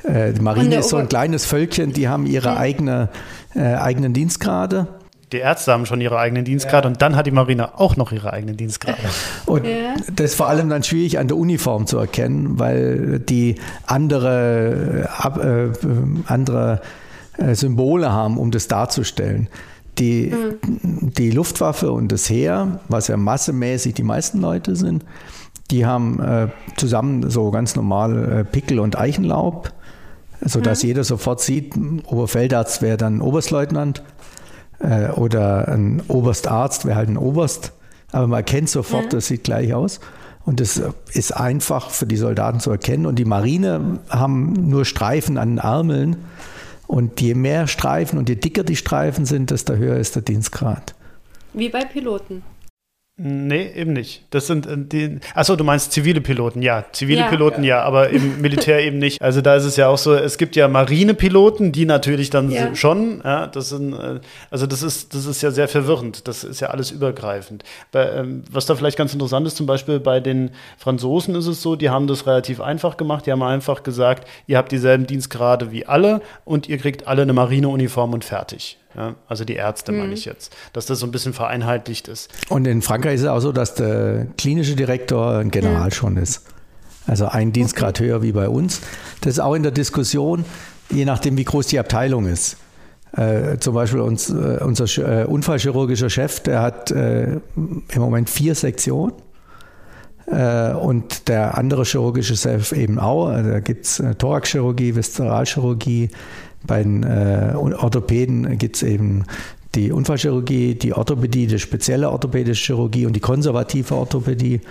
Äh, 0.04 0.34
die 0.34 0.42
Marine 0.42 0.78
ist 0.78 0.90
so 0.90 0.98
ein 0.98 1.10
kleines 1.10 1.46
Völkchen, 1.46 1.94
die 1.94 2.08
haben 2.08 2.26
ihre 2.26 2.58
eigene, 2.58 3.10
äh, 3.56 3.76
eigenen 3.76 4.14
Dienstgrade. 4.14 4.88
Die 5.32 5.38
Ärzte 5.38 5.72
haben 5.72 5.86
schon 5.86 6.02
ihre 6.02 6.20
eigenen 6.20 6.44
Dienstgrade 6.44 6.88
ja. 6.88 6.92
und 6.92 7.02
dann 7.02 7.16
hat 7.16 7.26
die 7.26 7.32
Marine 7.32 7.80
auch 7.80 7.96
noch 7.96 8.12
ihre 8.12 8.34
eigenen 8.34 8.58
Dienstgrade. 8.58 8.98
Und 9.46 9.66
ja. 9.66 9.96
das 10.14 10.32
ist 10.32 10.36
vor 10.36 10.50
allem 10.50 10.70
dann 10.70 10.84
schwierig 10.84 11.20
an 11.20 11.28
der 11.28 11.38
Uniform 11.38 11.88
zu 11.88 11.98
erkennen, 11.98 12.60
weil 12.60 13.20
die 13.20 13.56
andere, 13.86 15.08
äh, 15.24 15.48
äh 15.48 15.72
andere 16.26 16.82
äh, 17.38 17.56
Symbole 17.56 18.12
haben, 18.12 18.38
um 18.38 18.52
das 18.52 18.68
darzustellen. 18.68 19.48
Die, 19.98 20.32
mhm. 20.32 21.14
die 21.14 21.32
Luftwaffe 21.32 21.92
und 21.92 22.12
das 22.12 22.30
Heer, 22.30 22.80
was 22.88 23.08
ja 23.08 23.18
massemäßig 23.18 23.94
die 23.94 24.04
meisten 24.04 24.40
Leute 24.40 24.76
sind, 24.76 25.04
die 25.70 25.86
haben 25.86 26.20
äh, 26.20 26.48
zusammen 26.78 27.30
so 27.30 27.52
ganz 27.52 27.76
normal 27.76 28.40
äh, 28.40 28.44
Pickel 28.44 28.80
und 28.80 28.98
Eichenlaub, 28.98 29.72
sodass 30.42 30.84
mhm. 30.84 30.88
jeder 30.88 31.04
sofort 31.04 31.42
sieht, 31.42 31.74
Oberfeldarzt 32.06 32.82
wäre 32.82 32.98
dann 32.98 33.22
Oberstleutnant 33.22 34.04
äh, 34.80 35.10
oder 35.10 35.68
ein 35.68 36.02
Oberstarzt 36.08 36.86
wäre 36.86 36.96
halt 36.96 37.10
ein 37.10 37.18
Oberst. 37.18 37.74
Aber 38.12 38.28
man 38.28 38.38
erkennt 38.38 38.70
sofort, 38.70 39.06
mhm. 39.06 39.10
das 39.10 39.28
sieht 39.28 39.44
gleich 39.44 39.74
aus. 39.74 40.00
Und 40.44 40.60
das 40.60 40.82
ist 41.14 41.36
einfach 41.36 41.92
für 41.92 42.08
die 42.08 42.18
Soldaten 42.18 42.60
zu 42.60 42.72
erkennen. 42.72 43.06
Und 43.06 43.20
die 43.20 43.26
Marine 43.26 44.00
haben 44.10 44.54
nur 44.70 44.86
Streifen 44.86 45.38
an 45.38 45.50
den 45.50 45.58
Ärmeln. 45.60 46.18
Und 46.92 47.22
je 47.22 47.36
mehr 47.36 47.68
Streifen 47.68 48.20
und 48.20 48.28
je 48.28 48.36
dicker 48.36 48.66
die 48.66 48.76
Streifen 48.76 49.26
sind, 49.26 49.50
desto 49.50 49.76
höher 49.76 49.96
ist 49.96 50.18
der 50.18 50.24
Dienstgrad. 50.24 50.94
Wie 51.54 51.70
bei 51.70 51.86
Piloten. 51.86 52.44
Nee, 53.24 53.72
eben 53.76 53.94
nicht. 53.94 54.24
Das 54.32 54.48
sind 54.48 54.66
äh, 54.66 54.76
die. 54.76 55.20
Achso, 55.36 55.56
du 55.56 55.64
meinst 55.64 55.92
zivile 55.92 56.22
Piloten, 56.22 56.64
ja. 56.64 56.86
Zivile 56.92 57.22
ja. 57.22 57.28
Piloten, 57.28 57.64
ja, 57.64 57.84
aber 57.84 58.10
im 58.10 58.42
Militär 58.42 58.84
eben 58.84 58.98
nicht. 58.98 59.22
Also 59.22 59.42
da 59.42 59.56
ist 59.56 59.66
es 59.66 59.76
ja 59.76 59.90
auch 59.90 60.00
so, 60.00 60.16
es 60.16 60.40
gibt 60.40 60.56
ja 60.56 60.68
Marinepiloten, 60.68 61.72
die 61.72 61.86
natürlich 61.86 62.32
dann 62.32 62.50
ja. 62.50 62.74
schon, 62.74 63.22
ja, 63.24 63.46
das 63.46 63.70
sind, 63.70 63.94
äh, 63.94 64.22
also 64.50 64.66
das 64.66 64.82
ist, 64.82 65.14
das 65.14 65.28
ist 65.28 65.44
ja 65.44 65.52
sehr 65.52 65.68
verwirrend. 65.68 66.28
Das 66.28 66.44
ist 66.44 66.62
ja 66.62 66.70
alles 66.70 66.90
übergreifend. 66.90 67.64
Bei, 67.92 68.10
ähm, 68.10 68.44
was 68.50 68.66
da 68.66 68.74
vielleicht 68.74 68.98
ganz 68.98 69.14
interessant 69.14 69.46
ist, 69.46 69.56
zum 69.56 69.68
Beispiel 69.68 70.00
bei 70.00 70.20
den 70.20 70.50
Franzosen 70.80 71.36
ist 71.36 71.46
es 71.46 71.62
so, 71.62 71.76
die 71.76 71.92
haben 71.92 72.08
das 72.08 72.26
relativ 72.26 72.60
einfach 72.60 72.98
gemacht. 72.98 73.28
Die 73.28 73.32
haben 73.32 73.44
einfach 73.44 73.84
gesagt, 73.84 74.28
ihr 74.48 74.58
habt 74.58 74.72
dieselben 74.72 75.06
Dienstgrade 75.06 75.72
wie 75.72 75.86
alle 75.86 76.22
und 76.44 76.68
ihr 76.68 76.80
kriegt 76.80 77.06
alle 77.06 77.22
eine 77.22 77.34
Marineuniform 77.34 78.14
und 78.14 78.26
fertig. 78.26 78.80
Ja, 78.96 79.16
also 79.28 79.46
die 79.46 79.56
Ärzte 79.56 79.92
mhm. 79.92 80.00
meine 80.00 80.14
ich 80.14 80.26
jetzt, 80.26 80.56
dass 80.74 80.86
das 80.86 81.00
so 81.00 81.06
ein 81.06 81.12
bisschen 81.12 81.34
vereinheitlicht 81.34 82.08
ist. 82.08 82.30
Und 82.50 82.68
in 82.68 82.82
Frankreich 82.82 83.16
ist 83.16 83.22
es 83.22 83.28
auch 83.28 83.40
so, 83.40 83.52
dass 83.52 83.76
der 83.76 84.28
klinische 84.38 84.76
Direktor 84.76 85.38
ein 85.38 85.52
General 85.52 85.86
mhm. 85.86 85.92
schon 85.92 86.18
ist. 86.18 86.44
Also 87.08 87.28
ein 87.28 87.52
Dienstgrad 87.52 88.00
okay. 88.00 88.10
höher 88.10 88.22
wie 88.22 88.32
bei 88.32 88.48
uns. 88.50 88.82
Das 89.22 89.34
ist 89.34 89.40
auch 89.40 89.56
in 89.56 89.64
der 89.64 89.72
Diskussion, 89.72 90.46
je 90.90 91.06
nachdem, 91.06 91.38
wie 91.38 91.46
groß 91.46 91.68
die 91.68 91.80
Abteilung 91.80 92.28
ist. 92.28 92.58
Äh, 93.14 93.58
zum 93.60 93.74
Beispiel 93.74 94.00
uns, 94.00 94.30
äh, 94.30 94.60
unser 94.62 94.86
äh, 94.98 95.26
unfallchirurgischer 95.26 96.10
Chef, 96.10 96.40
der 96.42 96.62
hat 96.62 96.92
äh, 96.92 97.40
im 97.56 97.82
Moment 97.96 98.30
vier 98.30 98.56
Sektionen. 98.56 99.14
Äh, 100.28 100.74
und 100.74 101.28
der 101.28 101.58
andere 101.58 101.84
chirurgische 101.84 102.38
Chef 102.38 102.72
eben 102.72 103.00
auch. 103.00 103.28
Also 103.28 103.50
da 103.50 103.60
gibt 103.60 103.86
es 103.86 104.00
äh, 104.00 104.16
Thoraxchirurgie, 104.16 104.96
Viszeralchirurgie, 104.96 106.10
bei 106.66 106.84
den 106.84 107.04
äh, 107.04 107.54
Orthopäden 107.56 108.58
gibt 108.58 108.78
es 108.78 108.84
eben 108.84 109.26
die 109.76 109.92
Unfallchirurgie, 109.92 110.76
die 110.76 110.94
Orthopädie, 110.94 111.48
die 111.48 111.60
spezielle 111.60 112.10
orthopädische 112.10 112.74
Chirurgie 112.74 113.06
und 113.06 113.14
die 113.14 113.20
konservative 113.20 113.96
Orthopädie. 113.96 114.62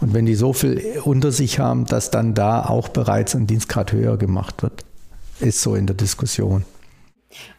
Und 0.00 0.14
wenn 0.14 0.26
die 0.26 0.34
so 0.34 0.52
viel 0.52 0.82
unter 1.04 1.32
sich 1.32 1.58
haben, 1.58 1.86
dass 1.86 2.10
dann 2.10 2.34
da 2.34 2.64
auch 2.64 2.88
bereits 2.88 3.34
ein 3.34 3.46
Dienstgrad 3.46 3.92
höher 3.92 4.16
gemacht 4.16 4.62
wird, 4.62 4.84
ist 5.40 5.60
so 5.60 5.74
in 5.74 5.86
der 5.86 5.96
Diskussion. 5.96 6.64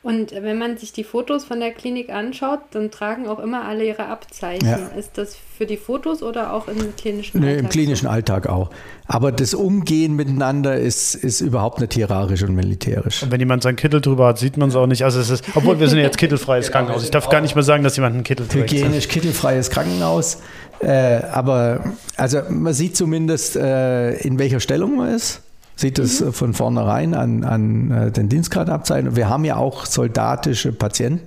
Und 0.02 0.32
wenn 0.32 0.58
man 0.58 0.78
sich 0.78 0.94
die 0.94 1.04
Fotos 1.04 1.46
von 1.46 1.60
der 1.60 1.72
Klinik 1.72 2.10
anschaut, 2.10 2.60
dann 2.72 2.90
tragen 2.90 3.28
auch 3.28 3.38
immer 3.38 3.66
alle 3.66 3.86
ihre 3.86 4.08
Abzeichen. 4.08 4.68
Ja. 4.68 4.78
Ist 4.98 5.18
das 5.18 5.36
für 5.36 5.68
die 5.68 5.78
Fotos 5.78 6.24
oder 6.24 6.54
auch 6.54 6.68
im 6.68 6.96
klinischen 6.96 7.38
Alltag? 7.38 7.56
Nee, 7.56 7.60
im 7.60 7.70
klinischen 7.70 8.08
Alltag 8.08 8.48
auch. 8.48 8.72
Aber 9.06 9.32
das 9.32 9.54
Umgehen 9.54 10.16
miteinander 10.16 10.76
ist, 10.76 11.14
ist 11.14 11.42
überhaupt 11.42 11.82
nicht 11.82 11.94
hierarchisch 11.94 12.42
und 12.42 12.56
militärisch. 12.56 13.22
Und 13.22 13.32
wenn 13.32 13.40
jemand 13.40 13.62
seinen 13.62 13.76
Kittel 13.76 14.02
drüber 14.02 14.28
hat, 14.28 14.40
sieht 14.40 14.58
man 14.58 14.70
es 14.70 14.76
auch 14.76 14.88
nicht. 14.88 15.04
Also 15.04 15.20
es 15.20 15.30
ist, 15.30 15.46
obwohl 15.54 15.80
wir 15.80 15.88
sind 15.88 16.00
jetzt 16.00 16.18
kittelfreies 16.20 16.72
Krankenhaus. 16.72 17.04
Ich 17.04 17.12
darf 17.12 17.30
gar 17.30 17.42
nicht 17.42 17.54
mehr 17.54 17.64
sagen, 17.64 17.84
dass 17.84 17.96
jemand 17.96 18.16
einen 18.16 18.24
Kittel 18.24 18.48
trägt. 18.48 18.72
Hygienisch 18.72 19.08
kittelfreies 19.08 19.70
Krankenhaus. 19.70 20.42
Äh, 20.80 21.22
aber 21.32 21.94
also 22.18 22.42
man 22.50 22.74
sieht 22.74 22.98
zumindest, 22.98 23.56
äh, 23.56 24.14
in 24.20 24.40
welcher 24.40 24.60
Stellung 24.62 24.96
man 24.96 25.14
ist 25.14 25.42
sieht 25.80 25.98
es 25.98 26.20
mhm. 26.20 26.34
von 26.34 26.54
vornherein 26.54 27.14
an, 27.14 27.44
an 27.44 27.92
äh, 27.92 28.12
den 28.12 28.28
Dienstgradabzeichen. 28.28 29.16
Wir 29.16 29.30
haben 29.30 29.46
ja 29.46 29.56
auch 29.56 29.86
soldatische 29.86 30.74
Patienten. 30.74 31.22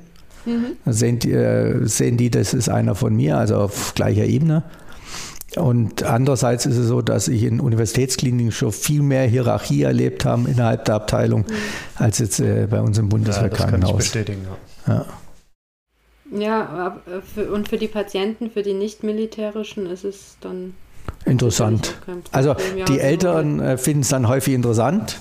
Mhm. 0.45 0.93
Sehen, 0.93 1.19
die, 1.21 1.33
äh, 1.33 1.87
sehen 1.87 2.17
die, 2.17 2.29
das 2.29 2.53
ist 2.53 2.69
einer 2.69 2.95
von 2.95 3.15
mir, 3.15 3.39
also 3.39 3.57
auf 3.57 3.95
gleicher 3.95 4.25
Ebene. 4.25 4.65
Und 5.57 6.03
andererseits 6.03 6.67
ist 6.67 6.77
es 6.77 6.89
so, 6.89 7.01
dass 7.01 7.29
ich 7.29 7.45
in 7.45 7.61
Universitätskliniken 7.61 8.53
schon 8.53 8.73
viel 8.73 9.03
mehr 9.03 9.27
Hierarchie 9.27 9.83
erlebt 9.83 10.25
habe 10.25 10.51
innerhalb 10.51 10.85
der 10.85 10.97
Abteilung, 10.97 11.43
mhm. 11.43 11.55
als 11.95 12.19
jetzt 12.19 12.41
äh, 12.41 12.67
bei 12.69 12.81
uns 12.81 12.99
im 12.99 13.09
Bundeswehrkrankenhaus. 13.09 13.91
Ja, 13.91 13.97
das 13.97 14.13
kann 14.13 14.23
ich 14.23 14.37
bestätigen, 14.37 14.47
ja. 14.87 14.95
ja. 14.95 15.07
Ja, 16.35 16.97
und 17.53 17.69
für 17.69 17.77
die 17.77 17.89
Patienten, 17.89 18.51
für 18.51 18.63
die 18.63 18.73
nicht-militärischen 18.73 19.85
ist 19.85 20.05
es 20.05 20.37
dann 20.41 20.73
Interessant. 21.25 21.95
Also 22.33 22.57
die 22.89 22.99
Eltern 22.99 23.61
äh, 23.61 23.77
finden 23.77 24.01
es 24.01 24.09
dann 24.09 24.29
häufig 24.29 24.55
interessant. 24.55 25.21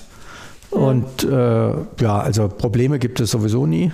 Und 0.70 1.22
äh, 1.24 1.70
ja, 2.00 2.20
also 2.20 2.48
Probleme 2.48 2.98
gibt 2.98 3.20
es 3.20 3.30
sowieso 3.30 3.66
nie, 3.66 3.92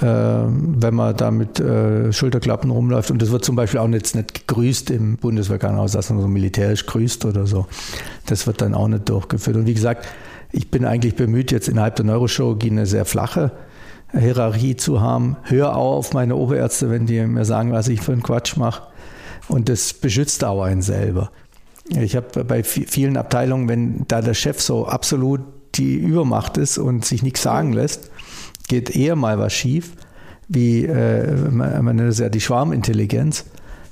äh, 0.00 0.06
wenn 0.06 0.94
man 0.94 1.16
da 1.16 1.30
mit 1.30 1.60
äh, 1.60 2.12
Schulterklappen 2.12 2.70
rumläuft. 2.70 3.10
Und 3.10 3.20
das 3.20 3.30
wird 3.30 3.44
zum 3.44 3.56
Beispiel 3.56 3.78
auch 3.78 3.88
jetzt 3.90 4.16
nicht 4.16 4.46
gegrüßt 4.46 4.90
im 4.90 5.16
Bundeswehrkrankenhaus, 5.16 5.92
dass 5.92 6.10
man 6.10 6.22
so 6.22 6.28
militärisch 6.28 6.86
grüßt 6.86 7.26
oder 7.26 7.46
so. 7.46 7.66
Das 8.26 8.46
wird 8.46 8.62
dann 8.62 8.74
auch 8.74 8.88
nicht 8.88 9.08
durchgeführt. 9.08 9.56
Und 9.56 9.66
wie 9.66 9.74
gesagt, 9.74 10.08
ich 10.50 10.70
bin 10.70 10.84
eigentlich 10.84 11.14
bemüht, 11.14 11.52
jetzt 11.52 11.68
innerhalb 11.68 11.96
der 11.96 12.06
Neurochirurgie 12.06 12.70
eine 12.70 12.86
sehr 12.86 13.04
flache 13.04 13.52
Hierarchie 14.12 14.76
zu 14.76 15.00
haben. 15.00 15.36
Hör 15.42 15.76
auch 15.76 15.96
auf 15.96 16.14
meine 16.14 16.34
Oberärzte, 16.36 16.90
wenn 16.90 17.06
die 17.06 17.20
mir 17.26 17.44
sagen, 17.44 17.72
was 17.72 17.88
ich 17.88 18.00
für 18.00 18.12
einen 18.12 18.22
Quatsch 18.22 18.56
mache. 18.56 18.82
Und 19.50 19.68
das 19.68 19.92
beschützt 19.92 20.44
auch 20.44 20.62
einen 20.62 20.82
selber. 20.82 21.30
Ich 21.88 22.14
habe 22.14 22.44
bei 22.44 22.62
vielen 22.62 23.16
Abteilungen, 23.16 23.68
wenn 23.68 24.04
da 24.06 24.22
der 24.22 24.34
Chef 24.34 24.60
so 24.60 24.86
absolut 24.86 25.40
die 25.74 25.96
Übermacht 25.96 26.56
ist 26.56 26.78
und 26.78 27.04
sich 27.04 27.22
nichts 27.22 27.42
sagen 27.42 27.72
lässt, 27.72 28.10
geht 28.68 28.94
eher 28.94 29.16
mal 29.16 29.38
was 29.38 29.52
schief, 29.52 29.92
wie 30.48 30.84
äh, 30.84 31.32
man, 31.50 31.96
nennt 31.96 32.10
es 32.10 32.18
ja 32.18 32.28
die 32.28 32.40
Schwarmintelligenz. 32.40 33.46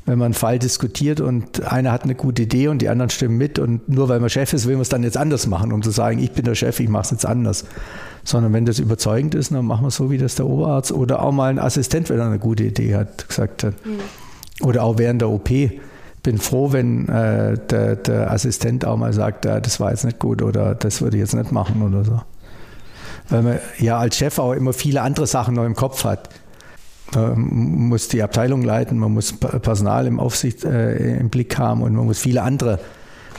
Wenn 0.06 0.18
man 0.18 0.26
einen 0.26 0.34
Fall 0.34 0.58
diskutiert 0.58 1.20
und 1.20 1.66
einer 1.70 1.92
hat 1.92 2.04
eine 2.04 2.14
gute 2.14 2.42
Idee 2.42 2.68
und 2.68 2.80
die 2.80 2.88
anderen 2.88 3.10
stimmen 3.10 3.36
mit 3.36 3.58
und 3.58 3.88
nur 3.90 4.08
weil 4.08 4.20
man 4.20 4.30
Chef 4.30 4.52
ist, 4.54 4.66
will 4.66 4.76
man 4.76 4.82
es 4.82 4.88
dann 4.88 5.02
jetzt 5.02 5.18
anders 5.18 5.46
machen, 5.46 5.70
um 5.70 5.82
zu 5.82 5.90
sagen, 5.90 6.18
ich 6.18 6.32
bin 6.32 6.46
der 6.46 6.54
Chef, 6.54 6.80
ich 6.80 6.88
mache 6.88 7.02
es 7.02 7.10
jetzt 7.10 7.26
anders. 7.26 7.66
Sondern 8.24 8.52
wenn 8.54 8.64
das 8.64 8.78
überzeugend 8.78 9.34
ist, 9.34 9.52
dann 9.52 9.66
machen 9.66 9.82
wir 9.82 9.88
es 9.88 9.96
so, 9.96 10.10
wie 10.10 10.16
das 10.16 10.36
der 10.36 10.46
Oberarzt 10.46 10.92
oder 10.92 11.22
auch 11.22 11.32
mal 11.32 11.50
ein 11.50 11.58
Assistent, 11.58 12.08
wenn 12.08 12.18
er 12.18 12.26
eine 12.26 12.38
gute 12.38 12.64
Idee 12.64 12.94
hat, 12.94 13.28
gesagt 13.28 13.64
hat. 13.64 13.74
Mhm. 13.84 13.98
Oder 14.62 14.82
auch 14.84 14.98
während 14.98 15.20
der 15.22 15.30
OP. 15.30 15.50
Bin 16.22 16.38
froh, 16.38 16.72
wenn 16.72 17.08
äh, 17.08 17.56
der, 17.58 17.96
der, 17.96 18.30
Assistent 18.30 18.84
auch 18.84 18.96
mal 18.96 19.12
sagt, 19.12 19.44
ja, 19.44 19.60
das 19.60 19.78
war 19.78 19.90
jetzt 19.90 20.04
nicht 20.04 20.18
gut 20.18 20.42
oder 20.42 20.74
das 20.74 21.00
würde 21.00 21.16
ich 21.16 21.20
jetzt 21.20 21.34
nicht 21.34 21.52
machen 21.52 21.80
oder 21.82 22.04
so. 22.04 22.20
Weil 23.28 23.42
man 23.42 23.58
ja 23.78 23.98
als 23.98 24.16
Chef 24.16 24.38
auch 24.38 24.52
immer 24.52 24.72
viele 24.72 25.02
andere 25.02 25.26
Sachen 25.26 25.54
noch 25.54 25.64
im 25.64 25.76
Kopf 25.76 26.04
hat. 26.04 26.28
Man 27.14 27.88
muss 27.88 28.08
die 28.08 28.22
Abteilung 28.22 28.62
leiten, 28.62 28.98
man 28.98 29.14
muss 29.14 29.32
Personal 29.32 30.06
im 30.06 30.20
Aufsicht 30.20 30.64
äh, 30.64 31.18
im 31.18 31.30
Blick 31.30 31.56
haben 31.56 31.82
und 31.82 31.94
man 31.94 32.04
muss 32.04 32.18
viele 32.18 32.42
andere 32.42 32.80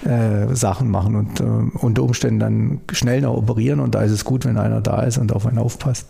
äh, 0.05 0.55
Sachen 0.55 0.89
machen 0.89 1.15
und 1.15 1.39
äh, 1.39 1.43
unter 1.43 2.03
Umständen 2.03 2.39
dann 2.39 2.81
schnell 2.91 3.21
noch 3.21 3.35
operieren 3.35 3.79
und 3.79 3.93
da 3.93 4.01
ist 4.01 4.11
es 4.11 4.25
gut, 4.25 4.45
wenn 4.45 4.57
einer 4.57 4.81
da 4.81 5.03
ist 5.03 5.17
und 5.17 5.33
auf 5.33 5.45
einen 5.45 5.59
aufpasst. 5.59 6.07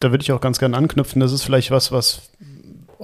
Da 0.00 0.10
würde 0.10 0.22
ich 0.22 0.32
auch 0.32 0.40
ganz 0.40 0.58
gerne 0.58 0.76
anknüpfen. 0.76 1.20
Das 1.20 1.32
ist 1.32 1.44
vielleicht 1.44 1.70
was, 1.70 1.92
was 1.92 2.30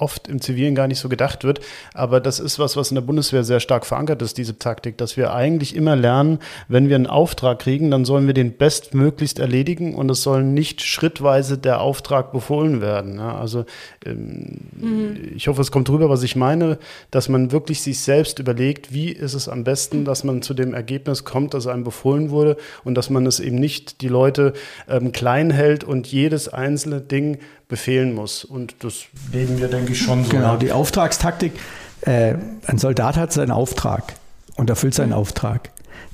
oft 0.01 0.27
im 0.27 0.41
Zivilen 0.41 0.75
gar 0.75 0.87
nicht 0.87 0.99
so 0.99 1.09
gedacht 1.09 1.43
wird. 1.43 1.61
Aber 1.93 2.19
das 2.19 2.39
ist 2.39 2.59
was, 2.59 2.75
was 2.75 2.91
in 2.91 2.95
der 2.95 3.01
Bundeswehr 3.01 3.43
sehr 3.43 3.59
stark 3.59 3.85
verankert 3.85 4.21
ist, 4.21 4.37
diese 4.37 4.57
Taktik, 4.57 4.97
dass 4.97 5.15
wir 5.17 5.33
eigentlich 5.33 5.75
immer 5.75 5.95
lernen, 5.95 6.39
wenn 6.67 6.89
wir 6.89 6.95
einen 6.95 7.07
Auftrag 7.07 7.59
kriegen, 7.59 7.91
dann 7.91 8.05
sollen 8.05 8.27
wir 8.27 8.33
den 8.33 8.57
bestmöglichst 8.57 9.39
erledigen 9.39 9.95
und 9.95 10.09
es 10.09 10.23
soll 10.23 10.43
nicht 10.43 10.81
schrittweise 10.81 11.57
der 11.57 11.81
Auftrag 11.81 12.31
befohlen 12.31 12.81
werden. 12.81 13.17
Ja, 13.17 13.37
also 13.37 13.65
ähm, 14.05 14.59
mhm. 14.73 15.17
ich 15.35 15.47
hoffe, 15.47 15.61
es 15.61 15.71
kommt 15.71 15.89
rüber, 15.89 16.09
was 16.09 16.23
ich 16.23 16.35
meine, 16.35 16.77
dass 17.11 17.29
man 17.29 17.51
wirklich 17.51 17.81
sich 17.81 17.99
selbst 17.99 18.39
überlegt, 18.39 18.93
wie 18.93 19.09
ist 19.09 19.33
es 19.33 19.47
am 19.47 19.63
besten, 19.63 20.05
dass 20.05 20.23
man 20.23 20.41
zu 20.41 20.53
dem 20.53 20.73
Ergebnis 20.73 21.23
kommt, 21.23 21.53
dass 21.53 21.67
einem 21.67 21.83
befohlen 21.83 22.31
wurde 22.31 22.57
und 22.83 22.95
dass 22.95 23.09
man 23.09 23.25
es 23.25 23.39
eben 23.39 23.57
nicht 23.57 24.01
die 24.01 24.07
Leute 24.07 24.53
ähm, 24.89 25.11
klein 25.11 25.51
hält 25.51 25.83
und 25.83 26.07
jedes 26.07 26.49
einzelne 26.49 27.01
Ding 27.01 27.37
befehlen 27.71 28.13
muss. 28.13 28.45
Und 28.45 28.75
das 28.83 29.05
leben 29.31 29.57
wir, 29.57 29.67
denke 29.67 29.93
ich, 29.93 30.01
schon 30.01 30.23
so. 30.23 30.29
Genau, 30.29 30.57
die 30.57 30.71
Auftragstaktik. 30.71 31.53
Äh, 32.01 32.35
ein 32.67 32.77
Soldat 32.77 33.15
hat 33.15 33.33
seinen 33.33 33.49
Auftrag 33.49 34.13
und 34.55 34.69
erfüllt 34.69 34.93
seinen 34.93 35.13
Auftrag. 35.13 35.71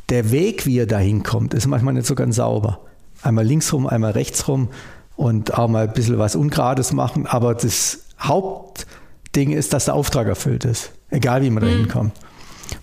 Der 0.07 0.31
Weg, 0.31 0.65
wie 0.65 0.79
er 0.79 0.85
dahin 0.85 1.23
kommt, 1.23 1.53
ist 1.53 1.67
manchmal 1.67 1.95
nicht 1.95 2.07
so 2.07 2.15
ganz 2.15 2.37
sauber. 2.37 2.79
Einmal 3.23 3.43
links 3.43 3.73
rum, 3.73 3.87
einmal 3.87 4.11
rechts 4.11 4.47
rum 4.47 4.69
und 5.17 5.57
auch 5.57 5.67
mal 5.67 5.87
ein 5.87 5.93
bisschen 5.93 6.19
was 6.19 6.35
Ungerades 6.35 6.93
machen. 6.93 7.25
Aber 7.25 7.55
das 7.55 8.05
Hauptding 8.19 9.51
ist, 9.51 9.73
dass 9.73 9.85
der 9.85 9.95
Auftrag 9.95 10.27
erfüllt 10.27 10.63
ist, 10.63 10.91
egal 11.09 11.41
wie 11.41 11.49
man 11.49 11.63
mhm. 11.63 11.67
dahin 11.67 11.87
kommt. 11.87 12.13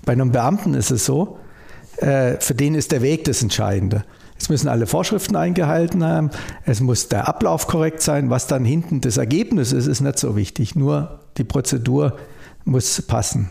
Bei 0.05 0.13
einem 0.13 0.33
Beamten 0.33 0.75
ist 0.75 0.91
es 0.91 1.07
so, 1.07 1.39
äh, 1.99 2.41
für 2.41 2.55
den 2.55 2.75
ist 2.75 2.91
der 2.91 3.03
Weg 3.03 3.25
das 3.25 3.41
Entscheidende. 3.41 4.05
Es 4.39 4.49
müssen 4.49 4.69
alle 4.69 4.87
Vorschriften 4.87 5.37
eingehalten 5.37 6.05
haben. 6.05 6.31
Es 6.65 6.81
muss 6.81 7.09
der 7.09 7.29
Ablauf 7.29 7.67
korrekt 7.67 8.03
sein. 8.03 8.31
Was 8.31 8.47
dann 8.47 8.65
hinten 8.65 9.01
das 9.01 9.17
Ergebnis 9.17 9.73
ist, 9.73 9.87
ist 9.87 10.01
nicht 10.01 10.19
so 10.19 10.37
wichtig. 10.37 10.75
Nur 10.75 11.21
die 11.37 11.45
Prozedur 11.45 12.17
muss 12.65 13.01
passen. 13.03 13.51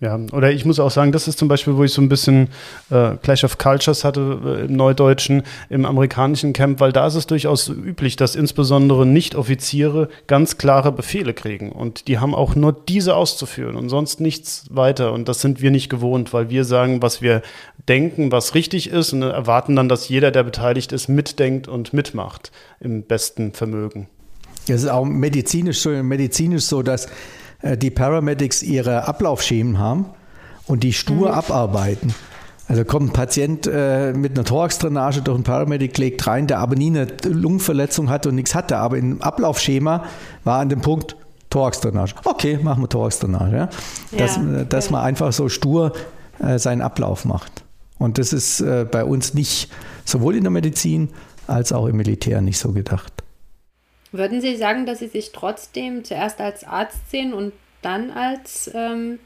Ja, 0.00 0.18
oder 0.32 0.50
ich 0.50 0.64
muss 0.64 0.80
auch 0.80 0.90
sagen, 0.90 1.12
das 1.12 1.28
ist 1.28 1.38
zum 1.38 1.48
Beispiel, 1.48 1.76
wo 1.76 1.84
ich 1.84 1.92
so 1.92 2.00
ein 2.00 2.08
bisschen 2.08 2.48
äh, 2.90 3.16
Clash 3.22 3.44
of 3.44 3.58
Cultures 3.58 4.02
hatte 4.02 4.40
äh, 4.44 4.64
im 4.64 4.74
Neudeutschen, 4.74 5.42
im 5.68 5.84
amerikanischen 5.84 6.54
Camp, 6.54 6.80
weil 6.80 6.92
da 6.92 7.06
ist 7.06 7.16
es 7.16 7.26
durchaus 7.26 7.68
üblich, 7.68 8.16
dass 8.16 8.34
insbesondere 8.34 9.04
Nicht-Offiziere 9.04 10.08
ganz 10.26 10.56
klare 10.56 10.90
Befehle 10.90 11.34
kriegen. 11.34 11.70
Und 11.70 12.08
die 12.08 12.18
haben 12.18 12.34
auch 12.34 12.54
nur 12.54 12.72
diese 12.72 13.14
auszuführen 13.14 13.76
und 13.76 13.90
sonst 13.90 14.20
nichts 14.20 14.64
weiter. 14.70 15.12
Und 15.12 15.28
das 15.28 15.42
sind 15.42 15.60
wir 15.60 15.70
nicht 15.70 15.90
gewohnt, 15.90 16.32
weil 16.32 16.48
wir 16.48 16.64
sagen, 16.64 17.02
was 17.02 17.20
wir 17.20 17.42
denken, 17.86 18.32
was 18.32 18.54
richtig 18.54 18.88
ist 18.88 19.12
und 19.12 19.22
erwarten 19.22 19.76
dann, 19.76 19.90
dass 19.90 20.08
jeder, 20.08 20.30
der 20.30 20.44
beteiligt 20.44 20.92
ist, 20.92 21.08
mitdenkt 21.08 21.68
und 21.68 21.92
mitmacht 21.92 22.52
im 22.80 23.02
besten 23.02 23.52
Vermögen. 23.52 24.08
Das 24.66 24.82
ist 24.82 24.88
auch 24.88 25.04
medizinisch 25.04 25.84
medizinisch 25.84 26.64
so 26.64 26.82
dass 26.82 27.08
die 27.62 27.90
Paramedics 27.90 28.62
ihre 28.62 29.06
Ablaufschemen 29.06 29.78
haben 29.78 30.06
und 30.66 30.82
die 30.82 30.92
stur 30.92 31.28
mhm. 31.28 31.34
abarbeiten. 31.34 32.14
Also 32.68 32.84
kommt 32.84 33.10
ein 33.10 33.12
Patient 33.12 33.66
äh, 33.66 34.12
mit 34.12 34.38
einer 34.38 34.44
Thoraxdrainage 34.44 35.22
durch 35.22 35.34
einen 35.34 35.42
Paramedic, 35.42 35.98
legt 35.98 36.24
rein, 36.28 36.46
der 36.46 36.60
aber 36.60 36.76
nie 36.76 36.86
eine 36.86 37.08
Lungenverletzung 37.24 38.08
hatte 38.08 38.28
und 38.28 38.36
nichts 38.36 38.54
hatte, 38.54 38.76
aber 38.76 38.96
im 38.96 39.20
Ablaufschema 39.20 40.04
war 40.44 40.60
an 40.60 40.68
dem 40.68 40.80
Punkt 40.80 41.16
Thoraxdrainage. 41.50 42.14
Okay, 42.22 42.60
machen 42.62 42.84
wir 42.84 42.88
Thoraxdrainage. 42.88 43.56
Ja? 43.56 43.68
Dass, 44.16 44.36
ja, 44.36 44.64
dass 44.64 44.86
ja. 44.86 44.92
man 44.92 45.00
einfach 45.02 45.32
so 45.32 45.48
stur 45.48 45.92
äh, 46.38 46.60
seinen 46.60 46.80
Ablauf 46.80 47.24
macht. 47.24 47.64
Und 47.98 48.18
das 48.18 48.32
ist 48.32 48.60
äh, 48.60 48.86
bei 48.88 49.04
uns 49.04 49.34
nicht 49.34 49.68
sowohl 50.04 50.36
in 50.36 50.44
der 50.44 50.52
Medizin 50.52 51.08
als 51.48 51.72
auch 51.72 51.86
im 51.86 51.96
Militär 51.96 52.40
nicht 52.40 52.58
so 52.58 52.70
gedacht. 52.70 53.19
Würden 54.12 54.40
Sie 54.40 54.56
sagen, 54.56 54.86
dass 54.86 54.98
Sie 54.98 55.08
sich 55.08 55.32
trotzdem 55.32 56.04
zuerst 56.04 56.40
als 56.40 56.64
Arzt 56.64 57.10
sehen 57.10 57.32
und 57.32 57.52
dann 57.82 58.10
als, 58.10 58.70
ähm, 58.74 59.18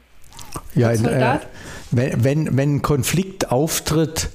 ja, 0.75 0.89
als 0.89 1.01
Soldat? 1.01 1.43
Äh, 1.43 1.47
wenn, 1.91 2.23
wenn, 2.23 2.57
wenn 2.57 2.75
ein 2.75 2.81
Konflikt 2.81 3.51
auftritt, 3.51 4.29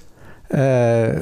äh, 0.50 1.16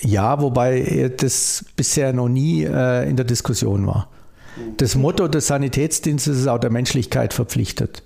ja, 0.00 0.40
wobei 0.40 1.12
das 1.16 1.64
bisher 1.76 2.12
noch 2.12 2.28
nie 2.28 2.64
äh, 2.64 3.08
in 3.08 3.16
der 3.16 3.24
Diskussion 3.24 3.86
war. 3.86 4.08
Das 4.76 4.94
Motto 4.94 5.28
des 5.28 5.46
Sanitätsdienstes 5.48 6.38
ist 6.38 6.46
auch 6.46 6.58
der 6.58 6.70
Menschlichkeit 6.70 7.32
verpflichtet. 7.32 8.02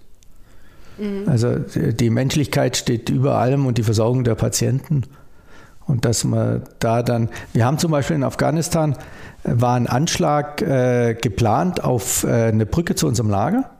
Mhm. 0.98 1.28
Also 1.28 1.56
die 1.58 2.10
Menschlichkeit 2.10 2.76
steht 2.76 3.10
über 3.10 3.36
allem 3.36 3.66
und 3.66 3.78
die 3.78 3.82
Versorgung 3.82 4.24
der 4.24 4.34
Patienten. 4.34 5.02
Und 5.88 6.04
dass 6.04 6.22
man 6.22 6.62
da 6.78 7.02
dann, 7.02 7.30
wir 7.52 7.64
haben 7.64 7.78
zum 7.78 7.90
Beispiel 7.90 8.14
in 8.14 8.22
Afghanistan, 8.22 8.92
äh, 9.42 9.54
war 9.54 9.74
ein 9.74 9.86
Anschlag 9.88 10.62
äh, 10.62 11.14
geplant 11.14 11.82
auf 11.82 12.24
äh, 12.24 12.28
eine 12.28 12.66
Brücke 12.66 12.94
zu 12.94 13.08
unserem 13.08 13.30
Lager. 13.30 13.70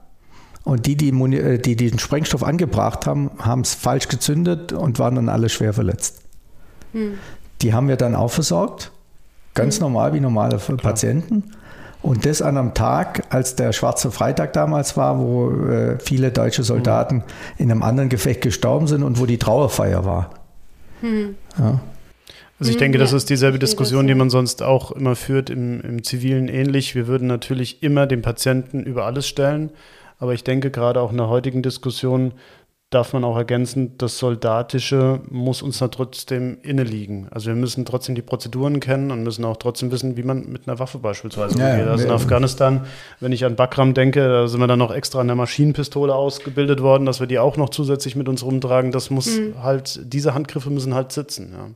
Und 0.63 0.85
die, 0.87 0.97
die, 0.97 1.09
äh, 1.09 1.59
die, 1.59 1.75
die 1.75 1.89
den 1.89 1.99
Sprengstoff 1.99 2.43
angebracht 2.43 3.05
haben, 3.05 3.31
haben 3.39 3.61
es 3.61 3.75
falsch 3.75 4.07
gezündet 4.07 4.73
und 4.73 4.99
waren 4.99 5.15
dann 5.15 5.29
alle 5.29 5.49
schwer 5.49 5.71
verletzt. 5.73 6.21
Hm. 6.91 7.19
Die 7.61 7.73
haben 7.73 7.87
wir 7.87 7.95
dann 7.95 8.15
auch 8.15 8.31
versorgt, 8.31 8.91
ganz 9.53 9.75
hm. 9.75 9.83
normal 9.83 10.13
wie 10.13 10.19
normale 10.19 10.57
Klar. 10.57 10.77
Patienten. 10.77 11.51
Und 12.01 12.25
das 12.25 12.41
an 12.41 12.57
einem 12.57 12.73
Tag, 12.73 13.23
als 13.29 13.55
der 13.55 13.73
Schwarze 13.73 14.09
Freitag 14.09 14.53
damals 14.53 14.95
war, 14.95 15.19
wo 15.19 15.51
äh, 15.51 15.99
viele 15.99 16.31
deutsche 16.31 16.63
Soldaten 16.63 17.17
hm. 17.17 17.23
in 17.57 17.71
einem 17.71 17.83
anderen 17.83 18.09
Gefecht 18.09 18.41
gestorben 18.41 18.87
sind 18.87 19.03
und 19.03 19.19
wo 19.19 19.27
die 19.27 19.37
Trauerfeier 19.37 20.05
war. 20.05 20.31
Hm. 21.01 21.35
Ja. 21.57 21.79
Also 22.59 22.71
ich 22.71 22.77
denke, 22.77 22.97
das 22.97 23.13
ist 23.13 23.29
dieselbe 23.29 23.57
Diskussion, 23.57 24.05
die 24.07 24.15
man 24.15 24.29
sonst 24.29 24.61
auch 24.63 24.91
immer 24.91 25.15
führt 25.15 25.49
im, 25.49 25.79
im 25.81 26.03
Zivilen 26.03 26.49
ähnlich. 26.49 26.93
Wir 26.93 27.07
würden 27.07 27.27
natürlich 27.27 27.81
immer 27.81 28.05
den 28.05 28.21
Patienten 28.21 28.83
über 28.83 29.05
alles 29.05 29.27
stellen, 29.27 29.71
aber 30.17 30.33
ich 30.33 30.43
denke 30.43 30.69
gerade 30.69 30.99
auch 30.99 31.11
in 31.11 31.17
der 31.17 31.29
heutigen 31.29 31.61
Diskussion 31.61 32.33
darf 32.89 33.13
man 33.13 33.23
auch 33.23 33.37
ergänzen, 33.37 33.97
das 33.99 34.17
Soldatische 34.17 35.21
muss 35.29 35.61
uns 35.61 35.77
da 35.77 35.89
trotzdem 35.89 36.57
inne 36.63 36.83
liegen. 36.83 37.27
Also 37.29 37.47
wir 37.47 37.55
müssen 37.55 37.85
trotzdem 37.85 38.15
die 38.15 38.23
Prozeduren 38.23 38.79
kennen 38.79 39.11
und 39.11 39.21
müssen 39.21 39.45
auch 39.45 39.57
trotzdem 39.57 39.91
wissen, 39.91 40.17
wie 40.17 40.23
man 40.23 40.49
mit 40.49 40.67
einer 40.67 40.79
Waffe 40.79 40.97
beispielsweise 40.97 41.59
ja, 41.59 41.71
umgeht. 41.71 41.87
Also 41.87 42.05
in 42.05 42.11
Afghanistan, 42.11 42.85
wenn 43.19 43.31
ich 43.31 43.45
an 43.45 43.55
Bakram 43.55 43.93
denke, 43.93 44.27
da 44.27 44.47
sind 44.47 44.59
wir 44.59 44.65
dann 44.65 44.79
noch 44.79 44.91
extra 44.91 45.19
an 45.19 45.27
der 45.27 45.35
Maschinenpistole 45.35 46.15
ausgebildet 46.15 46.81
worden, 46.81 47.05
dass 47.05 47.19
wir 47.19 47.27
die 47.27 47.37
auch 47.37 47.57
noch 47.57 47.69
zusätzlich 47.69 48.15
mit 48.15 48.27
uns 48.27 48.43
rumtragen. 48.43 48.91
Das 48.91 49.11
muss 49.11 49.37
mhm. 49.37 49.61
halt, 49.61 50.01
diese 50.11 50.33
Handgriffe 50.33 50.71
müssen 50.71 50.95
halt 50.95 51.11
sitzen, 51.11 51.53
ja 51.53 51.69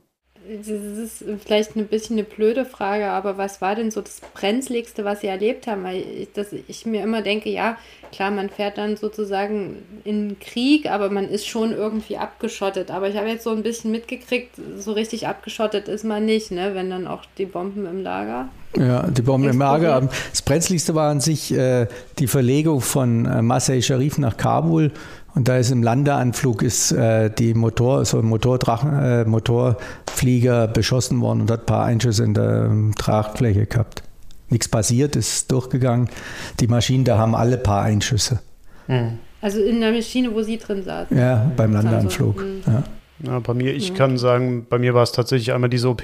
das 0.57 0.67
ist 0.67 1.23
vielleicht 1.43 1.75
ein 1.75 1.87
bisschen 1.87 2.17
eine 2.17 2.23
blöde 2.23 2.65
Frage, 2.65 3.07
aber 3.07 3.37
was 3.37 3.61
war 3.61 3.75
denn 3.75 3.91
so 3.91 4.01
das 4.01 4.21
Brenzligste, 4.33 5.05
was 5.05 5.21
Sie 5.21 5.27
erlebt 5.27 5.67
haben? 5.67 5.83
Weil 5.83 5.97
ich, 6.01 6.33
dass 6.33 6.47
ich 6.53 6.85
mir 6.85 7.03
immer 7.03 7.21
denke, 7.21 7.49
ja, 7.49 7.77
klar, 8.11 8.31
man 8.31 8.49
fährt 8.49 8.77
dann 8.77 8.97
sozusagen 8.97 9.77
in 10.03 10.29
den 10.29 10.39
Krieg, 10.39 10.89
aber 10.89 11.09
man 11.09 11.27
ist 11.27 11.47
schon 11.47 11.71
irgendwie 11.71 12.17
abgeschottet. 12.17 12.91
Aber 12.91 13.09
ich 13.09 13.17
habe 13.17 13.27
jetzt 13.27 13.43
so 13.43 13.51
ein 13.51 13.63
bisschen 13.63 13.91
mitgekriegt, 13.91 14.51
so 14.77 14.93
richtig 14.93 15.27
abgeschottet 15.27 15.87
ist 15.87 16.03
man 16.03 16.25
nicht, 16.25 16.51
ne? 16.51 16.71
wenn 16.73 16.89
dann 16.89 17.07
auch 17.07 17.23
die 17.37 17.45
Bomben 17.45 17.85
im 17.85 18.01
Lager. 18.01 18.49
Ja, 18.75 19.07
die 19.07 19.21
Bomben 19.21 19.49
im 19.49 19.59
Lager. 19.59 20.09
Das 20.31 20.41
Brenzligste 20.41 20.95
war 20.95 21.11
an 21.11 21.21
sich 21.21 21.53
äh, 21.53 21.87
die 22.19 22.27
Verlegung 22.27 22.81
von 22.81 23.25
äh, 23.25 23.41
Masai 23.41 23.81
Sharif 23.81 24.17
nach 24.17 24.37
Kabul 24.37 24.91
und 25.35 25.47
da 25.47 25.57
ist 25.57 25.71
im 25.71 25.81
Landeanflug 25.81 26.61
ist 26.61 26.91
äh, 26.91 27.29
die 27.29 27.53
Motor, 27.53 28.05
so 28.05 28.19
ein 28.19 28.25
Motordrachen, 28.25 28.93
äh, 28.93 29.25
Motorflieger 29.25 30.67
beschossen 30.67 31.21
worden 31.21 31.41
und 31.41 31.51
hat 31.51 31.61
ein 31.61 31.65
paar 31.65 31.85
Einschüsse 31.85 32.23
in 32.23 32.33
der 32.33 32.65
ähm, 32.65 32.93
Tragfläche 32.97 33.65
gehabt. 33.65 34.03
Nichts 34.49 34.67
passiert, 34.67 35.15
ist 35.15 35.51
durchgegangen. 35.51 36.09
Die 36.59 36.67
Maschinen, 36.67 37.03
da 37.03 37.17
haben 37.17 37.33
alle 37.33 37.57
paar 37.57 37.83
Einschüsse. 37.83 38.39
Mhm. 38.87 39.17
Also 39.41 39.61
in 39.61 39.81
der 39.81 39.91
Maschine, 39.91 40.33
wo 40.33 40.41
Sie 40.41 40.57
drin 40.57 40.83
saßen? 40.83 41.17
Ja, 41.17 41.51
beim 41.57 41.73
Landeanflug. 41.73 42.39
Also, 42.39 42.71
ja. 42.71 42.83
Ja, 43.25 43.39
bei 43.39 43.53
mir, 43.53 43.73
ich 43.73 43.89
ja. 43.89 43.95
kann 43.95 44.17
sagen, 44.17 44.65
bei 44.69 44.77
mir 44.77 44.93
war 44.93 45.03
es 45.03 45.13
tatsächlich 45.13 45.53
einmal 45.53 45.69
diese 45.69 45.87
OP 45.87 46.03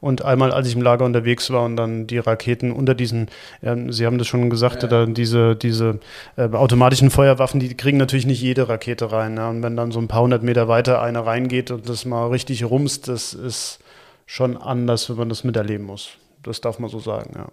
und 0.00 0.24
einmal, 0.24 0.50
als 0.50 0.66
ich 0.66 0.74
im 0.74 0.82
Lager 0.82 1.04
unterwegs 1.04 1.50
war 1.50 1.64
und 1.64 1.76
dann 1.76 2.08
die 2.08 2.18
Raketen 2.18 2.72
unter 2.72 2.94
diesen, 2.94 3.28
äh, 3.60 3.76
Sie 3.90 4.04
haben 4.04 4.18
das 4.18 4.26
schon 4.26 4.50
gesagt, 4.50 4.82
ja. 4.82 4.88
da 4.88 5.06
diese, 5.06 5.54
diese 5.54 6.00
äh, 6.36 6.48
automatischen 6.48 7.10
Feuerwaffen, 7.10 7.60
die 7.60 7.74
kriegen 7.76 7.98
natürlich 7.98 8.26
nicht 8.26 8.42
jede 8.42 8.68
Rakete 8.68 9.12
rein. 9.12 9.36
Ja? 9.36 9.48
Und 9.48 9.62
wenn 9.62 9.76
dann 9.76 9.92
so 9.92 10.00
ein 10.00 10.08
paar 10.08 10.22
hundert 10.22 10.42
Meter 10.42 10.66
weiter 10.66 11.00
eine 11.00 11.24
reingeht 11.24 11.70
und 11.70 11.88
das 11.88 12.04
mal 12.04 12.28
richtig 12.28 12.64
rumst, 12.64 13.06
das 13.06 13.32
ist 13.32 13.78
schon 14.26 14.56
anders, 14.56 15.08
wenn 15.08 15.16
man 15.16 15.28
das 15.28 15.44
miterleben 15.44 15.86
muss. 15.86 16.10
Das 16.42 16.60
darf 16.60 16.80
man 16.80 16.90
so 16.90 16.98
sagen, 16.98 17.30
ja. 17.36 17.46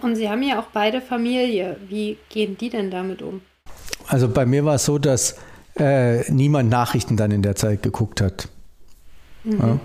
Und 0.00 0.14
Sie 0.14 0.28
haben 0.28 0.42
ja 0.42 0.60
auch 0.60 0.68
beide 0.72 1.00
Familie. 1.00 1.76
Wie 1.88 2.16
gehen 2.28 2.56
die 2.56 2.70
denn 2.70 2.90
damit 2.90 3.20
um? 3.20 3.42
Also 4.06 4.28
bei 4.28 4.46
mir 4.46 4.64
war 4.64 4.76
es 4.76 4.84
so, 4.84 4.98
dass 4.98 5.36
äh, 5.78 6.30
niemand 6.30 6.70
Nachrichten 6.70 7.16
dann 7.16 7.30
in 7.30 7.42
der 7.42 7.56
Zeit 7.56 7.82
geguckt 7.82 8.20
hat. 8.20 8.48
Mhm. 9.44 9.58
Ja? 9.60 9.80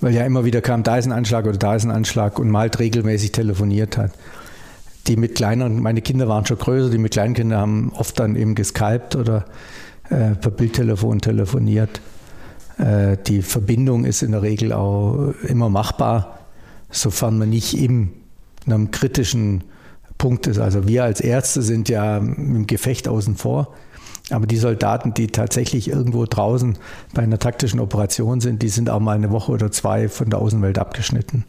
Weil 0.00 0.14
ja 0.14 0.24
immer 0.24 0.44
wieder 0.44 0.60
kam, 0.60 0.82
da 0.82 0.98
ist 0.98 1.06
ein 1.06 1.12
Anschlag 1.12 1.46
oder 1.46 1.56
da 1.56 1.74
ist 1.74 1.84
ein 1.84 1.90
Anschlag 1.90 2.38
und 2.38 2.50
man 2.50 2.62
halt 2.62 2.78
regelmäßig 2.78 3.32
telefoniert 3.32 3.96
hat. 3.96 4.12
Die 5.06 5.16
mit 5.16 5.36
kleineren, 5.36 5.80
meine 5.80 6.02
Kinder 6.02 6.28
waren 6.28 6.44
schon 6.44 6.58
größer, 6.58 6.90
die 6.90 6.98
mit 6.98 7.12
kleinen 7.12 7.34
Kindern 7.34 7.58
haben 7.58 7.92
oft 7.94 8.18
dann 8.18 8.36
eben 8.36 8.54
geskypt 8.54 9.16
oder 9.16 9.46
äh, 10.10 10.34
per 10.34 10.50
Bildtelefon 10.50 11.20
telefoniert. 11.20 12.00
Äh, 12.78 13.16
die 13.26 13.42
Verbindung 13.42 14.04
ist 14.04 14.22
in 14.22 14.32
der 14.32 14.42
Regel 14.42 14.72
auch 14.72 15.32
immer 15.46 15.70
machbar, 15.70 16.40
sofern 16.90 17.38
man 17.38 17.50
nicht 17.50 17.78
in 17.78 18.10
einem 18.66 18.90
kritischen 18.90 19.64
Punkt 20.18 20.46
ist. 20.46 20.58
Also 20.58 20.88
wir 20.88 21.04
als 21.04 21.20
Ärzte 21.20 21.62
sind 21.62 21.88
ja 21.88 22.18
im 22.18 22.66
Gefecht 22.66 23.08
außen 23.08 23.36
vor. 23.36 23.74
Aber 24.30 24.46
die 24.46 24.56
Soldaten, 24.56 25.14
die 25.14 25.28
tatsächlich 25.28 25.88
irgendwo 25.88 26.24
draußen 26.24 26.78
bei 27.14 27.22
einer 27.22 27.38
taktischen 27.38 27.78
Operation 27.78 28.40
sind, 28.40 28.62
die 28.62 28.68
sind 28.68 28.90
auch 28.90 28.98
mal 28.98 29.14
eine 29.14 29.30
Woche 29.30 29.52
oder 29.52 29.70
zwei 29.70 30.08
von 30.08 30.30
der 30.30 30.40
Außenwelt 30.40 30.78
abgeschnitten 30.78 31.44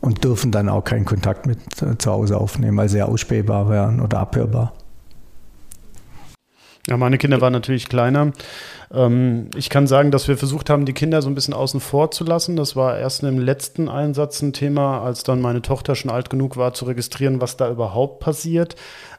und 0.00 0.24
dürfen 0.24 0.50
dann 0.50 0.68
auch 0.68 0.82
keinen 0.82 1.04
Kontakt 1.04 1.46
mit 1.46 1.58
äh, 1.82 1.98
zu 1.98 2.10
Hause 2.10 2.38
aufnehmen, 2.38 2.76
weil 2.78 2.88
sie 2.88 2.98
ja 2.98 3.04
ausspähbar 3.06 3.68
wären 3.68 4.00
oder 4.00 4.18
abhörbar. 4.18 4.72
Ja, 6.88 6.96
meine 6.96 7.16
Kinder 7.16 7.40
waren 7.40 7.52
natürlich 7.52 7.88
kleiner. 7.88 8.32
Ähm, 8.92 9.48
ich 9.54 9.70
kann 9.70 9.86
sagen, 9.86 10.10
dass 10.10 10.26
wir 10.26 10.36
versucht 10.36 10.68
haben, 10.68 10.84
die 10.84 10.94
Kinder 10.94 11.22
so 11.22 11.30
ein 11.30 11.34
bisschen 11.36 11.54
außen 11.54 11.78
vor 11.78 12.10
zu 12.10 12.24
lassen. 12.24 12.56
Das 12.56 12.74
war 12.74 12.98
erst 12.98 13.22
im 13.22 13.38
letzten 13.38 13.88
Einsatz 13.88 14.42
ein 14.42 14.52
Thema, 14.52 15.00
als 15.02 15.22
dann 15.22 15.40
meine 15.40 15.62
Tochter 15.62 15.94
schon 15.94 16.10
alt 16.10 16.28
genug 16.28 16.56
war, 16.56 16.74
zu 16.74 16.86
registrieren, 16.86 17.40
was 17.40 17.56
da 17.56 17.70
überhaupt 17.70 18.18
passiert 18.18 18.74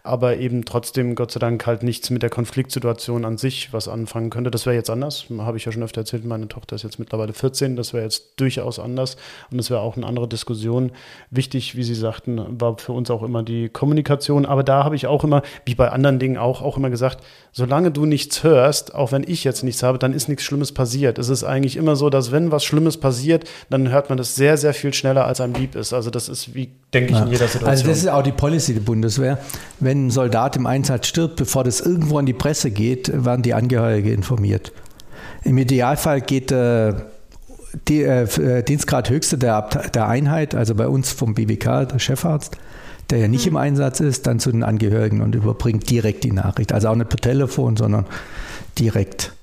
aber 0.06 0.36
eben 0.38 0.66
trotzdem 0.66 1.16
Gott 1.16 1.32
sei 1.32 1.40
Dank 1.40 1.66
halt 1.66 1.82
nichts 1.82 2.10
mit 2.10 2.24
der 2.24 2.30
Konfliktsituation 2.30 3.24
an 3.24 3.38
sich 3.38 3.72
was 3.72 3.88
anfangen 3.88 4.30
könnte. 4.30 4.52
Das 4.52 4.66
wäre 4.66 4.76
jetzt 4.76 4.90
anders, 4.90 5.26
habe 5.38 5.56
ich 5.56 5.64
ja 5.64 5.72
schon 5.72 5.82
öfter 5.82 6.02
erzählt, 6.02 6.26
meine 6.26 6.50
Tochter 6.50 6.76
ist 6.76 6.84
jetzt 6.84 7.00
mittlerweile 7.00 7.32
14, 7.32 7.78
das 7.78 7.94
wäre 7.94 8.04
jetzt 8.04 8.34
durchaus 8.36 8.80
anders 8.80 9.16
und 9.50 9.58
das 9.58 9.70
wäre 9.70 9.80
auch 9.80 9.96
eine 9.96 10.06
andere 10.06 10.28
Diskussion. 10.28 10.92
Wichtig, 11.30 11.78
wie 11.78 11.84
Sie 11.84 11.96
sagten, 11.96 12.60
war 12.60 12.78
für 12.78 12.92
uns 12.92 13.10
auch 13.10 13.24
immer 13.24 13.44
die 13.44 13.70
Kommunikation, 13.70 14.46
aber 14.46 14.64
da 14.64 14.84
habe 14.84 14.98
ich 14.98 15.08
auch 15.08 15.24
immer, 15.24 15.42
wie 15.66 15.76
bei 15.76 15.90
anderen 15.90 16.20
Dingen 16.20 16.38
auch, 16.38 16.62
auch 16.62 16.76
immer 16.76 16.90
gesagt, 16.90 17.24
solange 17.54 17.92
du 17.92 18.06
nichts 18.06 18.44
hörst, 18.44 18.94
auch 18.94 19.14
wenn 19.14 19.24
ich 19.24 19.46
jetzt 19.46 19.64
nichts 19.64 19.84
habe, 19.84 20.00
dann 20.00 20.12
ist 20.12 20.28
nichts 20.28 20.44
Schlimmes 20.44 20.74
passiert. 20.74 21.18
Es 21.18 21.30
ist 21.30 21.46
eigentlich 21.46 21.78
immer 21.78 21.96
so, 21.96 22.10
dass 22.10 22.34
wenn 22.34 22.52
was 22.52 22.66
Schlimmes 22.66 22.98
passiert, 22.98 23.46
dann 23.70 23.90
hört 23.90 24.10
man 24.10 24.18
das 24.18 24.36
sehr, 24.36 24.58
sehr 24.58 24.74
viel 24.74 24.94
schneller, 24.94 25.26
als 25.26 25.40
einem 25.40 25.54
lieb 25.54 25.76
ist. 25.76 25.94
Also 25.94 26.10
das 26.10 26.28
ist, 26.28 26.54
wie 26.56 26.72
denke 26.94 27.14
ich, 27.14 27.20
in 27.20 27.28
jeder 27.28 27.48
Situation. 27.48 27.70
Also 27.70 27.88
das 27.88 28.00
ist 28.00 28.10
auch 28.10 28.24
die 28.24 28.32
Policy 28.32 28.74
der 28.74 28.82
Bundeswehr. 28.82 29.38
Wenn 29.80 29.93
ein 29.94 30.10
Soldat 30.12 30.56
im 30.56 30.66
Einsatz 30.66 31.08
stirbt, 31.08 31.38
bevor 31.38 31.64
das 31.64 31.82
irgendwo 31.82 32.18
an 32.18 32.26
die 32.26 32.34
Presse 32.34 32.72
geht, 32.72 33.12
werden 33.26 33.42
die 33.42 33.54
Angehörige 33.54 34.12
informiert. 34.12 34.72
Im 35.44 35.58
Idealfall 35.58 36.22
geht 36.22 36.52
äh, 36.52 36.94
die, 37.88 38.04
äh, 38.04 38.64
Dienstgrad 38.64 39.10
Höchste 39.10 39.38
der, 39.38 39.62
der 39.94 40.08
Einheit, 40.08 40.56
also 40.56 40.76
bei 40.76 40.88
uns 40.88 41.12
vom 41.12 41.34
BWK, 41.34 41.86
der 41.86 42.00
Chefarzt, 42.00 42.58
der 43.10 43.20
ja 43.20 43.28
nicht 43.28 43.46
mhm. 43.46 43.54
im 43.54 43.58
Einsatz 43.58 44.00
ist, 44.00 44.28
dann 44.28 44.40
zu 44.40 44.52
den 44.52 44.64
Angehörigen 44.64 45.22
und 45.22 45.36
überbringt 45.36 45.90
direkt 45.90 46.24
die 46.24 46.32
Nachricht. 46.32 46.72
Also 46.72 46.90
auch 46.90 46.96
nicht 46.96 47.10
per 47.10 47.20
Telefon, 47.20 47.78
sondern 47.78 48.06
direkt. 48.78 49.34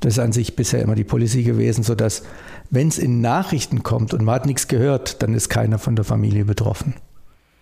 Das 0.00 0.14
ist 0.14 0.18
an 0.18 0.32
sich 0.32 0.56
bisher 0.56 0.82
immer 0.82 0.94
die 0.94 1.04
Policy 1.04 1.42
gewesen, 1.42 1.82
sodass, 1.82 2.22
wenn 2.70 2.88
es 2.88 2.98
in 2.98 3.20
Nachrichten 3.20 3.82
kommt 3.82 4.12
und 4.12 4.24
man 4.24 4.34
hat 4.34 4.46
nichts 4.46 4.68
gehört, 4.68 5.22
dann 5.22 5.34
ist 5.34 5.48
keiner 5.48 5.78
von 5.78 5.96
der 5.96 6.04
Familie 6.04 6.44
betroffen. 6.44 6.94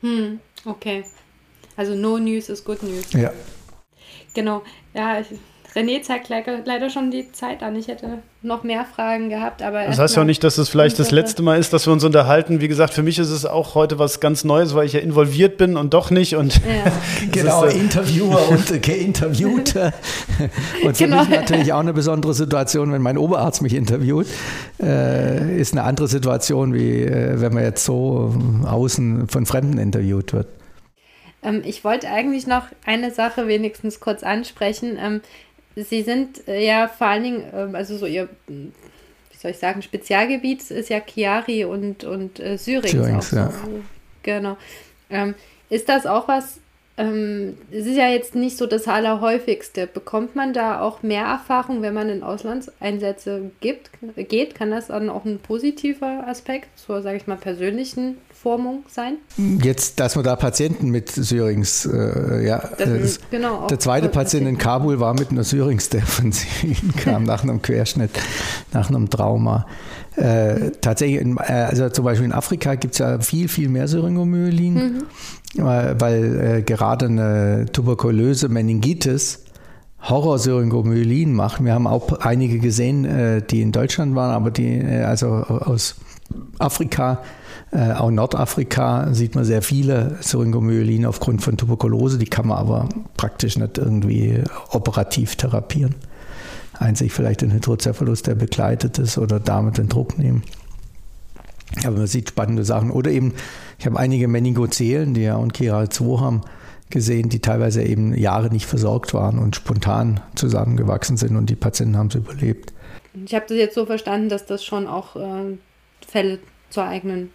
Hm, 0.01 0.41
okay. 0.65 1.05
Also 1.77 1.95
no 1.95 2.19
news 2.19 2.49
is 2.49 2.65
good 2.65 2.83
news. 2.83 3.13
Ja. 3.13 3.33
Genau. 4.35 4.63
Ja, 4.95 5.21
ich, 5.21 5.29
René 5.75 6.03
zeigt 6.03 6.29
leider 6.29 6.89
schon 6.89 7.11
die 7.11 7.33
Zeit 7.33 7.65
an. 7.65 7.75
Ich 7.75 7.89
hätte 7.89 8.19
noch 8.43 8.63
mehr 8.63 8.85
Fragen 8.85 9.29
gehabt, 9.29 9.61
aber. 9.61 9.85
Das 9.87 9.99
heißt 9.99 10.15
ja 10.15 10.23
auch 10.23 10.27
nicht, 10.27 10.45
dass 10.45 10.57
es 10.57 10.69
vielleicht 10.69 11.01
das 11.01 11.11
letzte 11.11 11.43
Mal 11.43 11.59
ist, 11.59 11.73
dass 11.73 11.87
wir 11.87 11.93
uns 11.93 12.05
unterhalten. 12.05 12.61
Wie 12.61 12.69
gesagt, 12.69 12.95
für 12.95 13.03
mich 13.03 13.19
ist 13.19 13.31
es 13.31 13.45
auch 13.45 13.75
heute 13.75 13.99
was 13.99 14.21
ganz 14.21 14.45
Neues, 14.45 14.77
weil 14.77 14.87
ich 14.87 14.93
ja 14.93 15.01
involviert 15.01 15.57
bin 15.57 15.77
und 15.77 15.93
doch 15.93 16.13
nicht. 16.13 16.37
Und 16.37 16.55
ja. 16.59 16.93
genau, 17.33 17.65
ist, 17.65 17.75
äh, 17.75 17.79
Interviewer 17.79 18.49
und 18.51 18.83
geinterviewter. 18.83 19.93
und 20.85 20.97
für 20.97 21.05
genau. 21.05 21.21
mich 21.21 21.31
natürlich 21.31 21.73
auch 21.73 21.81
eine 21.81 21.93
besondere 21.93 22.35
Situation, 22.35 22.93
wenn 22.93 23.03
mein 23.03 23.19
Oberarzt 23.19 23.61
mich 23.61 23.75
interviewt. 23.75 24.29
Äh, 24.81 25.59
ist 25.59 25.73
eine 25.73 25.83
andere 25.83 26.07
Situation, 26.07 26.73
wie 26.73 27.03
äh, 27.03 27.41
wenn 27.41 27.53
man 27.53 27.65
jetzt 27.65 27.85
so 27.85 28.33
außen 28.65 29.27
von 29.27 29.45
Fremden 29.45 29.79
interviewt 29.79 30.33
wird. 30.33 30.47
Ähm, 31.45 31.63
ich 31.65 31.85
wollte 31.85 32.09
eigentlich 32.09 32.47
noch 32.47 32.67
eine 32.85 33.11
Sache 33.11 33.47
wenigstens 33.47 34.01
kurz 34.01 34.23
ansprechen. 34.23 34.99
Ähm, 35.01 35.21
Sie 35.77 36.03
sind 36.03 36.47
äh, 36.47 36.65
ja 36.65 36.89
vor 36.89 37.09
allen 37.09 37.25
Dingen, 37.25 37.45
ähm, 37.53 37.75
also 37.75 37.97
so 37.97 38.07
Ihr, 38.07 38.29
wie 38.47 38.73
soll 39.37 39.51
ich 39.51 39.59
sagen, 39.59 39.83
Spezialgebiet 39.83 40.71
ist 40.71 40.89
ja 40.89 41.01
Chiari 41.01 41.65
und, 41.65 42.05
und 42.05 42.41
äh, 42.41 42.57
Syrinx. 42.57 42.91
Syrinx 42.91 43.31
ja. 43.33 43.51
So. 43.51 43.83
Genau. 44.23 44.57
Ähm, 45.11 45.35
ist 45.71 45.89
das 45.89 46.07
auch 46.07 46.29
was, 46.29 46.59
ähm, 46.97 47.55
es 47.73 47.87
ist 47.87 47.97
ja 47.97 48.09
jetzt 48.09 48.37
nicht 48.37 48.57
so 48.57 48.67
das 48.67 48.87
Allerhäufigste. 48.87 49.89
Bekommt 49.89 50.37
man 50.37 50.53
da 50.53 50.81
auch 50.81 51.03
mehr 51.03 51.25
Erfahrung, 51.25 51.83
wenn 51.83 51.93
man 51.93 52.09
in 52.09 52.23
Auslandseinsätze 52.23 53.51
gibt, 53.61 53.91
geht? 54.29 54.55
Kann 54.55 54.71
das 54.71 54.87
dann 54.87 55.11
auch 55.11 55.25
ein 55.25 55.41
positiver 55.41 56.25
Aspekt 56.29 56.79
zur, 56.79 57.03
sage 57.03 57.17
ich 57.17 57.27
mal, 57.27 57.37
persönlichen 57.37 58.19
Formung 58.33 58.85
sein? 58.89 59.17
Jetzt, 59.37 59.99
dass 59.99 60.15
man 60.15 60.25
da 60.25 60.37
Patienten 60.37 60.91
mit 60.91 61.11
Syrings, 61.11 61.85
äh, 61.87 62.47
ja, 62.47 62.59
das, 62.79 63.19
genau, 63.29 63.67
der 63.67 63.81
zweite 63.81 64.09
Patient 64.09 64.47
in 64.47 64.59
Kabul 64.59 65.01
war 65.01 65.15
mit 65.15 65.31
einer 65.31 65.43
Syrings, 65.43 65.89
der 65.89 66.03
von 66.03 66.31
Syrien 66.33 66.95
kam, 66.97 67.25
nach 67.25 67.43
einem 67.43 67.61
Querschnitt, 67.61 68.13
nach 68.73 68.89
einem 68.89 69.11
Trauma. 69.11 69.67
Äh, 70.15 70.71
tatsächlich, 70.81 71.21
in, 71.21 71.39
äh, 71.39 71.53
also 71.53 71.89
zum 71.89 72.05
Beispiel 72.05 72.27
in 72.27 72.33
Afrika 72.33 72.77
gibt 72.77 72.93
es 72.93 72.99
ja 72.99 73.19
viel, 73.19 73.49
viel 73.49 73.69
mehr 73.69 73.89
Syringomyelin. 73.89 74.75
Mhm 74.75 75.03
weil 75.57 76.41
äh, 76.59 76.63
gerade 76.63 77.07
eine 77.07 77.67
tuberkulöse 77.73 78.49
Meningitis 78.49 79.45
Horror-Syringomyelin 80.09 81.33
macht. 81.33 81.65
Wir 81.65 81.73
haben 81.73 81.87
auch 81.87 82.13
einige 82.21 82.59
gesehen, 82.59 83.05
äh, 83.05 83.43
die 83.43 83.63
in 83.63 83.73
Deutschland 83.73 84.15
waren, 84.15 84.33
aber 84.33 84.51
die 84.51 84.79
äh, 84.79 85.03
also 85.03 85.29
aus 85.29 85.97
Afrika, 86.59 87.23
äh, 87.73 87.93
auch 87.93 88.11
Nordafrika 88.11 89.13
sieht 89.13 89.35
man 89.35 89.45
sehr 89.45 89.63
viele 89.63 90.17
Syringomyelin 90.21 91.07
aufgrund 91.07 91.43
von 91.43 91.57
Tuberkulose. 91.57 92.19
Die 92.19 92.27
kann 92.27 92.49
man 92.49 92.59
aber 92.59 92.89
praktisch 93.17 93.57
nicht 93.57 93.79
irgendwie 93.79 94.43
operativ 94.71 95.37
therapieren. 95.37 95.95
Einzig 96.79 97.13
vielleicht 97.13 97.43
den 97.43 97.53
Hydrocephalus, 97.53 98.23
der 98.23 98.35
begleitet 98.35 98.99
ist 98.99 99.17
oder 99.17 99.41
damit 99.41 99.79
den 99.79 99.89
Druck 99.89 100.19
nehmen. 100.19 100.43
Aber 101.85 101.99
man 101.99 102.07
sieht 102.07 102.31
spannende 102.31 102.65
Sachen. 102.65 102.91
Oder 102.91 103.11
eben, 103.11 103.35
ich 103.79 103.87
habe 103.87 103.99
einige 103.99 104.29
Meningozelen, 104.29 105.15
die 105.15 105.23
ja 105.23 105.37
und 105.37 105.57
Chiral2 105.57 106.21
haben, 106.21 106.43
gesehen, 106.91 107.29
die 107.29 107.41
teilweise 107.41 107.83
eben 107.83 108.15
Jahre 108.17 108.51
nicht 108.51 108.67
versorgt 108.67 109.15
waren 109.15 109.39
und 109.39 109.57
spontan 109.57 110.21
zusammengewachsen 110.35 111.17
sind 111.17 111.37
und 111.37 111.51
die 111.51 111.57
Patienten 111.57 111.97
haben 111.97 112.09
es 112.09 112.15
überlebt. 112.15 112.73
Ich 113.25 113.35
habe 113.35 113.47
das 113.49 113.57
jetzt 113.57 113.75
so 113.75 113.87
verstanden, 113.87 114.29
dass 114.29 114.47
das 114.47 114.65
schon 114.65 114.87
auch 114.87 115.17
äh, 115.17 115.57
Fälle 116.07 116.39
zur 116.71 116.85
eigenen 116.85 117.31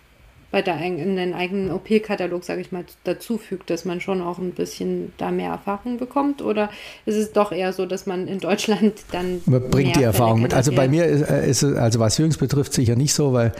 bei 0.51 0.61
der, 0.63 0.79
in 0.81 1.15
den 1.15 1.33
eigenen 1.33 1.71
OP-Katalog, 1.71 2.43
sage 2.43 2.61
ich 2.61 2.71
mal, 2.71 2.83
dazufügt, 3.03 3.69
dass 3.69 3.85
man 3.85 4.01
schon 4.01 4.21
auch 4.21 4.39
ein 4.39 4.51
bisschen 4.51 5.13
da 5.17 5.29
mehr 5.29 5.51
Erfahrung 5.51 5.97
bekommt? 5.97 6.41
Oder 6.41 6.69
ist 7.05 7.15
es 7.15 7.31
doch 7.33 7.51
eher 7.51 7.71
so, 7.71 7.85
dass 7.85 8.07
man 8.07 8.27
in 8.27 8.39
Deutschland 8.39 8.93
dann. 9.11 9.41
Man 9.45 9.69
bringt 9.69 9.95
die 9.95 10.03
Erfahrung 10.03 10.41
mit. 10.41 10.53
Also 10.53 10.71
bei 10.71 10.87
mir 10.87 11.05
ist, 11.05 11.29
es, 11.29 11.63
also 11.63 11.99
was 11.99 12.17
Jürgens 12.17 12.37
betrifft, 12.37 12.73
sicher 12.73 12.95
nicht 12.95 13.13
so, 13.13 13.33
weil 13.33 13.51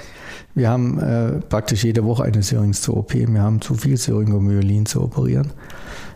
wir 0.55 0.69
haben 0.69 0.99
äh, 0.99 1.39
praktisch 1.41 1.83
jede 1.83 2.03
Woche 2.05 2.23
eine 2.23 2.41
Syrinx 2.41 2.81
zur 2.81 2.97
OP. 2.97 3.13
Wir 3.13 3.41
haben 3.41 3.61
zu 3.61 3.75
viel 3.75 3.97
Syringomyelin 3.97 4.87
zu 4.87 5.03
operieren. 5.03 5.51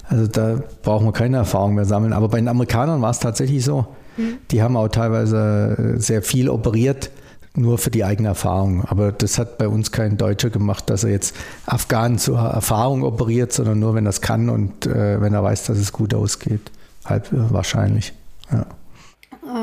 Also 0.09 0.27
da 0.27 0.61
brauchen 0.81 1.05
wir 1.05 1.13
keine 1.13 1.37
Erfahrung 1.37 1.75
mehr 1.75 1.85
sammeln. 1.85 2.13
Aber 2.13 2.29
bei 2.29 2.37
den 2.37 2.47
Amerikanern 2.47 3.01
war 3.01 3.11
es 3.11 3.19
tatsächlich 3.19 3.63
so. 3.63 3.85
Mhm. 4.17 4.37
Die 4.49 4.61
haben 4.63 4.75
auch 4.75 4.87
teilweise 4.87 5.95
äh, 5.95 5.99
sehr 5.99 6.23
viel 6.23 6.49
operiert 6.49 7.11
nur 7.55 7.77
für 7.77 7.91
die 7.91 8.03
eigene 8.03 8.29
Erfahrung. 8.29 8.83
Aber 8.85 9.11
das 9.11 9.37
hat 9.37 9.57
bei 9.57 9.67
uns 9.67 9.91
kein 9.91 10.17
Deutscher 10.17 10.49
gemacht, 10.49 10.89
dass 10.89 11.03
er 11.03 11.11
jetzt 11.11 11.35
Afghanen 11.65 12.17
zur 12.17 12.39
Erfahrung 12.39 13.03
operiert, 13.03 13.53
sondern 13.53 13.79
nur, 13.79 13.95
wenn 13.95 14.05
er 14.05 14.09
es 14.09 14.21
kann 14.21 14.49
und 14.49 14.85
äh, 14.85 15.21
wenn 15.21 15.33
er 15.33 15.43
weiß, 15.43 15.65
dass 15.65 15.77
es 15.77 15.91
gut 15.91 16.13
ausgeht. 16.13 16.71
Halb 17.05 17.27
wahrscheinlich. 17.31 18.13
Ja. 18.51 18.65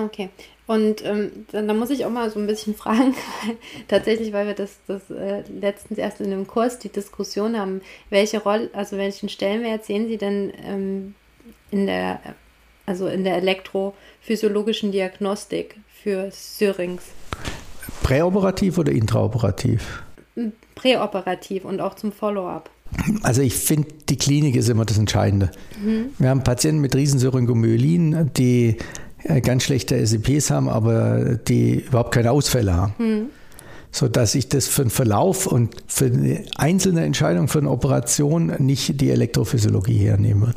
Okay. 0.05 0.31
Und 0.67 1.05
ähm, 1.05 1.47
dann, 1.51 1.67
dann, 1.67 1.79
muss 1.79 1.91
ich 1.91 2.05
auch 2.05 2.11
mal 2.11 2.31
so 2.31 2.39
ein 2.39 2.47
bisschen 2.47 2.75
fragen, 2.77 3.17
tatsächlich, 3.89 4.33
weil 4.33 4.47
wir 4.47 4.55
das, 4.55 4.77
das 4.87 5.11
äh, 5.11 5.43
letztens 5.49 5.99
erst 5.99 6.21
in 6.21 6.27
einem 6.27 6.47
Kurs 6.47 6.79
die 6.79 6.91
Diskussion 6.91 7.59
haben, 7.59 7.81
welche 8.09 8.41
Rolle, 8.41 8.71
also 8.73 8.97
welchen 8.97 9.29
Stellenwert 9.29 9.85
sehen 9.85 10.07
Sie 10.07 10.17
denn 10.17 10.53
ähm, 10.65 11.15
in 11.73 11.87
der, 11.87 12.21
also 12.87 13.09
in 13.09 13.25
der 13.25 13.37
elektrophysiologischen 13.39 14.93
Diagnostik 14.93 15.77
für 15.89 16.31
Syrinx? 16.31 17.03
Präoperativ 18.03 18.79
oder 18.79 18.93
intraoperativ? 18.93 20.03
Präoperativ 20.75 21.65
und 21.65 21.81
auch 21.81 21.95
zum 21.95 22.13
Follow-up. 22.13 22.71
Also 23.23 23.43
ich 23.43 23.55
finde, 23.55 23.89
die 24.09 24.17
Klinik 24.17 24.57
ist 24.57 24.69
immer 24.69 24.85
das 24.85 24.99
Entscheidende. 24.99 25.51
Mhm. 25.83 26.07
Wir 26.19 26.31
haben 26.31 26.43
Patienten 26.43 26.81
mit 26.81 26.95
Riesensyringomyelin, 26.95 28.31
die 28.37 28.77
äh, 29.23 29.41
ganz 29.41 29.65
schlechte 29.65 30.05
SEPs 30.05 30.51
haben, 30.51 30.69
aber 30.69 31.37
die 31.37 31.81
überhaupt 31.81 32.13
keine 32.13 32.33
Ausfälle 32.33 32.75
haben. 32.75 32.95
Mhm. 32.99 33.27
So 33.93 34.07
dass 34.07 34.37
ich 34.37 34.49
das 34.49 34.69
für 34.69 34.83
den 34.83 34.91
Verlauf 34.91 35.47
und 35.47 35.75
für 35.89 36.07
eine 36.07 36.45
einzelne 36.57 37.05
Entscheidung 37.05 37.49
für 37.49 37.59
eine 37.59 37.71
Operation 37.71 38.53
nicht 38.59 39.01
die 39.01 39.11
Elektrophysiologie 39.11 39.99
hernehme. 39.99 40.55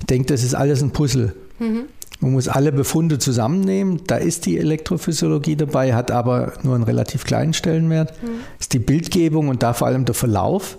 Ich 0.00 0.06
denke, 0.06 0.26
das 0.26 0.42
ist 0.42 0.54
alles 0.54 0.82
ein 0.82 0.90
Puzzle. 0.90 1.32
Mhm. 1.58 1.84
Man 2.22 2.32
muss 2.32 2.46
alle 2.46 2.70
Befunde 2.70 3.18
zusammennehmen. 3.18 4.00
Da 4.06 4.16
ist 4.16 4.46
die 4.46 4.56
Elektrophysiologie 4.56 5.56
dabei, 5.56 5.92
hat 5.92 6.12
aber 6.12 6.52
nur 6.62 6.76
einen 6.76 6.84
relativ 6.84 7.24
kleinen 7.24 7.52
Stellenwert. 7.52 8.12
Mhm. 8.22 8.28
Ist 8.60 8.72
die 8.72 8.78
Bildgebung 8.78 9.48
und 9.48 9.64
da 9.64 9.72
vor 9.72 9.88
allem 9.88 10.04
der 10.04 10.14
Verlauf. 10.14 10.78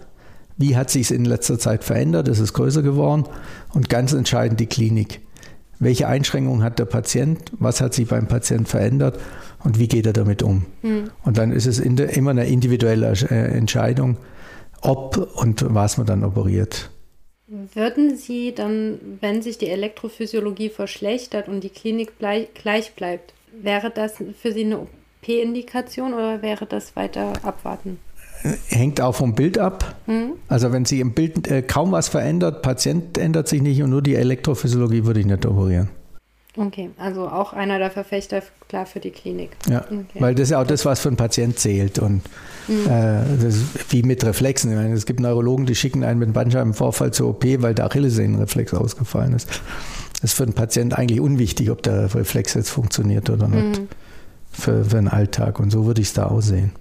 Wie 0.56 0.78
hat 0.78 0.90
sich 0.90 1.04
es 1.04 1.12
in 1.12 1.26
letzter 1.26 1.60
Zeit 1.60 1.84
verändert? 1.84 2.30
Es 2.30 2.40
ist 2.40 2.54
größer 2.54 2.82
geworden. 2.82 3.26
Und 3.74 3.90
ganz 3.90 4.14
entscheidend 4.14 4.62
die 4.62 4.68
Klinik. 4.68 5.20
Welche 5.80 6.08
Einschränkungen 6.08 6.64
hat 6.64 6.80
der 6.80 6.86
Patient? 6.86 7.52
Was 7.60 7.82
hat 7.82 7.94
sich 7.94 8.08
beim 8.08 8.28
Patient 8.28 8.70
verändert? 8.70 9.20
Und 9.66 9.80
wie 9.80 9.90
geht 9.90 10.06
er 10.06 10.14
damit 10.14 10.44
um? 10.44 10.66
Mhm. 10.82 11.10
Und 11.24 11.38
dann 11.38 11.52
ist 11.52 11.66
es 11.66 11.80
immer 11.80 12.32
eine 12.32 12.46
individuelle 12.46 13.08
Entscheidung, 13.08 14.16
ob 14.80 15.18
und 15.36 15.66
was 15.74 15.98
man 15.98 16.08
dann 16.08 16.24
operiert. 16.24 16.90
Würden 17.74 18.18
Sie 18.18 18.56
dann, 18.56 19.00
wenn 19.22 19.44
sich 19.44 19.60
die 19.60 19.70
Elektrophysiologie 19.70 20.70
verschlechtert 20.70 21.48
und 21.48 21.64
die 21.64 21.70
Klinik 21.70 22.14
gleich 22.18 22.94
bleibt, 22.96 23.34
wäre 23.62 23.92
das 23.92 24.16
für 24.42 24.52
Sie 24.52 24.64
eine 24.64 24.80
OP-Indikation 24.80 26.16
oder 26.16 26.42
wäre 26.42 26.66
das 26.66 26.96
weiter 26.96 27.34
abwarten? 27.44 28.00
Hängt 28.70 29.00
auch 29.02 29.14
vom 29.14 29.36
Bild 29.36 29.60
ab. 29.60 29.96
Mhm. 30.08 30.34
Also 30.48 30.72
wenn 30.72 30.86
sich 30.86 31.00
im 31.00 31.14
Bild 31.14 31.48
äh, 31.48 31.62
kaum 31.62 31.92
was 31.92 32.10
verändert, 32.10 32.64
Patient 32.64 33.20
ändert 33.20 33.48
sich 33.48 33.62
nicht 33.62 33.84
und 33.84 33.92
nur 33.92 34.02
die 34.02 34.16
Elektrophysiologie 34.16 35.06
würde 35.06 35.20
ich 35.20 35.28
nicht 35.28 35.46
operieren. 35.46 35.90
Okay, 36.56 36.92
also 36.98 37.28
auch 37.28 37.54
einer 37.54 37.80
der 37.80 37.90
Verfechter, 37.90 38.44
klar 38.68 38.86
für 38.86 39.00
die 39.00 39.10
Klinik. 39.10 39.52
Ja, 39.68 39.86
okay. 39.86 40.06
weil 40.20 40.36
das 40.36 40.44
ist 40.44 40.50
ja 40.52 40.62
auch 40.62 40.68
das, 40.68 40.86
was 40.86 41.00
für 41.00 41.10
einen 41.10 41.18
Patient 41.18 41.58
zählt. 41.58 41.98
Und 41.98 42.22
mhm. 42.68 42.86
äh, 42.86 43.24
das 43.42 43.56
ist 43.56 43.92
wie 43.92 44.04
mit 44.04 44.24
Reflexen. 44.24 44.70
Ich 44.70 44.78
meine, 44.78 44.94
es 44.94 45.08
gibt 45.08 45.20
Neurologen, 45.20 45.66
die 45.66 45.74
schicken 45.74 46.04
einen 46.04 46.20
mit 46.20 46.32
Bandscheibenvorfall 46.32 47.12
zur 47.12 47.30
OP, 47.30 47.44
weil 47.60 47.74
der 47.74 47.86
Achillessehnenreflex 47.86 48.76
ausgefallen 48.76 49.34
ist. 49.34 49.50
Das 50.22 50.32
ist 50.32 50.38
für 50.38 50.46
den 50.46 50.54
Patienten 50.54 50.94
eigentlich 50.94 51.20
unwichtig, 51.20 51.72
ob 51.72 51.82
der 51.82 52.14
Reflex 52.14 52.54
jetzt 52.54 52.70
funktioniert 52.70 53.32
oder 53.32 53.48
nicht. 53.48 53.80
Mhm. 53.80 53.88
Für, 54.52 54.86
für 54.86 54.98
den 54.98 55.08
Alltag. 55.08 55.60
Und 55.60 55.72
so 55.72 55.88
würde 55.88 56.02
ich 56.02 56.10
es 56.10 56.14
da 56.14 56.28
aussehen. 56.28 56.72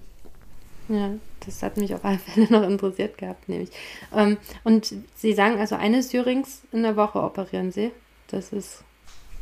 Ja, 0.87 1.09
das 1.45 1.63
hat 1.63 1.77
mich 1.77 1.95
auf 1.95 2.05
alle 2.05 2.19
Fälle 2.19 2.47
noch 2.51 2.63
interessiert 2.63 3.17
gehabt, 3.17 3.49
nämlich. 3.49 3.69
Ähm, 4.15 4.37
und 4.63 4.93
Sie 5.15 5.33
sagen 5.33 5.59
also 5.59 5.75
eine 5.75 6.03
Syrings 6.03 6.61
in 6.71 6.83
der 6.83 6.95
Woche 6.95 7.19
operieren 7.19 7.71
Sie? 7.71 7.91
Das 8.27 8.53
ist. 8.53 8.83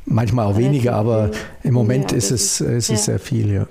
Manchmal 0.05 0.47
auch 0.47 0.57
weniger, 0.57 0.93
aber 0.93 1.31
im 1.63 1.73
Moment 1.73 2.11
ja, 2.11 2.17
ist, 2.17 2.31
es, 2.31 2.61
ist 2.61 2.89
ja. 2.89 2.95
es 2.95 3.05
sehr 3.05 3.19
viel, 3.19 3.51
ja. 3.51 3.67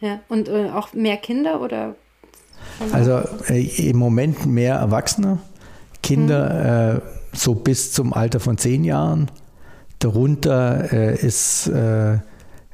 Ja, 0.00 0.20
und 0.28 0.48
äh, 0.48 0.70
auch 0.70 0.92
mehr 0.94 1.16
Kinder 1.16 1.60
oder? 1.60 1.94
Also 2.92 3.22
äh, 3.48 3.88
im 3.88 3.98
Moment 3.98 4.46
mehr 4.46 4.76
Erwachsene. 4.76 5.38
Kinder 6.02 6.94
mhm. 6.94 6.98
äh, 6.98 7.36
so 7.36 7.54
bis 7.54 7.92
zum 7.92 8.12
Alter 8.12 8.40
von 8.40 8.58
zehn 8.58 8.84
Jahren. 8.84 9.30
Darunter 9.98 10.92
äh, 10.92 11.14
ist 11.14 11.66
äh, 11.66 12.18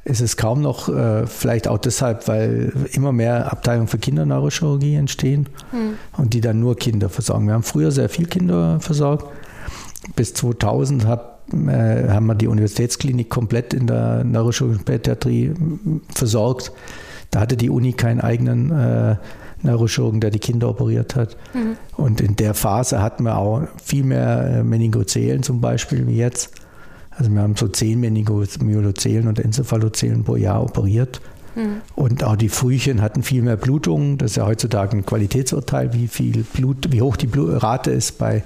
ist 0.06 0.20
es 0.20 0.36
kaum 0.36 0.62
noch, 0.62 0.88
äh, 0.88 1.26
vielleicht 1.26 1.66
auch 1.66 1.78
deshalb, 1.78 2.28
weil 2.28 2.72
immer 2.92 3.10
mehr 3.10 3.50
Abteilungen 3.50 3.88
für 3.88 3.98
Kinderneurochirurgie 3.98 4.94
entstehen 4.94 5.48
mhm. 5.72 5.98
und 6.16 6.32
die 6.32 6.40
dann 6.40 6.60
nur 6.60 6.76
Kinder 6.76 7.08
versorgen. 7.08 7.48
Wir 7.48 7.54
haben 7.54 7.64
früher 7.64 7.90
sehr 7.90 8.08
viel 8.08 8.26
Kinder 8.26 8.78
versorgt. 8.78 9.26
Bis 10.14 10.32
2000 10.34 11.06
hab, 11.06 11.35
äh, 11.52 12.08
haben 12.08 12.26
wir 12.26 12.34
die 12.34 12.48
Universitätsklinik 12.48 13.30
komplett 13.30 13.74
in 13.74 13.86
der 13.86 14.24
neurochirurgischen 14.24 14.84
Pädiatrie 14.84 15.54
versorgt. 16.14 16.72
Da 17.30 17.40
hatte 17.40 17.56
die 17.56 17.70
Uni 17.70 17.92
keinen 17.92 18.20
eigenen 18.20 18.70
äh, 18.70 19.16
Neurochirurgen, 19.62 20.20
der 20.20 20.30
die 20.30 20.38
Kinder 20.38 20.68
operiert 20.68 21.16
hat. 21.16 21.36
Mhm. 21.54 21.76
Und 21.96 22.20
in 22.20 22.36
der 22.36 22.54
Phase 22.54 23.02
hatten 23.02 23.24
wir 23.24 23.36
auch 23.38 23.62
viel 23.82 24.04
mehr 24.04 24.58
äh, 24.58 24.62
Meningozelen 24.62 25.42
zum 25.42 25.60
Beispiel 25.60 26.06
wie 26.06 26.16
jetzt. 26.16 26.52
Also 27.10 27.30
wir 27.30 27.40
haben 27.40 27.56
so 27.56 27.68
zehn 27.68 27.98
Meningomyelozelen 28.00 29.26
und 29.26 29.38
Enzephalozelen 29.38 30.24
pro 30.24 30.36
Jahr 30.36 30.62
operiert. 30.62 31.20
Mhm. 31.54 31.80
Und 31.94 32.24
auch 32.24 32.36
die 32.36 32.50
Frühchen 32.50 33.00
hatten 33.00 33.22
viel 33.22 33.42
mehr 33.42 33.56
Blutungen. 33.56 34.18
Das 34.18 34.32
ist 34.32 34.36
ja 34.36 34.46
heutzutage 34.46 34.96
ein 34.96 35.06
Qualitätsurteil, 35.06 35.94
wie 35.94 36.08
viel 36.08 36.44
Blut, 36.52 36.92
wie 36.92 37.00
hoch 37.00 37.16
die 37.16 37.26
Blut 37.26 37.62
Rate 37.62 37.90
ist 37.90 38.18
bei 38.18 38.42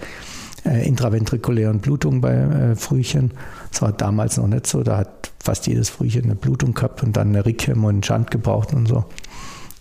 äh, 0.65 0.87
intraventrikulären 0.87 1.81
Blutungen 1.81 2.21
bei 2.21 2.33
äh, 2.35 2.77
Frühchen. 2.77 3.33
Das 3.71 3.83
war 3.83 3.93
damals 3.93 4.37
noch 4.37 4.49
nicht 4.49 4.67
so. 4.67 4.83
Da 4.83 4.99
hat 4.99 5.33
fast 5.43 5.67
jedes 5.67 5.89
Frühchen 5.89 6.25
eine 6.25 6.35
Blutung 6.35 6.75
gehabt 6.75 7.03
und 7.03 7.17
dann 7.17 7.29
eine 7.29 7.47
Rickem 7.47 7.85
und 7.85 7.91
einen 7.91 8.03
Schand 8.03 8.31
gebraucht 8.31 8.73
und 8.73 8.87
so. 8.87 9.05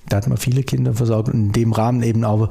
Da 0.07 0.17
hat 0.17 0.27
man 0.27 0.37
viele 0.37 0.63
Kinder 0.63 0.93
versorgt 0.93 1.29
und 1.29 1.39
in 1.39 1.51
dem 1.51 1.71
Rahmen 1.71 2.01
eben 2.03 2.23
auch 2.23 2.49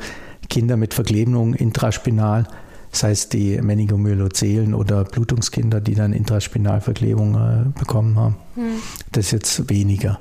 Kinder 0.48 0.76
mit 0.76 0.94
Verklebung 0.94 1.54
intraspinal 1.54 2.46
das 2.90 3.02
heißt, 3.02 3.32
die 3.32 3.60
Meningomyelozelen 3.60 4.74
oder 4.74 5.04
Blutungskinder, 5.04 5.80
die 5.80 5.94
dann 5.94 6.12
Intraspinalverklebung 6.12 7.34
äh, 7.34 7.78
bekommen 7.78 8.18
haben. 8.18 8.36
Mhm. 8.56 8.80
Das 9.12 9.26
ist 9.26 9.32
jetzt 9.32 9.70
weniger. 9.70 10.20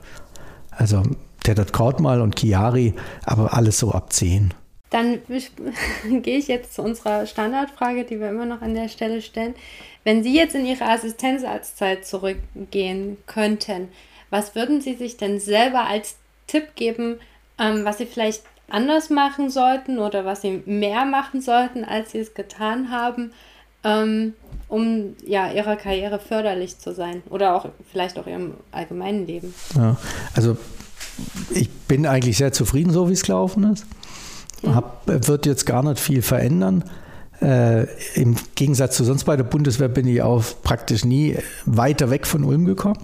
Also 0.71 1.03
Tedat 1.43 1.71
Kortmal 1.71 2.21
und 2.21 2.39
Chiari, 2.39 2.93
aber 3.23 3.53
alles 3.53 3.79
so 3.79 3.91
ab 3.91 4.11
10. 4.11 4.53
Dann 4.89 5.19
gehe 6.21 6.37
ich 6.37 6.47
jetzt 6.47 6.73
zu 6.73 6.81
unserer 6.81 7.25
Standardfrage, 7.25 8.03
die 8.03 8.19
wir 8.19 8.29
immer 8.29 8.45
noch 8.45 8.61
an 8.61 8.73
der 8.73 8.89
Stelle 8.89 9.21
stellen. 9.21 9.55
Wenn 10.03 10.23
Sie 10.23 10.33
jetzt 10.33 10.55
in 10.55 10.65
Ihre 10.65 10.85
Assistenzarztzeit 10.85 12.05
zurückgehen 12.05 13.17
könnten, 13.25 13.89
was 14.29 14.55
würden 14.55 14.81
Sie 14.81 14.93
sich 14.93 15.17
denn 15.17 15.39
selber 15.39 15.87
als 15.87 16.15
Tipp 16.47 16.75
geben, 16.75 17.19
ähm, 17.59 17.83
was 17.83 17.97
Sie 17.97 18.05
vielleicht 18.05 18.43
anders 18.69 19.09
machen 19.09 19.49
sollten 19.49 19.99
oder 19.99 20.25
was 20.25 20.41
sie 20.41 20.61
mehr 20.65 21.05
machen 21.05 21.41
sollten, 21.41 21.85
als 21.85 22.11
sie 22.11 22.19
es 22.19 22.33
getan 22.33 22.91
haben, 22.91 23.31
ähm, 23.83 24.33
um 24.67 25.15
ja 25.25 25.51
ihrer 25.51 25.77
Karriere 25.77 26.19
förderlich 26.19 26.77
zu 26.77 26.93
sein 26.93 27.23
oder 27.29 27.55
auch 27.55 27.69
vielleicht 27.91 28.19
auch 28.19 28.27
ihrem 28.27 28.55
allgemeinen 28.71 29.25
Leben. 29.25 29.53
Ja, 29.75 29.97
also 30.33 30.57
ich 31.51 31.69
bin 31.69 32.05
eigentlich 32.05 32.37
sehr 32.37 32.51
zufrieden, 32.51 32.91
so 32.91 33.09
wie 33.09 33.13
es 33.13 33.23
gelaufen 33.23 33.71
ist. 33.71 33.85
Hab, 34.65 35.03
wird 35.05 35.45
jetzt 35.45 35.65
gar 35.65 35.83
nicht 35.83 35.99
viel 35.99 36.21
verändern. 36.21 36.83
Äh, 37.41 37.83
Im 38.15 38.35
Gegensatz 38.55 38.97
zu 38.97 39.03
sonst 39.03 39.25
bei 39.25 39.35
der 39.35 39.43
Bundeswehr 39.43 39.89
bin 39.89 40.07
ich 40.07 40.21
auch 40.21 40.43
praktisch 40.63 41.05
nie 41.05 41.37
weiter 41.65 42.09
weg 42.09 42.25
von 42.25 42.43
Ulm 42.43 42.65
gekommen. 42.65 42.97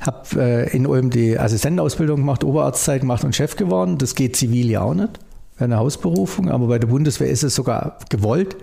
Habe 0.00 0.40
äh, 0.40 0.76
in 0.76 0.86
Ulm 0.86 1.10
die 1.10 1.38
Assistentenausbildung 1.38 2.20
gemacht, 2.20 2.42
Oberarztzeit 2.42 3.02
gemacht 3.02 3.24
und 3.24 3.36
Chef 3.36 3.56
geworden. 3.56 3.98
Das 3.98 4.14
geht 4.14 4.36
zivil 4.36 4.70
ja 4.70 4.82
auch 4.82 4.94
nicht. 4.94 5.20
Eine 5.58 5.78
Hausberufung, 5.78 6.50
aber 6.50 6.68
bei 6.68 6.78
der 6.78 6.86
Bundeswehr 6.86 7.28
ist 7.28 7.42
es 7.42 7.54
sogar 7.54 7.98
gewollt, 8.10 8.56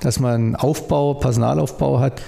dass 0.00 0.18
man 0.18 0.56
Aufbau, 0.56 1.14
Personalaufbau 1.14 2.00
hat, 2.00 2.20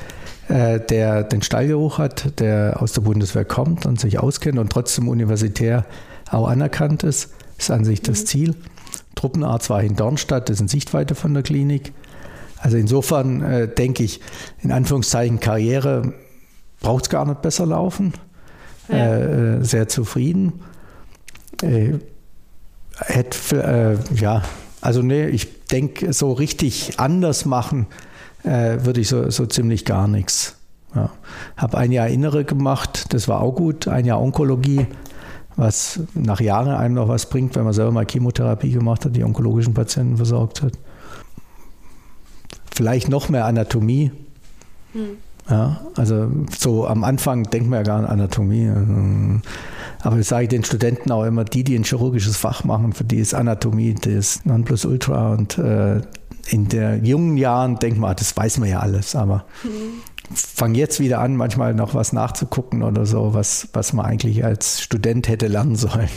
äh, 0.48 0.78
der 0.78 1.24
den 1.24 1.42
Stallgeruch 1.42 1.98
hat, 1.98 2.38
der 2.38 2.80
aus 2.80 2.92
der 2.92 3.00
Bundeswehr 3.00 3.44
kommt 3.44 3.86
und 3.86 4.00
sich 4.00 4.18
auskennt 4.20 4.58
und 4.58 4.70
trotzdem 4.70 5.08
universitär 5.08 5.84
auch 6.30 6.48
anerkannt 6.48 7.02
ist. 7.02 7.30
Das 7.56 7.66
ist 7.66 7.70
an 7.70 7.84
sich 7.84 8.02
das 8.02 8.20
mhm. 8.20 8.26
Ziel. 8.26 8.54
Truppenarzt 9.14 9.70
war 9.70 9.82
in 9.82 9.96
Dornstadt, 9.96 10.48
das 10.48 10.54
ist 10.54 10.60
in 10.60 10.68
Sichtweite 10.68 11.14
von 11.14 11.34
der 11.34 11.42
Klinik. 11.42 11.92
Also 12.58 12.76
insofern 12.76 13.42
äh, 13.42 13.68
denke 13.68 14.02
ich, 14.04 14.20
in 14.62 14.72
Anführungszeichen 14.72 15.40
Karriere 15.40 16.14
braucht 16.80 17.04
es 17.04 17.10
gar 17.10 17.26
nicht 17.26 17.42
besser 17.42 17.66
laufen 17.66 18.14
ja. 18.88 19.16
äh, 19.16 19.64
sehr 19.64 19.88
zufrieden. 19.88 20.60
Äh, 21.62 21.94
hätte, 22.98 23.62
äh, 24.10 24.14
ja, 24.14 24.42
also 24.80 25.02
nee, 25.02 25.26
ich 25.26 25.66
denke, 25.66 26.12
so 26.12 26.32
richtig 26.32 26.98
anders 26.98 27.44
machen 27.44 27.86
äh, 28.44 28.84
würde 28.84 29.00
ich 29.00 29.08
so, 29.08 29.30
so 29.30 29.46
ziemlich 29.46 29.84
gar 29.84 30.08
nichts. 30.08 30.56
Ja. 30.94 31.10
Habe 31.56 31.78
ein 31.78 31.90
Jahr 31.90 32.08
Innere 32.08 32.44
gemacht, 32.44 33.12
das 33.12 33.26
war 33.26 33.40
auch 33.40 33.54
gut, 33.54 33.88
ein 33.88 34.04
Jahr 34.04 34.20
Onkologie, 34.20 34.86
was 35.56 36.00
nach 36.14 36.40
Jahren 36.40 36.74
einem 36.74 36.94
noch 36.94 37.08
was 37.08 37.28
bringt, 37.28 37.54
wenn 37.56 37.64
man 37.64 37.72
selber 37.72 37.92
mal 37.92 38.06
Chemotherapie 38.06 38.72
gemacht 38.72 39.04
hat, 39.04 39.14
die 39.16 39.24
onkologischen 39.24 39.74
Patienten 39.74 40.16
versorgt 40.16 40.62
hat. 40.62 40.72
Vielleicht 42.74 43.08
noch 43.08 43.28
mehr 43.28 43.44
Anatomie. 43.44 44.10
Hm. 44.92 45.16
Ja, 45.48 45.80
also 45.96 46.30
so 46.58 46.86
am 46.86 47.04
Anfang 47.04 47.44
denkt 47.44 47.68
man 47.68 47.80
ja 47.80 47.82
gar 47.82 47.98
an 47.98 48.06
Anatomie. 48.06 48.70
Aber 50.00 50.16
das 50.16 50.28
sage 50.28 50.44
ich 50.44 50.48
den 50.48 50.64
Studenten 50.64 51.12
auch 51.12 51.24
immer, 51.24 51.44
die, 51.44 51.64
die 51.64 51.76
ein 51.76 51.84
chirurgisches 51.84 52.36
Fach 52.36 52.64
machen, 52.64 52.92
für 52.92 53.04
die 53.04 53.18
ist 53.18 53.34
Anatomie 53.34 53.94
das 53.94 54.44
Nonplusultra. 54.44 55.34
Und 55.34 55.58
äh, 55.58 56.00
in 56.48 56.68
den 56.68 57.04
jungen 57.04 57.36
Jahren 57.36 57.78
denkt 57.78 57.98
man, 57.98 58.16
das 58.16 58.36
weiß 58.36 58.58
man 58.58 58.68
ja 58.70 58.80
alles. 58.80 59.14
Aber 59.14 59.44
mhm. 59.62 60.00
Fang 60.32 60.74
jetzt 60.74 61.00
wieder 61.00 61.20
an, 61.20 61.36
manchmal 61.36 61.74
noch 61.74 61.94
was 61.94 62.12
nachzugucken 62.12 62.82
oder 62.82 63.06
so, 63.06 63.34
was, 63.34 63.68
was 63.72 63.92
man 63.92 64.06
eigentlich 64.06 64.44
als 64.44 64.80
Student 64.80 65.28
hätte 65.28 65.48
lernen 65.48 65.76
sollen. 65.76 66.10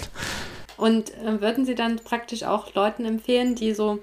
Und 0.77 1.11
äh, 1.23 1.41
würden 1.41 1.65
Sie 1.65 1.75
dann 1.75 1.97
praktisch 1.97 2.43
auch 2.43 2.73
Leuten 2.73 3.05
empfehlen, 3.05 3.55
die 3.55 3.73
so 3.73 3.99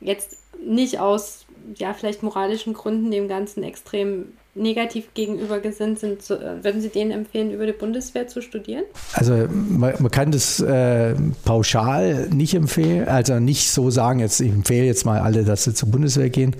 jetzt 0.00 0.36
nicht 0.64 0.98
aus 0.98 1.46
ja, 1.76 1.94
vielleicht 1.94 2.22
moralischen 2.22 2.74
Gründen 2.74 3.10
dem 3.10 3.28
Ganzen 3.28 3.62
extrem 3.62 4.32
negativ 4.58 5.14
gegenüber 5.14 5.60
gesinnt 5.60 5.98
sind, 5.98 6.22
so, 6.22 6.34
äh, 6.34 6.62
würden 6.62 6.80
Sie 6.80 6.88
denen 6.88 7.10
empfehlen, 7.10 7.50
über 7.50 7.66
die 7.66 7.72
Bundeswehr 7.72 8.26
zu 8.26 8.42
studieren? 8.42 8.84
Also 9.14 9.46
man, 9.50 9.94
man 9.98 10.10
kann 10.10 10.30
das 10.30 10.60
äh, 10.60 11.14
pauschal 11.44 12.28
nicht 12.28 12.54
empfehlen, 12.54 13.08
also 13.08 13.38
nicht 13.38 13.70
so 13.70 13.90
sagen, 13.90 14.20
jetzt 14.20 14.40
ich 14.40 14.52
empfehle 14.52 14.86
jetzt 14.86 15.06
mal 15.06 15.20
alle, 15.20 15.44
dass 15.44 15.64
sie 15.64 15.74
zur 15.74 15.90
Bundeswehr 15.90 16.30
gehen. 16.30 16.56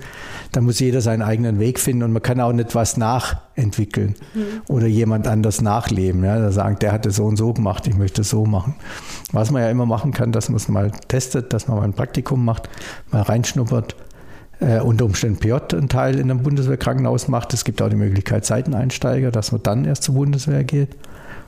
Da 0.51 0.61
muss 0.61 0.79
jeder 0.79 1.01
seinen 1.01 1.21
eigenen 1.21 1.59
Weg 1.59 1.79
finden 1.79 2.03
und 2.03 2.11
man 2.11 2.23
kann 2.23 2.39
auch 2.41 2.53
nicht 2.53 2.73
was 2.73 2.97
nachentwickeln 2.97 4.15
mhm. 4.33 4.61
oder 4.67 4.87
jemand 4.87 5.27
anders 5.27 5.61
nachleben. 5.61 6.23
Ja? 6.23 6.39
Da 6.39 6.51
sagen, 6.51 6.77
der 6.79 6.91
hat 6.91 7.05
es 7.05 7.17
so 7.17 7.25
und 7.25 7.37
so 7.37 7.53
gemacht, 7.53 7.85
ich 7.87 7.95
möchte 7.95 8.21
es 8.21 8.29
so 8.29 8.45
machen. 8.45 8.75
Was 9.31 9.51
man 9.51 9.61
ja 9.61 9.69
immer 9.69 9.85
machen 9.85 10.11
kann, 10.11 10.31
dass 10.31 10.49
man 10.49 10.55
es 10.57 10.67
mal 10.67 10.91
testet, 11.07 11.53
dass 11.53 11.67
man 11.67 11.77
mal 11.77 11.83
ein 11.83 11.93
Praktikum 11.93 12.43
macht, 12.43 12.69
mal 13.11 13.21
reinschnuppert 13.21 13.95
äh, 14.59 14.79
unter 14.79 15.05
Umständen 15.05 15.39
PJ 15.39 15.75
einen 15.75 15.89
Teil 15.89 16.15
in 16.15 16.29
einem 16.29 16.43
Bundeswehrkrankenhaus 16.43 17.27
macht. 17.27 17.53
Es 17.53 17.63
gibt 17.63 17.81
auch 17.81 17.89
die 17.89 17.95
Möglichkeit 17.95 18.45
Seiteneinsteiger, 18.45 19.31
dass 19.31 19.51
man 19.51 19.63
dann 19.63 19.85
erst 19.85 20.03
zur 20.03 20.15
Bundeswehr 20.15 20.63
geht. 20.63 20.89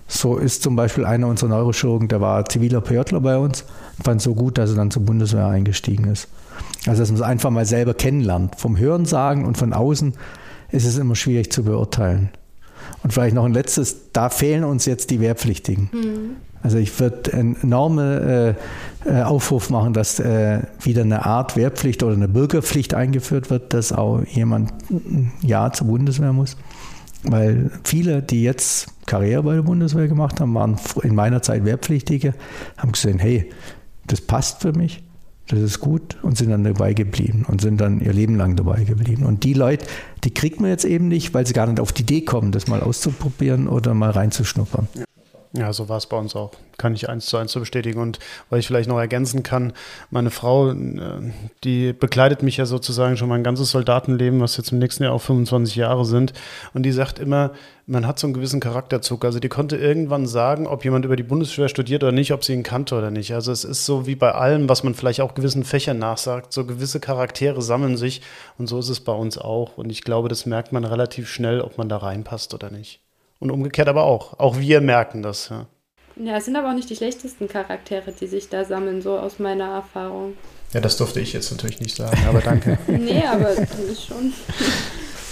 So 0.07 0.37
ist 0.37 0.61
zum 0.63 0.75
Beispiel 0.75 1.05
einer 1.05 1.27
unserer 1.27 1.49
Neurochirurgen, 1.49 2.09
der 2.09 2.19
war 2.19 2.43
ziviler 2.45 2.81
PJler 2.81 3.21
bei 3.21 3.37
uns, 3.37 3.63
fand 4.03 4.21
so 4.21 4.35
gut, 4.35 4.57
dass 4.57 4.71
er 4.71 4.75
dann 4.75 4.91
zur 4.91 5.03
Bundeswehr 5.03 5.47
eingestiegen 5.47 6.05
ist. 6.05 6.27
Also 6.85 7.01
dass 7.01 7.11
man 7.11 7.21
es 7.21 7.25
einfach 7.25 7.49
mal 7.49 7.65
selber 7.65 7.93
kennenlernt. 7.93 8.55
Vom 8.57 8.77
Hörensagen 8.77 9.45
und 9.45 9.57
von 9.57 9.71
außen 9.71 10.13
ist 10.71 10.85
es 10.85 10.97
immer 10.97 11.15
schwierig 11.15 11.51
zu 11.51 11.63
beurteilen. 11.63 12.29
Und 13.03 13.13
vielleicht 13.13 13.35
noch 13.35 13.45
ein 13.45 13.53
letztes, 13.53 14.11
da 14.11 14.29
fehlen 14.29 14.63
uns 14.63 14.85
jetzt 14.85 15.11
die 15.11 15.19
Wehrpflichtigen. 15.19 15.89
Mhm. 15.93 16.35
Also 16.63 16.77
ich 16.77 16.99
würde 16.99 17.33
einen 17.33 17.55
enormen 17.61 18.21
äh, 18.21 18.53
äh, 19.05 19.23
Aufruf 19.23 19.69
machen, 19.69 19.93
dass 19.93 20.19
äh, 20.19 20.61
wieder 20.81 21.01
eine 21.01 21.25
Art 21.25 21.55
Wehrpflicht 21.55 22.03
oder 22.03 22.13
eine 22.13 22.27
Bürgerpflicht 22.27 22.93
eingeführt 22.93 23.49
wird, 23.49 23.73
dass 23.73 23.91
auch 23.91 24.21
jemand 24.23 24.71
ein 24.89 25.31
Jahr 25.41 25.73
zur 25.73 25.87
Bundeswehr 25.87 26.33
muss. 26.33 26.57
Weil 27.23 27.71
viele, 27.83 28.21
die 28.21 28.43
jetzt 28.43 28.87
Karriere 29.05 29.43
bei 29.43 29.55
der 29.55 29.61
Bundeswehr 29.61 30.07
gemacht 30.07 30.39
haben, 30.39 30.53
waren 30.53 30.79
in 31.03 31.15
meiner 31.15 31.41
Zeit 31.41 31.65
Wehrpflichtige, 31.65 32.33
haben 32.77 32.91
gesehen, 32.91 33.19
hey, 33.19 33.49
das 34.07 34.21
passt 34.21 34.61
für 34.61 34.73
mich. 34.73 35.03
Das 35.47 35.59
ist 35.59 35.79
gut 35.81 36.17
und 36.21 36.37
sind 36.37 36.49
dann 36.49 36.63
dabei 36.63 36.93
geblieben 36.93 37.45
und 37.47 37.59
sind 37.59 37.81
dann 37.81 37.99
ihr 37.99 38.13
Leben 38.13 38.37
lang 38.37 38.55
dabei 38.55 38.83
geblieben. 38.83 39.25
Und 39.25 39.43
die 39.43 39.53
Leute, 39.53 39.85
die 40.23 40.33
kriegt 40.33 40.61
man 40.61 40.69
jetzt 40.69 40.85
eben 40.85 41.09
nicht, 41.09 41.33
weil 41.33 41.45
sie 41.45 41.53
gar 41.53 41.67
nicht 41.67 41.79
auf 41.79 41.91
die 41.91 42.03
Idee 42.03 42.21
kommen, 42.21 42.51
das 42.51 42.67
mal 42.67 42.81
auszuprobieren 42.81 43.67
oder 43.67 43.93
mal 43.93 44.11
reinzuschnuppern. 44.11 44.87
Ja. 44.93 45.03
Ja, 45.53 45.73
so 45.73 45.89
war 45.89 45.97
es 45.97 46.05
bei 46.05 46.15
uns 46.15 46.33
auch. 46.33 46.51
Kann 46.77 46.95
ich 46.95 47.09
eins 47.09 47.25
zu 47.25 47.35
eins 47.35 47.51
so 47.51 47.59
bestätigen. 47.59 47.99
Und 47.99 48.19
weil 48.49 48.59
ich 48.59 48.67
vielleicht 48.67 48.87
noch 48.87 48.97
ergänzen 48.97 49.43
kann, 49.43 49.73
meine 50.09 50.29
Frau, 50.29 50.71
äh, 50.71 50.75
die 51.65 51.91
begleitet 51.91 52.41
mich 52.41 52.55
ja 52.55 52.65
sozusagen 52.65 53.17
schon 53.17 53.27
mein 53.27 53.43
ganzes 53.43 53.71
Soldatenleben, 53.71 54.39
was 54.39 54.55
jetzt 54.55 54.71
im 54.71 54.79
nächsten 54.79 55.03
Jahr 55.03 55.11
auch 55.11 55.21
25 55.21 55.75
Jahre 55.75 56.05
sind. 56.05 56.31
Und 56.73 56.83
die 56.83 56.93
sagt 56.93 57.19
immer, 57.19 57.51
man 57.85 58.07
hat 58.07 58.17
so 58.17 58.27
einen 58.27 58.33
gewissen 58.33 58.61
Charakterzug. 58.61 59.25
Also 59.25 59.41
die 59.41 59.49
konnte 59.49 59.75
irgendwann 59.75 60.25
sagen, 60.25 60.67
ob 60.67 60.85
jemand 60.85 61.03
über 61.03 61.17
die 61.17 61.23
Bundeswehr 61.23 61.67
studiert 61.67 62.01
oder 62.03 62.13
nicht, 62.13 62.31
ob 62.31 62.45
sie 62.45 62.53
ihn 62.53 62.63
kannte 62.63 62.95
oder 62.95 63.11
nicht. 63.11 63.33
Also 63.33 63.51
es 63.51 63.65
ist 63.65 63.85
so 63.85 64.07
wie 64.07 64.15
bei 64.15 64.31
allem, 64.31 64.69
was 64.69 64.83
man 64.83 64.93
vielleicht 64.95 65.19
auch 65.19 65.33
gewissen 65.33 65.65
Fächern 65.65 65.99
nachsagt, 65.99 66.53
so 66.53 66.65
gewisse 66.65 67.01
Charaktere 67.01 67.61
sammeln 67.61 67.97
sich. 67.97 68.21
Und 68.57 68.67
so 68.67 68.79
ist 68.79 68.87
es 68.87 69.01
bei 69.01 69.13
uns 69.13 69.37
auch. 69.37 69.77
Und 69.77 69.89
ich 69.89 70.03
glaube, 70.03 70.29
das 70.29 70.45
merkt 70.45 70.71
man 70.71 70.85
relativ 70.85 71.27
schnell, 71.27 71.59
ob 71.59 71.77
man 71.77 71.89
da 71.89 71.97
reinpasst 71.97 72.53
oder 72.53 72.71
nicht. 72.71 73.01
Und 73.41 73.49
umgekehrt 73.49 73.87
aber 73.87 74.03
auch. 74.03 74.39
Auch 74.39 74.59
wir 74.59 74.81
merken 74.81 75.23
das. 75.23 75.49
Ja. 75.49 75.65
ja, 76.15 76.37
es 76.37 76.45
sind 76.45 76.55
aber 76.55 76.69
auch 76.69 76.75
nicht 76.75 76.91
die 76.91 76.95
schlechtesten 76.95 77.47
Charaktere, 77.47 78.11
die 78.11 78.27
sich 78.27 78.49
da 78.49 78.63
sammeln, 78.63 79.01
so 79.01 79.17
aus 79.17 79.39
meiner 79.39 79.65
Erfahrung. 79.65 80.37
Ja, 80.73 80.79
das 80.79 80.95
durfte 80.95 81.19
ich 81.19 81.33
jetzt 81.33 81.51
natürlich 81.51 81.81
nicht 81.81 81.95
sagen, 81.95 82.19
aber 82.29 82.39
danke. 82.39 82.77
nee, 82.87 83.23
aber 83.25 83.49
ist 83.49 84.05
schon. 84.05 84.31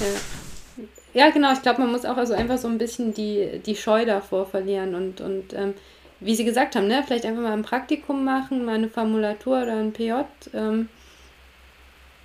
ja. 1.14 1.26
ja. 1.26 1.30
genau. 1.30 1.54
Ich 1.54 1.62
glaube, 1.62 1.82
man 1.82 1.92
muss 1.92 2.04
auch 2.04 2.18
also 2.18 2.34
einfach 2.34 2.58
so 2.58 2.68
ein 2.68 2.80
bisschen 2.80 3.14
die, 3.14 3.62
die 3.64 3.76
Scheu 3.76 4.06
davor 4.06 4.48
verlieren 4.48 4.96
und, 4.96 5.22
und 5.22 5.54
ähm, 5.54 5.76
wie 6.20 6.36
Sie 6.36 6.46
gesagt 6.46 6.76
haben, 6.76 6.88
ne, 6.88 7.04
vielleicht 7.06 7.28
einfach 7.28 7.44
mal 7.44 7.54
ein 7.54 7.62
Praktikum 7.62 8.26
machen, 8.26 8.66
mal 8.66 8.76
eine 8.76 8.90
Formulatur 8.90 9.62
oder 9.62 9.78
ein 9.78 9.94
PJ. 9.94 10.14
Ähm, 10.56 10.90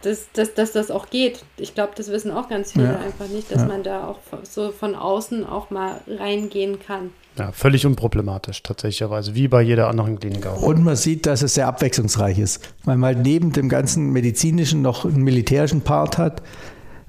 dass, 0.04 0.30
dass, 0.32 0.54
dass 0.54 0.72
das 0.72 0.90
auch 0.90 1.08
geht. 1.10 1.44
Ich 1.56 1.74
glaube, 1.74 1.92
das 1.96 2.08
wissen 2.08 2.30
auch 2.30 2.48
ganz 2.48 2.72
viele 2.72 2.84
ja. 2.84 2.98
einfach 2.98 3.28
nicht, 3.28 3.50
dass 3.50 3.62
ja. 3.62 3.68
man 3.68 3.82
da 3.82 4.06
auch 4.06 4.18
so 4.42 4.70
von 4.70 4.94
außen 4.94 5.46
auch 5.46 5.70
mal 5.70 6.00
reingehen 6.06 6.78
kann. 6.78 7.10
Ja, 7.38 7.50
völlig 7.50 7.84
unproblematisch 7.84 8.62
tatsächlicherweise, 8.62 9.34
wie 9.34 9.48
bei 9.48 9.60
jeder 9.60 9.88
anderen 9.88 10.20
Klinik 10.20 10.46
auch. 10.46 10.62
Und 10.62 10.84
man 10.84 10.94
sieht, 10.94 11.26
dass 11.26 11.42
es 11.42 11.54
sehr 11.54 11.66
abwechslungsreich 11.66 12.38
ist, 12.38 12.68
weil 12.84 12.96
man 12.96 13.16
halt 13.16 13.26
neben 13.26 13.52
dem 13.52 13.68
ganzen 13.68 14.10
medizinischen 14.10 14.82
noch 14.82 15.04
einen 15.04 15.22
militärischen 15.22 15.80
Part 15.80 16.16
hat, 16.16 16.42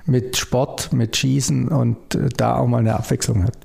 mit 0.05 0.37
Sport, 0.37 0.93
mit 0.93 1.15
Schießen 1.15 1.67
und 1.69 2.15
äh, 2.15 2.29
da 2.35 2.57
auch 2.57 2.67
mal 2.67 2.79
eine 2.79 2.95
Abwechslung 2.95 3.43
hat. 3.43 3.57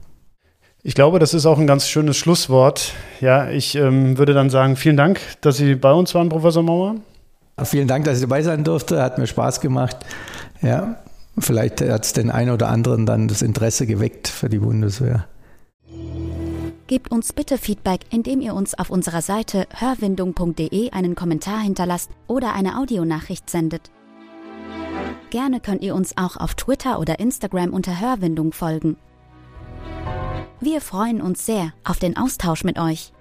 Ich 0.83 0.95
glaube, 0.95 1.19
das 1.19 1.35
ist 1.35 1.45
auch 1.45 1.59
ein 1.59 1.67
ganz 1.67 1.87
schönes 1.87 2.17
Schlusswort. 2.17 2.95
Ja, 3.21 3.51
ich 3.51 3.75
ähm, 3.75 4.17
würde 4.17 4.33
dann 4.33 4.49
sagen, 4.49 4.77
vielen 4.77 4.97
Dank, 4.97 5.21
dass 5.43 5.59
Sie 5.59 5.75
bei 5.75 5.93
uns 5.93 6.15
waren, 6.15 6.31
Professor 6.31 6.63
Mauer. 6.63 6.97
Vielen 7.65 7.89
Dank, 7.89 8.05
dass 8.05 8.17
ich 8.17 8.23
dabei 8.23 8.43
sein 8.43 8.65
durfte. 8.65 9.03
Hat 9.03 9.19
mir 9.19 9.27
Spaß 9.27 9.61
gemacht. 9.61 9.97
Ja, 10.63 10.97
vielleicht 11.39 11.81
hat 11.81 12.05
es 12.05 12.13
den 12.13 12.31
einen 12.31 12.51
oder 12.51 12.69
anderen 12.69 13.07
dann 13.07 13.29
das 13.29 13.43
Interesse 13.43 13.87
geweckt 13.87 14.29
für 14.29 14.49
die 14.49 14.59
Bundeswehr. 14.59 15.27
Gebt 16.87 17.13
uns 17.13 17.33
bitte 17.33 17.57
Feedback, 17.57 18.01
indem 18.11 18.41
ihr 18.41 18.53
uns 18.53 18.75
auf 18.75 18.91
unserer 18.91 19.23
Seite 19.23 19.69
hörwindung.de 19.77 20.91
einen 20.91 21.15
Kommentar 21.15 21.61
hinterlasst 21.61 22.11
oder 22.27 22.53
eine 22.55 22.79
Audionachricht 22.79 23.49
sendet. 23.49 23.93
Gerne 25.31 25.61
könnt 25.61 25.83
ihr 25.83 25.95
uns 25.95 26.17
auch 26.17 26.37
auf 26.37 26.57
Twitter 26.57 26.99
oder 26.99 27.21
Instagram 27.21 27.73
unter 27.73 28.01
Hörwindung 28.01 28.53
folgen. 28.53 28.97
Wir 30.61 30.81
freuen 30.81 31.23
uns 31.23 31.47
sehr 31.47 31.73
auf 31.85 32.01
den 32.01 32.17
Austausch 32.17 32.65
mit 32.65 32.79
euch. 32.79 33.13